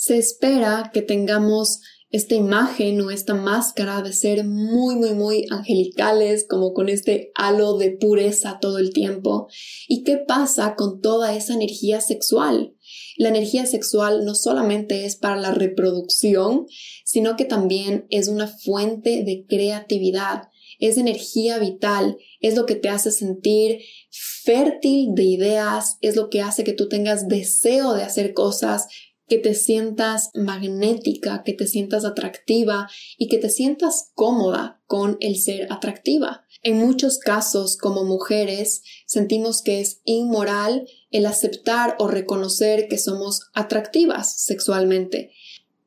se 0.03 0.17
espera 0.17 0.91
que 0.93 1.01
tengamos 1.01 1.79
esta 2.09 2.35
imagen 2.35 2.99
o 2.99 3.09
esta 3.09 3.35
máscara 3.35 4.01
de 4.01 4.11
ser 4.11 4.43
muy, 4.43 4.95
muy, 4.95 5.13
muy 5.13 5.45
angelicales, 5.49 6.45
como 6.45 6.73
con 6.73 6.89
este 6.89 7.31
halo 7.35 7.77
de 7.77 7.91
pureza 7.91 8.59
todo 8.59 8.79
el 8.79 8.91
tiempo. 8.91 9.47
¿Y 9.87 10.03
qué 10.03 10.17
pasa 10.17 10.75
con 10.75 10.99
toda 10.99 11.33
esa 11.33 11.53
energía 11.53 12.01
sexual? 12.01 12.75
La 13.15 13.29
energía 13.29 13.65
sexual 13.65 14.25
no 14.25 14.35
solamente 14.35 15.05
es 15.05 15.15
para 15.15 15.37
la 15.37 15.51
reproducción, 15.51 16.65
sino 17.05 17.37
que 17.37 17.45
también 17.45 18.05
es 18.09 18.27
una 18.27 18.47
fuente 18.47 19.23
de 19.23 19.45
creatividad, 19.47 20.49
es 20.79 20.97
energía 20.97 21.59
vital, 21.59 22.17
es 22.41 22.55
lo 22.55 22.65
que 22.65 22.75
te 22.75 22.89
hace 22.89 23.09
sentir 23.09 23.79
fértil 24.11 25.15
de 25.15 25.23
ideas, 25.23 25.97
es 26.01 26.17
lo 26.17 26.29
que 26.29 26.41
hace 26.41 26.65
que 26.65 26.73
tú 26.73 26.89
tengas 26.89 27.29
deseo 27.29 27.93
de 27.93 28.03
hacer 28.03 28.33
cosas, 28.33 28.87
que 29.27 29.37
te 29.37 29.53
sientas 29.53 30.29
magnética, 30.33 31.43
que 31.43 31.53
te 31.53 31.67
sientas 31.67 32.05
atractiva 32.05 32.89
y 33.17 33.27
que 33.27 33.37
te 33.37 33.49
sientas 33.49 34.11
cómoda 34.15 34.81
con 34.85 35.17
el 35.19 35.37
ser 35.37 35.71
atractiva. 35.71 36.45
En 36.61 36.77
muchos 36.77 37.19
casos, 37.19 37.77
como 37.77 38.03
mujeres, 38.05 38.83
sentimos 39.05 39.61
que 39.61 39.81
es 39.81 40.01
inmoral 40.05 40.87
el 41.11 41.25
aceptar 41.25 41.95
o 41.99 42.07
reconocer 42.07 42.87
que 42.87 42.97
somos 42.97 43.49
atractivas 43.53 44.41
sexualmente 44.43 45.31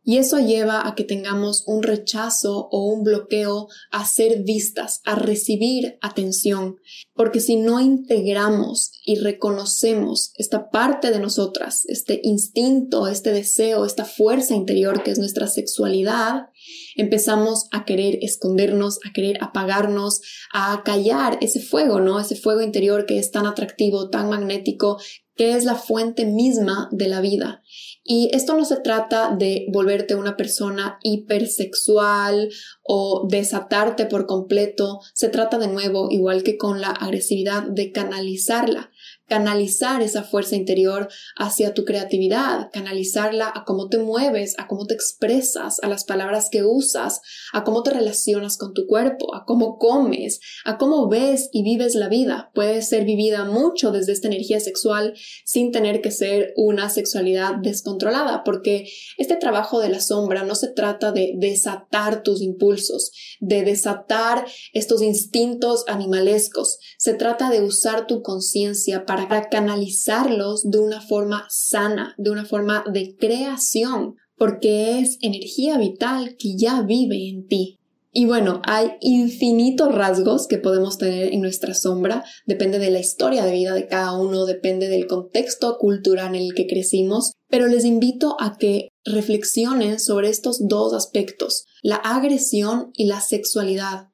y 0.08 0.18
eso 0.18 0.38
lleva 0.38 0.86
a 0.86 0.94
que 0.94 1.02
tengamos 1.02 1.64
un 1.66 1.82
rechazo 1.82 2.68
o 2.70 2.84
un 2.86 3.02
bloqueo 3.02 3.66
a 3.90 4.06
ser 4.06 4.44
vistas, 4.44 5.00
a 5.04 5.16
recibir 5.16 5.98
atención. 6.00 6.76
Porque 7.12 7.40
si 7.40 7.56
no 7.56 7.80
integramos 7.80 8.92
y 9.04 9.16
reconocemos 9.16 10.32
esta 10.36 10.70
parte 10.70 11.10
de 11.10 11.18
nosotras, 11.18 11.84
este 11.88 12.20
instinto, 12.22 13.08
este 13.08 13.32
deseo, 13.32 13.84
esta 13.84 14.04
fuerza 14.04 14.54
interior 14.54 15.02
que 15.02 15.10
es 15.10 15.18
nuestra 15.18 15.48
sexualidad, 15.48 16.50
empezamos 16.96 17.68
a 17.72 17.84
querer 17.84 18.18
escondernos, 18.22 18.98
a 19.08 19.12
querer 19.12 19.38
apagarnos, 19.42 20.20
a 20.52 20.82
callar 20.84 21.38
ese 21.40 21.60
fuego, 21.60 22.00
¿no? 22.00 22.18
Ese 22.18 22.36
fuego 22.36 22.62
interior 22.62 23.06
que 23.06 23.18
es 23.18 23.30
tan 23.30 23.46
atractivo, 23.46 24.10
tan 24.10 24.28
magnético, 24.28 24.98
que 25.36 25.52
es 25.54 25.64
la 25.64 25.74
fuente 25.74 26.24
misma 26.24 26.88
de 26.92 27.08
la 27.08 27.20
vida. 27.20 27.62
Y 28.02 28.30
esto 28.32 28.56
no 28.56 28.64
se 28.64 28.80
trata 28.80 29.36
de 29.36 29.66
volverte 29.70 30.14
una 30.14 30.36
persona 30.36 30.98
hipersexual 31.02 32.48
o 32.82 33.26
desatarte 33.28 34.06
por 34.06 34.26
completo, 34.26 35.00
se 35.12 35.28
trata 35.28 35.58
de 35.58 35.68
nuevo, 35.68 36.08
igual 36.10 36.42
que 36.42 36.56
con 36.56 36.80
la 36.80 36.88
agresividad, 36.88 37.64
de 37.64 37.92
canalizarla, 37.92 38.90
canalizar 39.28 40.02
esa 40.02 40.22
fuerza 40.22 40.56
interior 40.56 41.08
hacia 41.36 41.74
tu 41.74 41.84
creatividad, 41.84 42.70
canalizarla 42.72 43.52
a 43.54 43.64
cómo 43.64 43.88
te 43.88 43.98
mueves, 43.98 44.54
a 44.58 44.66
cómo 44.66 44.86
te 44.86 44.94
expresas, 44.94 45.80
a 45.82 45.88
las 45.88 46.04
palabras 46.04 46.48
que 46.50 46.64
usas, 46.64 47.20
a 47.52 47.64
cómo 47.64 47.82
te 47.82 47.90
relacionas 47.90 48.56
con 48.56 48.74
tu 48.74 48.86
cuerpo, 48.86 49.34
a 49.34 49.44
cómo 49.44 49.78
comes, 49.78 50.40
a 50.64 50.78
cómo 50.78 51.08
ves 51.08 51.48
y 51.52 51.62
vives 51.62 51.94
la 51.94 52.08
vida. 52.08 52.50
Puede 52.54 52.82
ser 52.82 53.04
vivida 53.04 53.44
mucho 53.44 53.90
desde 53.90 54.12
esta 54.12 54.28
energía 54.28 54.60
sexual 54.60 55.14
sin 55.44 55.72
tener 55.72 56.00
que 56.00 56.10
ser 56.10 56.52
una 56.56 56.88
sexualidad 56.88 57.56
descontrolada, 57.56 58.44
porque 58.44 58.88
este 59.18 59.36
trabajo 59.36 59.80
de 59.80 59.88
la 59.88 60.00
sombra 60.00 60.44
no 60.44 60.54
se 60.54 60.68
trata 60.68 61.12
de 61.12 61.34
desatar 61.36 62.22
tus 62.22 62.42
impulsos, 62.42 63.12
de 63.40 63.62
desatar 63.62 64.46
estos 64.72 65.02
instintos 65.02 65.84
animalescos, 65.88 66.78
se 66.98 67.14
trata 67.14 67.50
de 67.50 67.62
usar 67.62 68.06
tu 68.06 68.22
conciencia 68.22 69.04
para 69.06 69.15
para 69.16 69.48
canalizarlos 69.48 70.70
de 70.70 70.78
una 70.78 71.00
forma 71.00 71.46
sana, 71.48 72.14
de 72.18 72.30
una 72.30 72.44
forma 72.44 72.84
de 72.92 73.16
creación, 73.16 74.16
porque 74.36 74.98
es 74.98 75.18
energía 75.22 75.78
vital 75.78 76.36
que 76.38 76.56
ya 76.56 76.82
vive 76.82 77.28
en 77.28 77.46
ti. 77.46 77.78
Y 78.12 78.24
bueno, 78.24 78.62
hay 78.64 78.92
infinitos 79.00 79.94
rasgos 79.94 80.46
que 80.46 80.56
podemos 80.56 80.96
tener 80.96 81.34
en 81.34 81.42
nuestra 81.42 81.74
sombra, 81.74 82.24
depende 82.46 82.78
de 82.78 82.90
la 82.90 82.98
historia 82.98 83.44
de 83.44 83.52
vida 83.52 83.74
de 83.74 83.88
cada 83.88 84.18
uno, 84.18 84.46
depende 84.46 84.88
del 84.88 85.06
contexto 85.06 85.76
cultural 85.78 86.34
en 86.34 86.42
el 86.42 86.54
que 86.54 86.66
crecimos, 86.66 87.32
pero 87.48 87.66
les 87.66 87.84
invito 87.84 88.36
a 88.40 88.56
que 88.56 88.88
reflexionen 89.04 90.00
sobre 90.00 90.30
estos 90.30 90.66
dos 90.66 90.94
aspectos, 90.94 91.66
la 91.82 91.96
agresión 91.96 92.90
y 92.94 93.04
la 93.04 93.20
sexualidad, 93.20 94.08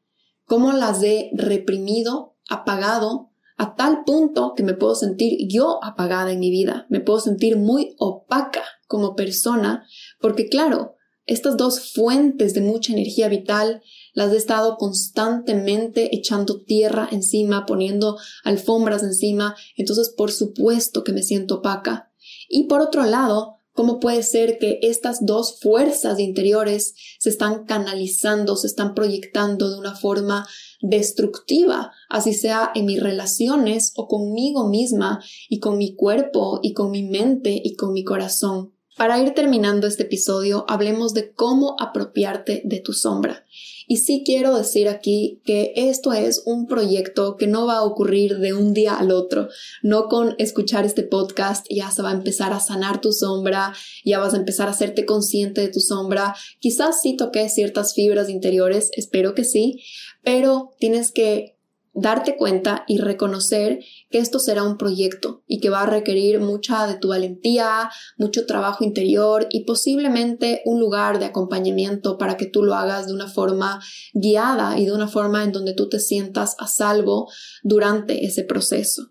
cómo 0.47 0.73
las 0.73 1.03
he 1.05 1.31
reprimido, 1.35 2.37
apagado 2.49 3.32
a 3.57 3.75
tal 3.75 4.05
punto 4.05 4.55
que 4.57 4.63
me 4.63 4.75
puedo 4.75 4.95
sentir 4.95 5.39
yo 5.49 5.83
apagada 5.83 6.33
en 6.33 6.41
mi 6.41 6.51
vida, 6.51 6.87
me 6.89 7.01
puedo 7.01 7.21
sentir 7.21 7.57
muy 7.57 7.95
opaca 7.99 8.63
como 8.87 9.15
persona, 9.15 9.87
porque 10.21 10.49
claro, 10.49 10.97
estas 11.27 11.57
dos 11.57 11.93
fuentes 11.93 12.53
de 12.53 12.61
mucha 12.61 12.93
energía 12.93 13.29
vital 13.29 13.83
las 14.13 14.33
he 14.33 14.37
estado 14.37 14.77
constantemente 14.77 16.15
echando 16.15 16.63
tierra 16.63 17.09
encima, 17.11 17.65
poniendo 17.65 18.19
alfombras 18.45 19.03
encima, 19.03 19.55
entonces 19.77 20.13
por 20.17 20.33
supuesto 20.33 21.05
que 21.05 21.13
me 21.13 21.23
siento 21.23 21.57
opaca. 21.57 22.13
Y 22.49 22.65
por 22.65 22.81
otro 22.81 23.05
lado, 23.05 23.62
¿Cómo 23.75 24.01
puede 24.01 24.23
ser 24.23 24.59
que 24.59 24.81
estas 24.83 25.25
dos 25.25 25.59
fuerzas 25.61 26.19
interiores 26.19 26.95
se 27.19 27.31
están 27.31 27.65
canalizando, 27.65 28.57
se 28.57 28.67
están 28.67 28.95
proyectando 28.95 29.71
de 29.71 29.79
una 29.79 29.95
forma 29.95 30.47
destructiva, 30.83 31.93
así 32.11 32.35
sea 32.35 32.71
en 32.75 32.85
mis 32.85 33.03
relaciones 33.03 33.93
o 33.97 34.09
conmigo 34.09 34.69
misma 34.69 35.25
y 35.49 35.59
con 35.59 35.79
mi 35.79 35.95
cuerpo 35.95 36.61
y 36.63 36.75
con 36.75 36.91
mi 36.91 37.03
mente 37.03 37.61
y 37.65 37.75
con 37.77 37.95
mi 37.95 38.05
corazón? 38.05 38.75
Para 38.99 39.19
ir 39.19 39.33
terminando 39.33 39.87
este 39.87 40.03
episodio, 40.03 40.67
hablemos 40.69 41.15
de 41.15 41.33
cómo 41.33 41.77
apropiarte 41.81 42.61
de 42.67 42.81
tu 42.81 42.93
sombra. 42.93 43.47
Y 43.87 43.99
sí 43.99 44.23
quiero 44.25 44.57
decir 44.57 44.89
aquí 44.89 45.41
que 45.45 45.73
esto 45.77 46.13
es 46.13 46.43
un 46.45 46.67
proyecto 46.67 47.37
que 47.37 47.47
no 47.47 47.67
va 47.67 47.77
a 47.77 47.83
ocurrir 47.83 48.39
de 48.39 48.55
un 48.55 48.75
día 48.75 48.95
al 48.95 49.11
otro. 49.11 49.49
No 49.83 50.09
con 50.09 50.35
escuchar 50.39 50.85
este 50.85 51.03
podcast 51.03 51.67
ya 51.71 51.91
se 51.91 52.03
va 52.03 52.11
a 52.11 52.15
empezar 52.15 52.53
a 52.53 52.61
sanar 52.61 53.01
tu 53.01 53.13
sombra, 53.13 53.73
ya 54.05 54.19
vas 54.19 54.35
a 54.35 54.39
empezar 54.39 54.69
a 54.69 54.73
hacerte 54.73 55.05
consciente 55.05 55.61
de 55.61 55.69
tu 55.69 55.81
sombra. 55.81 56.35
Quizás 56.61 57.01
sí 57.01 57.17
toque 57.17 57.49
ciertas 57.49 57.95
fibras 57.95 58.29
interiores, 58.29 58.91
espero 58.95 59.35
que 59.35 59.45
sí, 59.45 59.83
pero 60.23 60.75
tienes 60.79 61.13
que 61.13 61.57
darte 61.95 62.37
cuenta 62.37 62.85
y 62.87 62.99
reconocer 62.99 63.81
que 64.13 64.19
esto 64.19 64.39
será 64.39 64.63
un 64.63 64.77
proyecto 64.77 65.43
y 65.49 65.59
que 65.59 65.71
va 65.71 65.83
a 65.83 65.87
requerir 65.87 66.39
mucha 66.39 66.87
de 66.87 66.95
tu 66.95 67.09
valentía, 67.09 67.91
mucho 68.17 68.47
trabajo 68.47 68.85
interior 68.85 69.49
y 69.51 69.65
posiblemente 69.65 70.63
un 70.65 70.79
lugar 70.79 71.19
de 71.19 71.25
acompañamiento 71.25 72.19
para 72.19 72.37
que 72.37 72.47
tú 72.47 72.63
lo 72.63 72.75
hagas 72.75 73.09
de 73.09 73.15
una 73.15 73.27
forma 73.27 73.81
guiada 74.13 74.79
y 74.79 74.85
de 74.85 74.93
una 74.93 75.09
forma 75.09 75.43
en 75.43 75.51
donde 75.51 75.75
tú 75.75 75.89
te 75.89 75.99
sientas 75.99 76.55
a 76.59 76.69
salvo 76.69 77.29
durante 77.63 78.25
ese 78.25 78.45
proceso. 78.45 79.09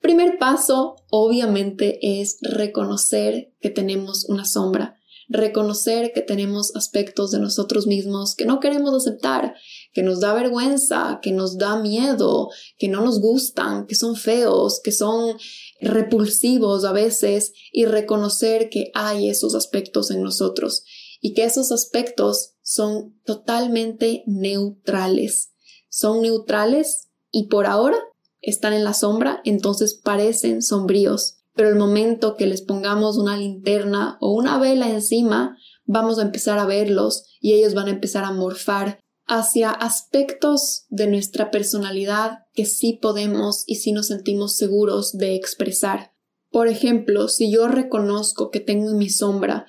Primer 0.00 0.38
paso, 0.38 0.96
obviamente, 1.10 2.20
es 2.20 2.38
reconocer 2.42 3.52
que 3.60 3.70
tenemos 3.70 4.26
una 4.28 4.44
sombra 4.44 4.98
reconocer 5.28 6.12
que 6.12 6.22
tenemos 6.22 6.74
aspectos 6.74 7.30
de 7.30 7.38
nosotros 7.38 7.86
mismos 7.86 8.34
que 8.34 8.46
no 8.46 8.60
queremos 8.60 8.94
aceptar, 8.94 9.54
que 9.92 10.02
nos 10.02 10.20
da 10.20 10.34
vergüenza, 10.34 11.18
que 11.22 11.32
nos 11.32 11.58
da 11.58 11.76
miedo, 11.76 12.50
que 12.78 12.88
no 12.88 13.00
nos 13.00 13.20
gustan, 13.20 13.86
que 13.86 13.94
son 13.94 14.16
feos, 14.16 14.80
que 14.82 14.92
son 14.92 15.36
repulsivos 15.80 16.84
a 16.84 16.92
veces 16.92 17.52
y 17.72 17.84
reconocer 17.84 18.68
que 18.68 18.90
hay 18.94 19.28
esos 19.28 19.54
aspectos 19.54 20.10
en 20.10 20.22
nosotros 20.22 20.84
y 21.20 21.34
que 21.34 21.44
esos 21.44 21.72
aspectos 21.72 22.54
son 22.62 23.18
totalmente 23.24 24.22
neutrales. 24.26 25.52
Son 25.88 26.22
neutrales 26.22 27.08
y 27.30 27.48
por 27.48 27.66
ahora 27.66 27.98
están 28.40 28.72
en 28.72 28.84
la 28.84 28.94
sombra, 28.94 29.40
entonces 29.44 29.94
parecen 29.94 30.62
sombríos. 30.62 31.38
Pero 31.54 31.70
el 31.70 31.76
momento 31.76 32.36
que 32.36 32.46
les 32.46 32.62
pongamos 32.62 33.16
una 33.16 33.36
linterna 33.36 34.16
o 34.20 34.32
una 34.32 34.58
vela 34.58 34.88
encima, 34.88 35.56
vamos 35.86 36.18
a 36.18 36.22
empezar 36.22 36.58
a 36.58 36.66
verlos 36.66 37.24
y 37.40 37.54
ellos 37.54 37.74
van 37.74 37.88
a 37.88 37.92
empezar 37.92 38.24
a 38.24 38.32
morfar 38.32 39.00
hacia 39.28 39.70
aspectos 39.70 40.86
de 40.88 41.06
nuestra 41.06 41.50
personalidad 41.50 42.46
que 42.54 42.64
sí 42.64 42.98
podemos 43.00 43.64
y 43.66 43.76
sí 43.76 43.92
nos 43.92 44.08
sentimos 44.08 44.56
seguros 44.56 45.16
de 45.16 45.34
expresar. 45.34 46.12
Por 46.50 46.68
ejemplo, 46.68 47.28
si 47.28 47.52
yo 47.52 47.68
reconozco 47.68 48.50
que 48.50 48.60
tengo 48.60 48.90
en 48.90 48.98
mi 48.98 49.10
sombra 49.10 49.66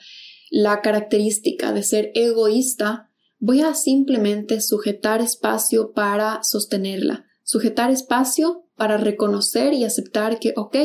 la 0.49 0.81
característica 0.81 1.73
de 1.73 1.83
ser 1.83 2.11
egoísta, 2.15 3.11
voy 3.37 3.61
a 3.61 3.75
simplemente 3.75 4.61
sujetar 4.61 5.21
espacio 5.21 5.91
para 5.91 6.41
sostenerla, 6.43 7.25
sujetar 7.43 7.91
espacio 7.91 8.65
para 8.75 8.97
reconocer 8.97 9.73
y 9.73 9.83
aceptar 9.83 10.39
que, 10.39 10.53
ok, 10.55 10.75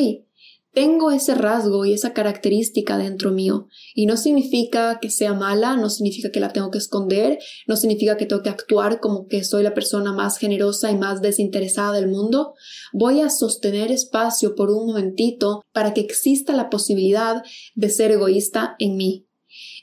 tengo 0.75 1.13
ese 1.13 1.35
rasgo 1.35 1.85
y 1.87 1.93
esa 1.93 2.13
característica 2.13 2.99
dentro 2.99 3.31
mío. 3.31 3.69
Y 3.95 4.07
no 4.07 4.17
significa 4.17 4.99
que 5.01 5.09
sea 5.09 5.33
mala, 5.33 5.77
no 5.77 5.89
significa 5.89 6.31
que 6.31 6.41
la 6.41 6.53
tengo 6.53 6.71
que 6.71 6.79
esconder, 6.79 7.39
no 7.67 7.77
significa 7.77 8.17
que 8.17 8.27
tengo 8.27 8.43
que 8.43 8.51
actuar 8.51 9.01
como 9.01 9.29
que 9.29 9.45
soy 9.45 9.63
la 9.63 9.73
persona 9.73 10.13
más 10.13 10.37
generosa 10.37 10.91
y 10.91 10.97
más 10.97 11.23
desinteresada 11.23 11.93
del 11.93 12.09
mundo. 12.09 12.55
Voy 12.93 13.21
a 13.21 13.31
sostener 13.31 13.93
espacio 13.93 14.55
por 14.55 14.71
un 14.71 14.87
momentito 14.89 15.63
para 15.73 15.95
que 15.95 16.01
exista 16.01 16.53
la 16.55 16.71
posibilidad 16.71 17.43
de 17.75 17.89
ser 17.89 18.11
egoísta 18.11 18.75
en 18.79 18.97
mí. 18.97 19.27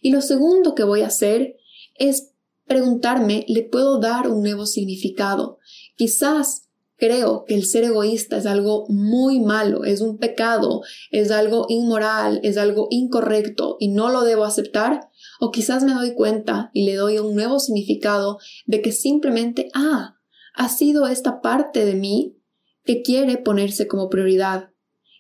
Y 0.02 0.12
lo 0.12 0.22
segundo 0.22 0.76
que 0.76 0.84
voy 0.84 1.02
a 1.02 1.08
hacer 1.08 1.56
es 1.96 2.34
preguntarme, 2.66 3.46
¿le 3.48 3.64
puedo 3.64 4.00
dar 4.00 4.28
un 4.28 4.44
nuevo 4.44 4.66
significado? 4.66 5.60
Quizás 5.96 6.70
creo 7.02 7.46
que 7.46 7.56
el 7.56 7.66
ser 7.66 7.84
egoísta 7.86 8.38
es 8.38 8.46
algo 8.46 8.86
muy 8.88 9.40
malo, 9.40 9.86
es 9.86 10.02
un 10.02 10.20
pecado, 10.20 10.84
es 11.10 11.32
algo 11.32 11.66
inmoral, 11.68 12.40
es 12.44 12.58
algo 12.58 12.86
incorrecto 12.92 13.76
y 13.80 13.88
no 13.88 14.12
lo 14.12 14.22
debo 14.22 14.46
aceptar, 14.46 15.10
o 15.40 15.50
quizás 15.50 15.84
me 15.84 15.96
doy 15.96 16.14
cuenta 16.14 16.70
y 16.74 16.86
le 16.86 16.94
doy 16.94 17.18
un 17.18 17.34
nuevo 17.34 17.60
significado 17.60 18.38
de 18.68 18.84
que 18.84 18.92
simplemente, 18.92 19.70
ah, 19.74 20.20
ha 20.54 20.70
sido 20.70 21.08
esta 21.08 21.42
parte 21.42 21.86
de 21.86 21.96
mí 21.96 22.38
que 22.84 23.02
quiere 23.02 23.38
ponerse 23.38 23.88
como 23.88 24.08
prioridad, 24.08 24.70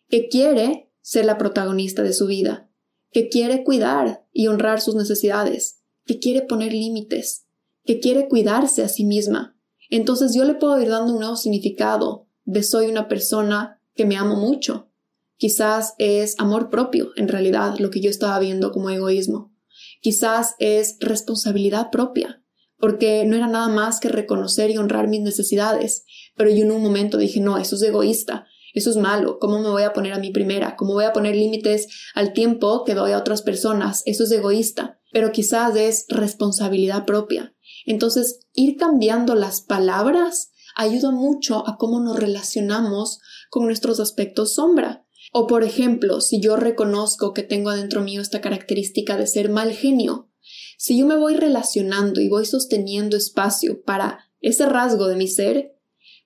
que 0.08 0.28
quiere 0.28 0.92
ser 1.02 1.26
la 1.26 1.40
protagonista 1.40 2.04
de 2.04 2.14
su 2.14 2.28
vida, 2.28 2.70
que 3.10 3.28
quiere 3.28 3.64
cuidar 3.64 4.24
y 4.32 4.46
honrar 4.46 4.82
sus 4.82 4.94
necesidades, 4.94 5.82
que 6.06 6.20
quiere 6.20 6.44
poner 6.44 6.74
límites, 6.74 7.48
que 7.84 8.00
quiere 8.00 8.28
cuidarse 8.28 8.84
a 8.84 8.88
sí 8.88 9.04
misma, 9.04 9.58
entonces 9.98 10.34
yo 10.34 10.44
le 10.46 10.56
puedo 10.56 10.82
ir 10.82 10.90
dando 10.90 11.14
un 11.14 11.20
nuevo 11.20 11.36
significado 11.36 12.28
de 12.46 12.64
soy 12.64 12.88
una 12.88 13.08
persona 13.08 13.80
que 13.96 14.06
me 14.06 14.18
amo 14.18 14.36
mucho. 14.36 14.90
Quizás 15.38 15.96
es 15.98 16.36
amor 16.40 16.70
propio, 16.70 17.12
en 17.16 17.28
realidad, 17.28 17.78
lo 17.80 17.90
que 17.90 18.00
yo 18.00 18.10
estaba 18.10 18.40
viendo 18.40 18.72
como 18.72 18.90
egoísmo. 18.90 19.54
Quizás 20.02 20.56
es 20.60 20.98
responsabilidad 21.00 21.90
propia, 21.92 22.44
porque 22.78 23.26
no 23.26 23.36
era 23.36 23.48
nada 23.48 23.68
más 23.68 24.00
que 24.00 24.10
reconocer 24.10 24.70
y 24.72 24.78
honrar 24.78 25.08
mis 25.08 25.22
necesidades, 25.22 26.06
pero 26.36 26.50
yo 26.50 26.64
en 26.64 26.72
un 26.72 26.82
momento 26.82 27.18
dije, 27.18 27.40
no, 27.40 27.58
eso 27.58 27.76
es 27.76 27.82
egoísta, 27.84 28.48
eso 28.74 28.90
es 28.90 28.96
malo, 28.96 29.40
¿cómo 29.40 29.60
me 29.60 29.70
voy 29.70 29.84
a 29.84 29.94
poner 29.94 30.14
a 30.14 30.20
mí 30.20 30.32
primera? 30.32 30.76
¿Cómo 30.76 30.94
voy 30.94 31.06
a 31.06 31.14
poner 31.14 31.36
límites 31.36 31.88
al 32.16 32.34
tiempo 32.34 32.84
que 32.86 32.96
doy 32.96 33.12
a 33.12 33.18
otras 33.18 33.42
personas? 33.42 34.02
Eso 34.06 34.24
es 34.24 34.32
egoísta, 34.32 35.00
pero 35.12 35.32
quizás 35.32 35.76
es 35.76 36.06
responsabilidad 36.08 37.06
propia. 37.06 37.54
Entonces, 37.86 38.48
ir 38.54 38.78
cambiando 38.78 39.36
las 39.36 39.62
palabras 39.62 40.52
ayuda 40.76 41.12
mucho 41.12 41.68
a 41.68 41.78
cómo 41.78 42.00
nos 42.00 42.20
relacionamos 42.20 43.20
con 43.50 43.66
nuestros 43.66 44.00
aspectos 44.00 44.54
sombra. 44.54 45.06
O 45.34 45.48
por 45.48 45.64
ejemplo, 45.64 46.22
si 46.22 46.42
yo 46.42 46.58
reconozco 46.58 47.34
que 47.34 47.44
tengo 47.44 47.70
adentro 47.70 48.02
mío 48.02 48.22
esta 48.22 48.42
característica 48.42 49.18
de 49.18 49.28
ser 49.28 49.50
mal 49.50 49.72
genio, 49.72 50.30
si 50.78 50.98
yo 50.98 51.06
me 51.06 51.16
voy 51.16 51.36
relacionando 51.36 52.22
y 52.22 52.28
voy 52.28 52.46
sosteniendo 52.46 53.16
espacio 53.16 53.84
para 53.84 54.32
ese 54.40 54.66
rasgo 54.66 55.08
de 55.08 55.16
mi 55.16 55.28
ser, 55.28 55.78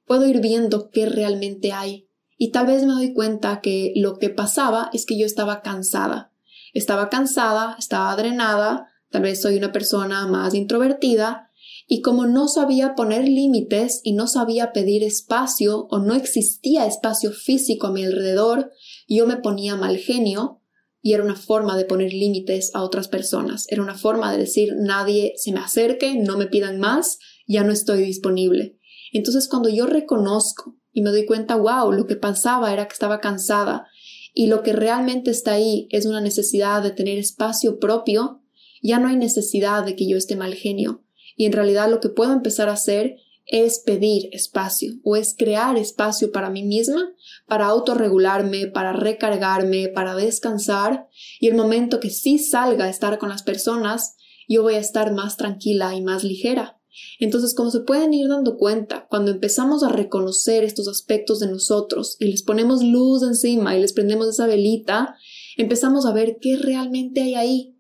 puedo 0.06 0.28
ir 0.28 0.40
viendo 0.40 0.90
qué 0.90 1.06
realmente 1.06 1.72
hay. 1.72 2.10
Y 2.38 2.52
tal 2.52 2.68
vez 2.68 2.84
me 2.84 2.94
doy 2.94 3.14
cuenta 3.14 3.62
que 3.62 3.94
lo 3.96 4.18
que 4.18 4.30
pasaba 4.30 4.90
es 4.94 5.06
que 5.06 5.18
yo 5.18 5.26
estaba 5.26 5.62
cansada. 5.62 6.32
Estaba 6.74 7.10
cansada, 7.10 7.76
estaba 7.78 8.16
drenada, 8.16 8.88
tal 9.10 9.24
vez 9.24 9.42
soy 9.42 9.58
una 9.58 9.72
persona 9.72 10.28
más 10.28 10.54
introvertida 10.54 11.45
y 11.88 12.02
como 12.02 12.26
no 12.26 12.48
sabía 12.48 12.96
poner 12.96 13.28
límites 13.28 14.02
y 14.04 14.14
no 14.14 14.28
sabía 14.28 14.74
pedir 14.74 15.04
espacio 15.04 15.88
o 15.90 16.00
no 16.00 16.16
existía 16.16 16.86
espacio 16.86 17.32
físico 17.32 17.88
a 17.88 17.92
mi 17.92 18.04
alrededor, 18.04 18.72
yo 19.08 19.28
me 19.28 19.38
ponía 19.38 19.76
mal 19.76 19.98
genio 19.98 20.62
y 21.02 21.14
era 21.14 21.24
una 21.24 21.36
forma 21.36 21.78
de 21.78 21.86
poner 21.86 22.12
límites 22.12 22.72
a 22.74 22.82
otras 22.82 23.08
personas, 23.08 23.68
era 23.70 23.84
una 23.84 23.94
forma 23.94 24.32
de 24.32 24.40
decir 24.40 24.74
nadie 24.76 25.34
se 25.36 25.52
me 25.52 25.60
acerque, 25.60 26.16
no 26.16 26.38
me 26.38 26.48
pidan 26.48 26.80
más, 26.80 27.20
ya 27.46 27.64
no 27.64 27.72
estoy 27.72 28.02
disponible. 28.02 28.80
Entonces 29.14 29.48
cuando 29.48 29.70
yo 29.70 29.86
reconozco 29.86 30.76
y 30.92 31.04
me 31.04 31.12
doy 31.12 31.26
cuenta, 31.28 31.56
wow, 31.56 31.92
lo 31.92 32.08
que 32.08 32.16
pasaba 32.16 32.74
era 32.74 32.88
que 32.88 32.94
estaba 32.94 33.20
cansada 33.20 33.86
y 34.34 34.48
lo 34.48 34.64
que 34.64 34.74
realmente 34.74 35.30
está 35.30 35.54
ahí 35.54 35.88
es 35.92 36.08
una 36.08 36.22
necesidad 36.22 36.82
de 36.82 36.90
tener 36.90 37.20
espacio 37.20 37.78
propio, 37.78 38.42
ya 38.82 38.98
no 38.98 39.08
hay 39.08 39.18
necesidad 39.18 39.86
de 39.86 39.96
que 39.96 40.08
yo 40.08 40.18
esté 40.18 40.36
mal 40.36 40.56
genio, 40.56 41.05
y 41.36 41.46
en 41.46 41.54
realidad 41.54 41.90
lo 41.90 42.00
que 42.00 42.10
puedo 42.10 42.34
empezar 42.34 42.70
a 42.70 42.74
hacer 42.74 43.18
es 43.46 43.80
pedir 43.80 44.30
espacio 44.32 44.94
o 45.04 45.16
es 45.16 45.36
crear 45.38 45.78
espacio 45.78 46.32
para 46.32 46.50
mí 46.50 46.64
misma, 46.64 47.14
para 47.48 47.68
autorregularme, 47.68 48.68
para 48.68 48.92
recargarme, 48.94 49.88
para 49.90 50.16
descansar 50.16 51.08
y 51.40 51.48
el 51.48 51.56
momento 51.56 52.00
que 52.00 52.10
sí 52.10 52.40
salga 52.40 52.86
a 52.86 52.90
estar 52.90 53.20
con 53.20 53.30
las 53.30 53.44
personas, 53.44 54.16
yo 54.48 54.64
voy 54.64 54.76
a 54.76 54.80
estar 54.80 55.14
más 55.14 55.38
tranquila 55.38 55.96
y 55.96 56.02
más 56.02 56.24
ligera. 56.24 56.80
Entonces, 57.20 57.54
como 57.54 57.72
se 57.72 57.82
pueden 57.82 58.14
ir 58.14 58.30
dando 58.30 58.58
cuenta, 58.58 59.06
cuando 59.10 59.32
empezamos 59.32 59.84
a 59.84 59.90
reconocer 59.90 60.64
estos 60.64 60.88
aspectos 60.88 61.40
de 61.40 61.48
nosotros 61.48 62.16
y 62.20 62.28
les 62.28 62.42
ponemos 62.42 62.82
luz 62.84 63.22
encima 63.22 63.76
y 63.76 63.82
les 63.82 63.94
prendemos 63.94 64.28
esa 64.28 64.48
velita, 64.48 65.16
empezamos 65.58 66.06
a 66.06 66.14
ver 66.14 66.38
qué 66.40 66.56
realmente 66.56 67.22
hay 67.22 67.36
ahí, 67.36 67.75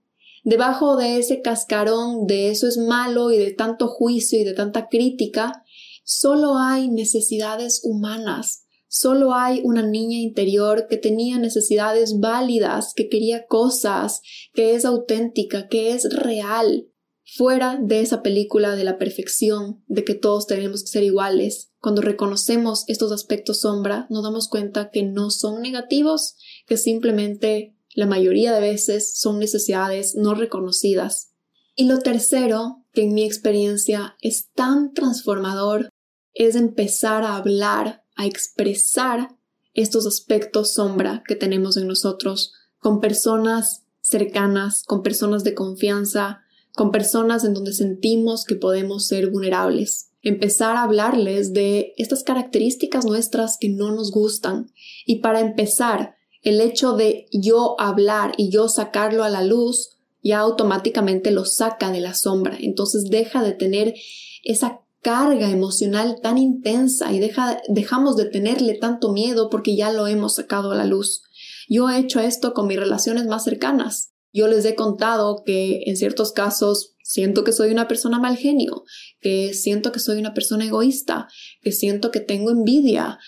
Debajo 0.45 0.95
de 0.95 1.17
ese 1.17 1.41
cascarón 1.41 2.27
de 2.27 2.51
eso 2.51 2.67
es 2.67 2.77
malo 2.77 3.31
y 3.31 3.37
de 3.39 3.51
tanto 3.51 3.87
juicio 3.87 4.39
y 4.39 4.43
de 4.43 4.53
tanta 4.53 4.89
crítica, 4.89 5.63
solo 6.03 6.59
hay 6.59 6.87
necesidades 6.87 7.81
humanas, 7.83 8.67
solo 8.87 9.33
hay 9.33 9.61
una 9.63 9.81
niña 9.81 10.19
interior 10.19 10.85
que 10.87 10.97
tenía 10.97 11.39
necesidades 11.39 12.19
válidas, 12.19 12.93
que 12.95 13.09
quería 13.09 13.47
cosas, 13.47 14.21
que 14.53 14.75
es 14.75 14.85
auténtica, 14.85 15.67
que 15.67 15.93
es 15.93 16.13
real, 16.13 16.91
fuera 17.25 17.79
de 17.81 18.01
esa 18.01 18.21
película 18.21 18.75
de 18.75 18.83
la 18.83 18.99
perfección, 18.99 19.83
de 19.87 20.03
que 20.03 20.13
todos 20.13 20.45
tenemos 20.45 20.83
que 20.83 20.91
ser 20.91 21.03
iguales. 21.03 21.71
Cuando 21.79 22.03
reconocemos 22.03 22.83
estos 22.87 23.11
aspectos 23.11 23.61
sombra, 23.61 24.05
nos 24.11 24.21
damos 24.23 24.47
cuenta 24.47 24.91
que 24.91 25.01
no 25.01 25.31
son 25.31 25.63
negativos, 25.63 26.35
que 26.67 26.77
simplemente 26.77 27.74
la 27.95 28.05
mayoría 28.05 28.53
de 28.53 28.59
veces 28.59 29.17
son 29.17 29.39
necesidades 29.39 30.15
no 30.15 30.35
reconocidas. 30.35 31.31
Y 31.75 31.87
lo 31.87 31.99
tercero, 31.99 32.83
que 32.93 33.03
en 33.03 33.13
mi 33.13 33.23
experiencia 33.23 34.17
es 34.21 34.51
tan 34.53 34.93
transformador, 34.93 35.89
es 36.33 36.55
empezar 36.55 37.23
a 37.23 37.37
hablar, 37.37 38.03
a 38.15 38.25
expresar 38.25 39.29
estos 39.73 40.05
aspectos 40.05 40.73
sombra 40.73 41.23
que 41.25 41.35
tenemos 41.35 41.77
en 41.77 41.87
nosotros 41.87 42.53
con 42.79 42.99
personas 42.99 43.85
cercanas, 44.01 44.83
con 44.83 45.01
personas 45.01 45.43
de 45.45 45.53
confianza, 45.53 46.41
con 46.73 46.91
personas 46.91 47.45
en 47.45 47.53
donde 47.53 47.71
sentimos 47.71 48.43
que 48.43 48.55
podemos 48.55 49.07
ser 49.07 49.31
vulnerables. 49.31 50.11
Empezar 50.21 50.75
a 50.75 50.83
hablarles 50.83 51.53
de 51.53 51.93
estas 51.97 52.23
características 52.23 53.05
nuestras 53.05 53.57
que 53.57 53.69
no 53.69 53.91
nos 53.91 54.11
gustan. 54.11 54.71
Y 55.05 55.19
para 55.19 55.39
empezar, 55.39 56.14
el 56.45 56.61
hecho 56.61 56.93
de 56.93 57.27
yo 57.31 57.75
hablar 57.79 58.33
y 58.37 58.49
yo 58.49 58.69
sacarlo 58.69 59.23
a 59.23 59.29
la 59.29 59.43
luz 59.43 59.97
ya 60.23 60.39
automáticamente 60.39 61.31
lo 61.31 61.43
saca 61.43 61.91
de 61.91 61.99
la 61.99 62.13
sombra. 62.13 62.57
Entonces 62.59 63.09
deja 63.09 63.43
de 63.43 63.51
tener 63.51 63.95
esa 64.43 64.81
carga 65.01 65.51
emocional 65.51 66.19
tan 66.21 66.37
intensa 66.37 67.11
y 67.13 67.19
deja, 67.19 67.61
dejamos 67.67 68.15
de 68.15 68.25
tenerle 68.25 68.75
tanto 68.75 69.11
miedo 69.11 69.49
porque 69.49 69.75
ya 69.75 69.91
lo 69.91 70.07
hemos 70.07 70.35
sacado 70.35 70.71
a 70.71 70.75
la 70.75 70.85
luz. 70.85 71.23
Yo 71.67 71.89
he 71.89 71.99
hecho 71.99 72.19
esto 72.19 72.53
con 72.53 72.67
mis 72.67 72.79
relaciones 72.79 73.25
más 73.25 73.43
cercanas. 73.43 74.13
Yo 74.33 74.47
les 74.47 74.65
he 74.65 74.75
contado 74.75 75.43
que 75.45 75.83
en 75.85 75.95
ciertos 75.95 76.31
casos 76.31 76.95
siento 77.03 77.43
que 77.43 77.53
soy 77.53 77.71
una 77.71 77.87
persona 77.87 78.19
mal 78.19 78.35
genio, 78.35 78.83
que 79.21 79.53
siento 79.53 79.91
que 79.91 79.99
soy 79.99 80.17
una 80.17 80.33
persona 80.33 80.65
egoísta, 80.65 81.27
que 81.61 81.71
siento 81.71 82.09
que 82.09 82.19
tengo 82.19 82.49
envidia, 82.49 83.19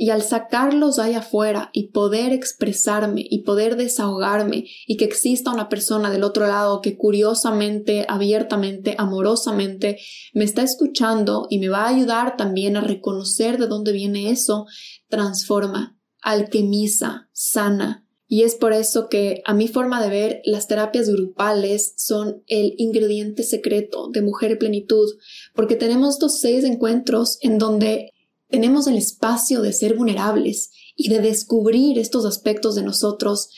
y 0.00 0.08
al 0.08 0.22
sacarlos 0.22 0.98
ahí 0.98 1.12
afuera 1.12 1.68
y 1.74 1.88
poder 1.88 2.32
expresarme 2.32 3.22
y 3.28 3.42
poder 3.42 3.76
desahogarme 3.76 4.64
y 4.86 4.96
que 4.96 5.04
exista 5.04 5.52
una 5.52 5.68
persona 5.68 6.10
del 6.10 6.24
otro 6.24 6.46
lado 6.46 6.80
que 6.80 6.96
curiosamente, 6.96 8.06
abiertamente, 8.08 8.94
amorosamente 8.96 9.98
me 10.32 10.44
está 10.44 10.62
escuchando 10.62 11.48
y 11.50 11.58
me 11.58 11.68
va 11.68 11.82
a 11.82 11.94
ayudar 11.94 12.38
también 12.38 12.78
a 12.78 12.80
reconocer 12.80 13.58
de 13.58 13.66
dónde 13.66 13.92
viene 13.92 14.30
eso, 14.30 14.64
transforma, 15.10 15.98
alquimiza, 16.22 17.28
sana. 17.34 18.06
Y 18.26 18.44
es 18.44 18.54
por 18.54 18.72
eso 18.72 19.10
que 19.10 19.42
a 19.44 19.52
mi 19.52 19.68
forma 19.68 20.02
de 20.02 20.08
ver 20.08 20.40
las 20.46 20.66
terapias 20.66 21.10
grupales 21.10 21.92
son 21.98 22.42
el 22.46 22.72
ingrediente 22.78 23.42
secreto 23.42 24.08
de 24.08 24.22
Mujer 24.22 24.56
Plenitud, 24.56 25.10
porque 25.54 25.76
tenemos 25.76 26.18
dos 26.18 26.40
seis 26.40 26.64
encuentros 26.64 27.36
en 27.42 27.58
donde 27.58 28.14
tenemos 28.50 28.86
el 28.86 28.96
espacio 28.96 29.62
de 29.62 29.72
ser 29.72 29.96
vulnerables 29.96 30.70
y 30.96 31.08
de 31.08 31.20
descubrir 31.20 31.98
estos 31.98 32.24
aspectos 32.24 32.74
de 32.74 32.82
nosotros 32.82 33.48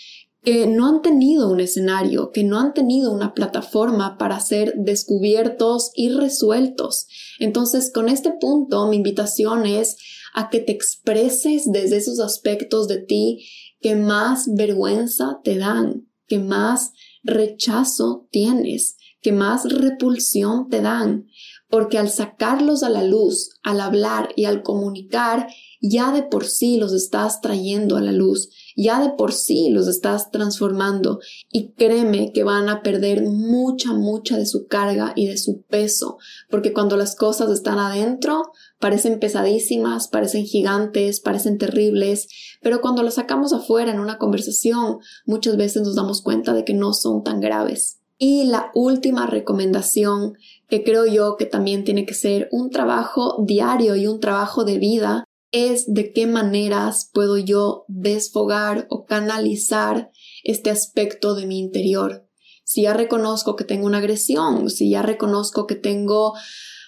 que 0.42 0.66
no 0.66 0.88
han 0.88 1.02
tenido 1.02 1.50
un 1.50 1.60
escenario, 1.60 2.30
que 2.32 2.42
no 2.42 2.58
han 2.58 2.74
tenido 2.74 3.12
una 3.12 3.32
plataforma 3.32 4.18
para 4.18 4.40
ser 4.40 4.74
descubiertos 4.76 5.92
y 5.94 6.08
resueltos. 6.08 7.06
Entonces, 7.38 7.92
con 7.92 8.08
este 8.08 8.32
punto, 8.32 8.88
mi 8.88 8.96
invitación 8.96 9.66
es 9.66 9.96
a 10.34 10.50
que 10.50 10.58
te 10.58 10.72
expreses 10.72 11.70
desde 11.70 11.98
esos 11.98 12.18
aspectos 12.18 12.88
de 12.88 12.98
ti 12.98 13.46
que 13.80 13.94
más 13.94 14.46
vergüenza 14.52 15.40
te 15.44 15.58
dan, 15.58 16.08
que 16.26 16.38
más 16.38 16.92
rechazo 17.22 18.26
tienes, 18.30 18.96
que 19.20 19.32
más 19.32 19.64
repulsión 19.72 20.68
te 20.68 20.80
dan, 20.80 21.26
porque 21.72 21.96
al 21.96 22.10
sacarlos 22.10 22.82
a 22.82 22.90
la 22.90 23.02
luz, 23.02 23.48
al 23.62 23.80
hablar 23.80 24.28
y 24.36 24.44
al 24.44 24.62
comunicar, 24.62 25.46
ya 25.80 26.12
de 26.12 26.22
por 26.22 26.44
sí 26.44 26.76
los 26.76 26.92
estás 26.92 27.40
trayendo 27.40 27.96
a 27.96 28.02
la 28.02 28.12
luz, 28.12 28.50
ya 28.76 29.00
de 29.00 29.08
por 29.08 29.32
sí 29.32 29.70
los 29.70 29.88
estás 29.88 30.30
transformando 30.30 31.20
y 31.50 31.72
créeme 31.72 32.30
que 32.34 32.44
van 32.44 32.68
a 32.68 32.82
perder 32.82 33.22
mucha, 33.22 33.94
mucha 33.94 34.36
de 34.36 34.44
su 34.44 34.66
carga 34.66 35.14
y 35.16 35.28
de 35.28 35.38
su 35.38 35.62
peso, 35.62 36.18
porque 36.50 36.74
cuando 36.74 36.98
las 36.98 37.16
cosas 37.16 37.50
están 37.50 37.78
adentro, 37.78 38.52
parecen 38.78 39.18
pesadísimas, 39.18 40.08
parecen 40.08 40.44
gigantes, 40.44 41.20
parecen 41.20 41.56
terribles, 41.56 42.28
pero 42.60 42.82
cuando 42.82 43.02
las 43.02 43.14
sacamos 43.14 43.54
afuera 43.54 43.90
en 43.90 43.98
una 43.98 44.18
conversación, 44.18 44.98
muchas 45.24 45.56
veces 45.56 45.80
nos 45.80 45.94
damos 45.94 46.20
cuenta 46.20 46.52
de 46.52 46.66
que 46.66 46.74
no 46.74 46.92
son 46.92 47.22
tan 47.22 47.40
graves. 47.40 48.01
Y 48.24 48.44
la 48.44 48.70
última 48.72 49.26
recomendación 49.26 50.34
que 50.68 50.84
creo 50.84 51.06
yo 51.06 51.34
que 51.36 51.44
también 51.44 51.82
tiene 51.82 52.06
que 52.06 52.14
ser 52.14 52.46
un 52.52 52.70
trabajo 52.70 53.42
diario 53.44 53.96
y 53.96 54.06
un 54.06 54.20
trabajo 54.20 54.62
de 54.62 54.78
vida, 54.78 55.24
es 55.50 55.92
de 55.92 56.12
qué 56.12 56.28
maneras 56.28 57.10
puedo 57.12 57.36
yo 57.36 57.84
desfogar 57.88 58.86
o 58.90 59.06
canalizar 59.06 60.12
este 60.44 60.70
aspecto 60.70 61.34
de 61.34 61.46
mi 61.46 61.58
interior. 61.58 62.28
Si 62.62 62.82
ya 62.82 62.94
reconozco 62.94 63.56
que 63.56 63.64
tengo 63.64 63.86
una 63.86 63.98
agresión, 63.98 64.70
si 64.70 64.90
ya 64.90 65.02
reconozco 65.02 65.66
que 65.66 65.74
tengo 65.74 66.34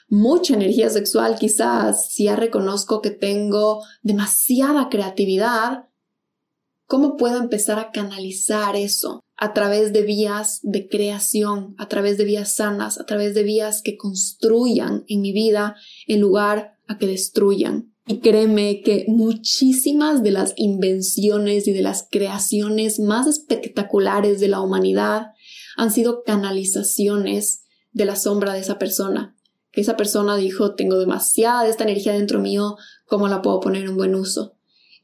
mucha 0.09 0.55
energía 0.55 0.89
sexual 0.89 1.35
quizás, 1.37 2.13
si 2.13 2.27
ya 2.27 2.37
reconozco 2.37 3.01
que 3.03 3.11
tengo 3.11 3.83
demasiada 4.03 4.89
creatividad, 4.89 5.89
¿cómo 6.87 7.17
puedo 7.17 7.39
empezar 7.39 7.79
a 7.79 7.91
canalizar 7.91 8.77
eso? 8.77 9.25
a 9.37 9.53
través 9.53 9.93
de 9.93 10.03
vías 10.03 10.61
de 10.63 10.89
creación, 10.89 11.75
a 11.79 11.89
través 11.89 12.19
de 12.19 12.25
vías 12.25 12.55
sanas, 12.55 12.99
a 12.99 13.05
través 13.05 13.35
de 13.35 13.43
vías 13.43 13.83
que 13.83 13.97
construyan 13.97 15.05
en 15.09 15.21
mi 15.21 15.33
vida 15.33 15.77
en 16.07 16.21
lugar 16.21 16.79
a 16.87 16.99
que 16.99 17.07
destruyan. 17.07 17.93
Y 18.07 18.21
créeme 18.21 18.83
que 18.83 19.07
muchísimas 19.09 20.23
de 20.23 20.31
las 20.31 20.53
invenciones 20.57 21.67
y 21.67 21.73
de 21.73 21.83
las 21.83 22.07
creaciones 22.11 23.01
más 23.01 23.27
espectaculares 23.27 24.41
de 24.41 24.49
la 24.49 24.61
humanidad 24.61 25.29
han 25.77 25.91
sido 25.91 26.23
canalizaciones 26.23 27.65
de 27.93 28.05
la 28.05 28.17
sombra 28.17 28.53
de 28.53 28.61
esa 28.61 28.79
persona. 28.79 29.37
Que 29.73 29.81
esa 29.81 29.97
persona 29.97 30.37
dijo, 30.37 30.75
tengo 30.75 30.99
demasiada 30.99 31.65
de 31.65 31.71
esta 31.71 31.85
energía 31.85 32.13
dentro 32.13 32.41
mío, 32.41 32.77
¿cómo 33.07 33.27
la 33.27 33.43
puedo 33.43 33.61
poner 33.61 33.85
en 33.85 33.97
buen 33.97 34.15
uso? 34.15 34.55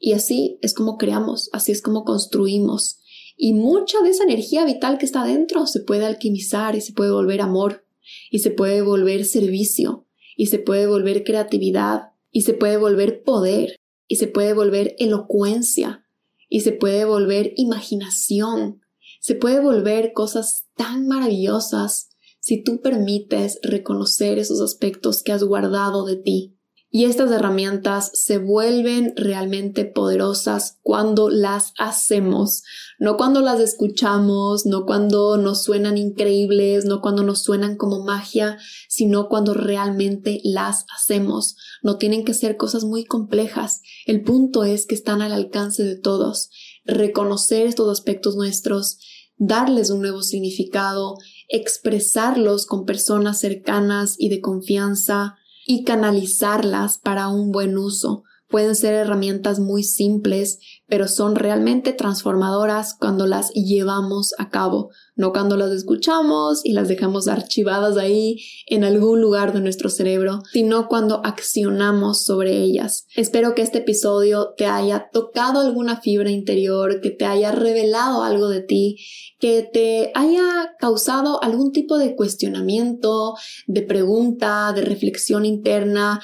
Y 0.01 0.14
así 0.14 0.59
es 0.62 0.74
como 0.74 0.96
creamos, 0.96 1.51
así 1.53 1.70
es 1.70 1.82
como 1.82 2.05
construimos. 2.05 2.98
Y 3.36 3.53
mucha 3.53 4.01
de 4.03 4.11
esa 4.11 4.24
energía 4.24 4.64
vital 4.64 4.98
que 4.98 5.05
está 5.05 5.24
dentro 5.24 5.66
se 5.66 5.80
puede 5.80 6.07
alquimizar 6.07 6.74
y 6.74 6.80
se 6.80 6.94
puede 6.94 7.12
volver 7.12 7.42
amor 7.42 7.84
y 8.30 8.40
se 8.40 8.51
puede 8.51 8.80
volver 8.82 9.24
servicio 9.26 10.07
y 10.36 10.46
se 10.46 10.59
puede 10.59 10.86
volver 10.86 11.22
creatividad 11.22 12.12
y 12.32 12.42
se 12.42 12.55
puede 12.55 12.78
volver 12.78 13.22
poder 13.22 13.76
y 14.09 14.16
se 14.16 14.26
puede 14.26 14.55
volver 14.55 14.96
elocuencia 14.98 16.07
y 16.48 16.61
se 16.61 16.72
puede 16.72 17.05
volver 17.05 17.53
imaginación. 17.57 18.80
Se 19.20 19.34
puede 19.34 19.61
volver 19.61 20.12
cosas 20.14 20.66
tan 20.74 21.07
maravillosas 21.07 22.09
si 22.40 22.62
tú 22.62 22.80
permites 22.80 23.61
reconocer 23.62 24.38
esos 24.38 24.61
aspectos 24.62 25.22
que 25.22 25.32
has 25.32 25.44
guardado 25.44 26.07
de 26.07 26.16
ti. 26.16 26.57
Y 26.93 27.05
estas 27.05 27.30
herramientas 27.30 28.11
se 28.14 28.38
vuelven 28.38 29.14
realmente 29.14 29.84
poderosas 29.84 30.80
cuando 30.82 31.30
las 31.30 31.72
hacemos, 31.78 32.64
no 32.99 33.16
cuando 33.16 33.43
las 33.43 33.61
escuchamos, 33.61 34.66
no 34.66 34.86
cuando 34.86 35.36
nos 35.36 35.62
suenan 35.62 35.97
increíbles, 35.97 36.86
no 36.86 37.01
cuando 37.01 37.22
nos 37.22 37.45
suenan 37.45 37.76
como 37.76 38.05
magia, 38.05 38.59
sino 38.88 39.28
cuando 39.28 39.55
realmente 39.55 40.41
las 40.43 40.84
hacemos. 40.93 41.55
No 41.80 41.97
tienen 41.97 42.24
que 42.24 42.34
ser 42.34 42.57
cosas 42.57 42.82
muy 42.82 43.05
complejas. 43.05 43.82
El 44.05 44.24
punto 44.24 44.64
es 44.64 44.84
que 44.84 44.97
están 44.97 45.22
al 45.22 45.32
alcance 45.32 45.84
de 45.84 45.97
todos. 45.97 46.51
Reconocer 46.84 47.68
estos 47.68 47.88
aspectos 47.88 48.34
nuestros, 48.34 48.99
darles 49.36 49.91
un 49.91 50.01
nuevo 50.01 50.22
significado, 50.22 51.18
expresarlos 51.49 52.66
con 52.66 52.84
personas 52.84 53.38
cercanas 53.38 54.16
y 54.18 54.28
de 54.28 54.41
confianza, 54.41 55.36
y 55.71 55.85
canalizarlas 55.85 56.99
para 56.99 57.29
un 57.29 57.53
buen 57.53 57.79
uso. 57.79 58.25
Pueden 58.49 58.75
ser 58.75 58.93
herramientas 58.93 59.61
muy 59.61 59.85
simples, 59.85 60.59
pero 60.89 61.07
son 61.07 61.37
realmente 61.37 61.93
transformadoras 61.93 62.97
cuando 62.99 63.29
las 63.29 63.53
llevamos 63.53 64.33
a 64.39 64.49
cabo, 64.49 64.91
no 65.21 65.33
cuando 65.33 65.59
las 65.59 65.71
escuchamos 65.71 66.62
y 66.64 66.73
las 66.73 66.89
dejamos 66.89 67.29
archivadas 67.29 67.99
ahí 67.99 68.39
en 68.66 68.85
algún 68.85 69.21
lugar 69.21 69.53
de 69.53 69.61
nuestro 69.61 69.91
cerebro, 69.91 70.41
sino 70.51 70.89
cuando 70.89 71.21
accionamos 71.25 72.25
sobre 72.25 72.57
ellas. 72.57 73.07
Espero 73.14 73.55
que 73.55 73.61
este 73.61 73.79
episodio 73.79 74.55
te 74.57 74.64
haya 74.64 75.11
tocado 75.12 75.61
alguna 75.61 76.01
fibra 76.01 76.31
interior, 76.31 77.03
que 77.03 77.11
te 77.11 77.27
haya 77.27 77.53
revelado 77.53 78.23
algo 78.23 78.49
de 78.49 78.62
ti, 78.62 78.97
que 79.39 79.62
te 79.62 80.11
haya 80.14 80.75
causado 80.79 81.43
algún 81.43 81.73
tipo 81.73 81.99
de 81.99 82.16
cuestionamiento, 82.16 83.35
de 83.66 83.83
pregunta, 83.83 84.73
de 84.75 84.81
reflexión 84.81 85.45
interna 85.45 86.21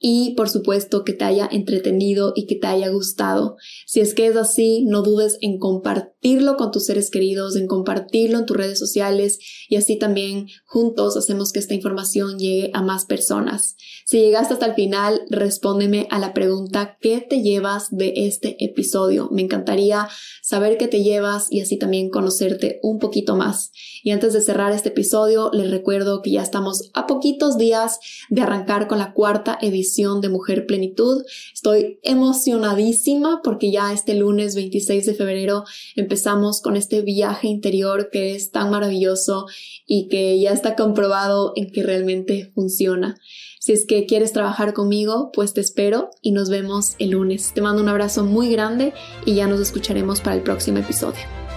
y 0.00 0.34
por 0.34 0.48
supuesto 0.48 1.04
que 1.04 1.12
te 1.12 1.24
haya 1.24 1.46
entretenido 1.52 2.32
y 2.34 2.46
que 2.46 2.56
te 2.56 2.66
haya 2.66 2.88
gustado. 2.88 3.56
Si 3.86 4.00
es 4.00 4.14
que 4.14 4.26
es 4.26 4.36
así, 4.36 4.84
no 4.86 5.02
dudes 5.02 5.36
en 5.42 5.58
compartirlo 5.58 6.56
con 6.56 6.70
tus 6.70 6.86
seres 6.86 7.10
queridos, 7.10 7.54
en 7.54 7.66
compartirlo 7.66 8.38
en 8.38 8.46
tus 8.46 8.56
redes 8.56 8.78
sociales 8.78 9.38
y 9.68 9.76
así 9.76 9.98
también 9.98 10.48
juntos 10.64 11.18
hacemos 11.18 11.52
que 11.52 11.58
esta 11.58 11.74
información 11.74 12.38
llegue 12.38 12.70
a 12.72 12.82
más 12.82 13.04
personas. 13.04 13.76
Si 14.06 14.18
llegaste 14.18 14.54
hasta 14.54 14.66
el 14.66 14.74
final, 14.74 15.20
respóndeme 15.28 16.08
a 16.10 16.18
la 16.18 16.32
pregunta 16.32 16.96
¿qué 17.00 17.20
te 17.20 17.42
llevas 17.42 17.88
de 17.90 18.14
este 18.16 18.56
episodio? 18.64 19.28
Me 19.30 19.42
encantaría 19.42 20.08
saber 20.42 20.78
qué 20.78 20.88
te 20.88 21.02
llevas 21.02 21.46
y 21.50 21.60
así 21.60 21.76
también 21.76 22.08
conocerte 22.08 22.80
un 22.82 22.98
poquito 22.98 23.36
más. 23.36 23.70
Y 24.02 24.12
antes 24.12 24.32
de 24.32 24.40
cerrar 24.40 24.72
este 24.72 24.88
episodio, 24.88 25.50
les 25.52 25.70
recuerdo 25.70 26.22
que 26.22 26.30
ya 26.30 26.42
estamos 26.42 26.90
a 26.94 27.06
poquitos 27.06 27.58
días 27.58 27.98
de 28.30 28.40
arrancar 28.40 28.88
con 28.88 28.98
la 28.98 29.12
cuarta 29.12 29.58
de 29.96 30.28
Mujer 30.28 30.66
Plenitud. 30.66 31.24
Estoy 31.52 31.98
emocionadísima 32.02 33.40
porque 33.42 33.72
ya 33.72 33.92
este 33.92 34.14
lunes 34.14 34.54
26 34.54 35.04
de 35.04 35.14
febrero 35.14 35.64
empezamos 35.96 36.60
con 36.60 36.76
este 36.76 37.02
viaje 37.02 37.48
interior 37.48 38.08
que 38.10 38.36
es 38.36 38.52
tan 38.52 38.70
maravilloso 38.70 39.46
y 39.86 40.06
que 40.08 40.38
ya 40.38 40.52
está 40.52 40.76
comprobado 40.76 41.52
en 41.56 41.72
que 41.72 41.82
realmente 41.82 42.52
funciona. 42.54 43.16
Si 43.58 43.72
es 43.72 43.84
que 43.84 44.06
quieres 44.06 44.32
trabajar 44.32 44.74
conmigo, 44.74 45.32
pues 45.32 45.54
te 45.54 45.60
espero 45.60 46.10
y 46.22 46.30
nos 46.30 46.50
vemos 46.50 46.94
el 47.00 47.10
lunes. 47.10 47.52
Te 47.52 47.60
mando 47.60 47.82
un 47.82 47.88
abrazo 47.88 48.24
muy 48.24 48.50
grande 48.50 48.94
y 49.26 49.34
ya 49.34 49.48
nos 49.48 49.60
escucharemos 49.60 50.20
para 50.20 50.36
el 50.36 50.42
próximo 50.42 50.78
episodio. 50.78 51.49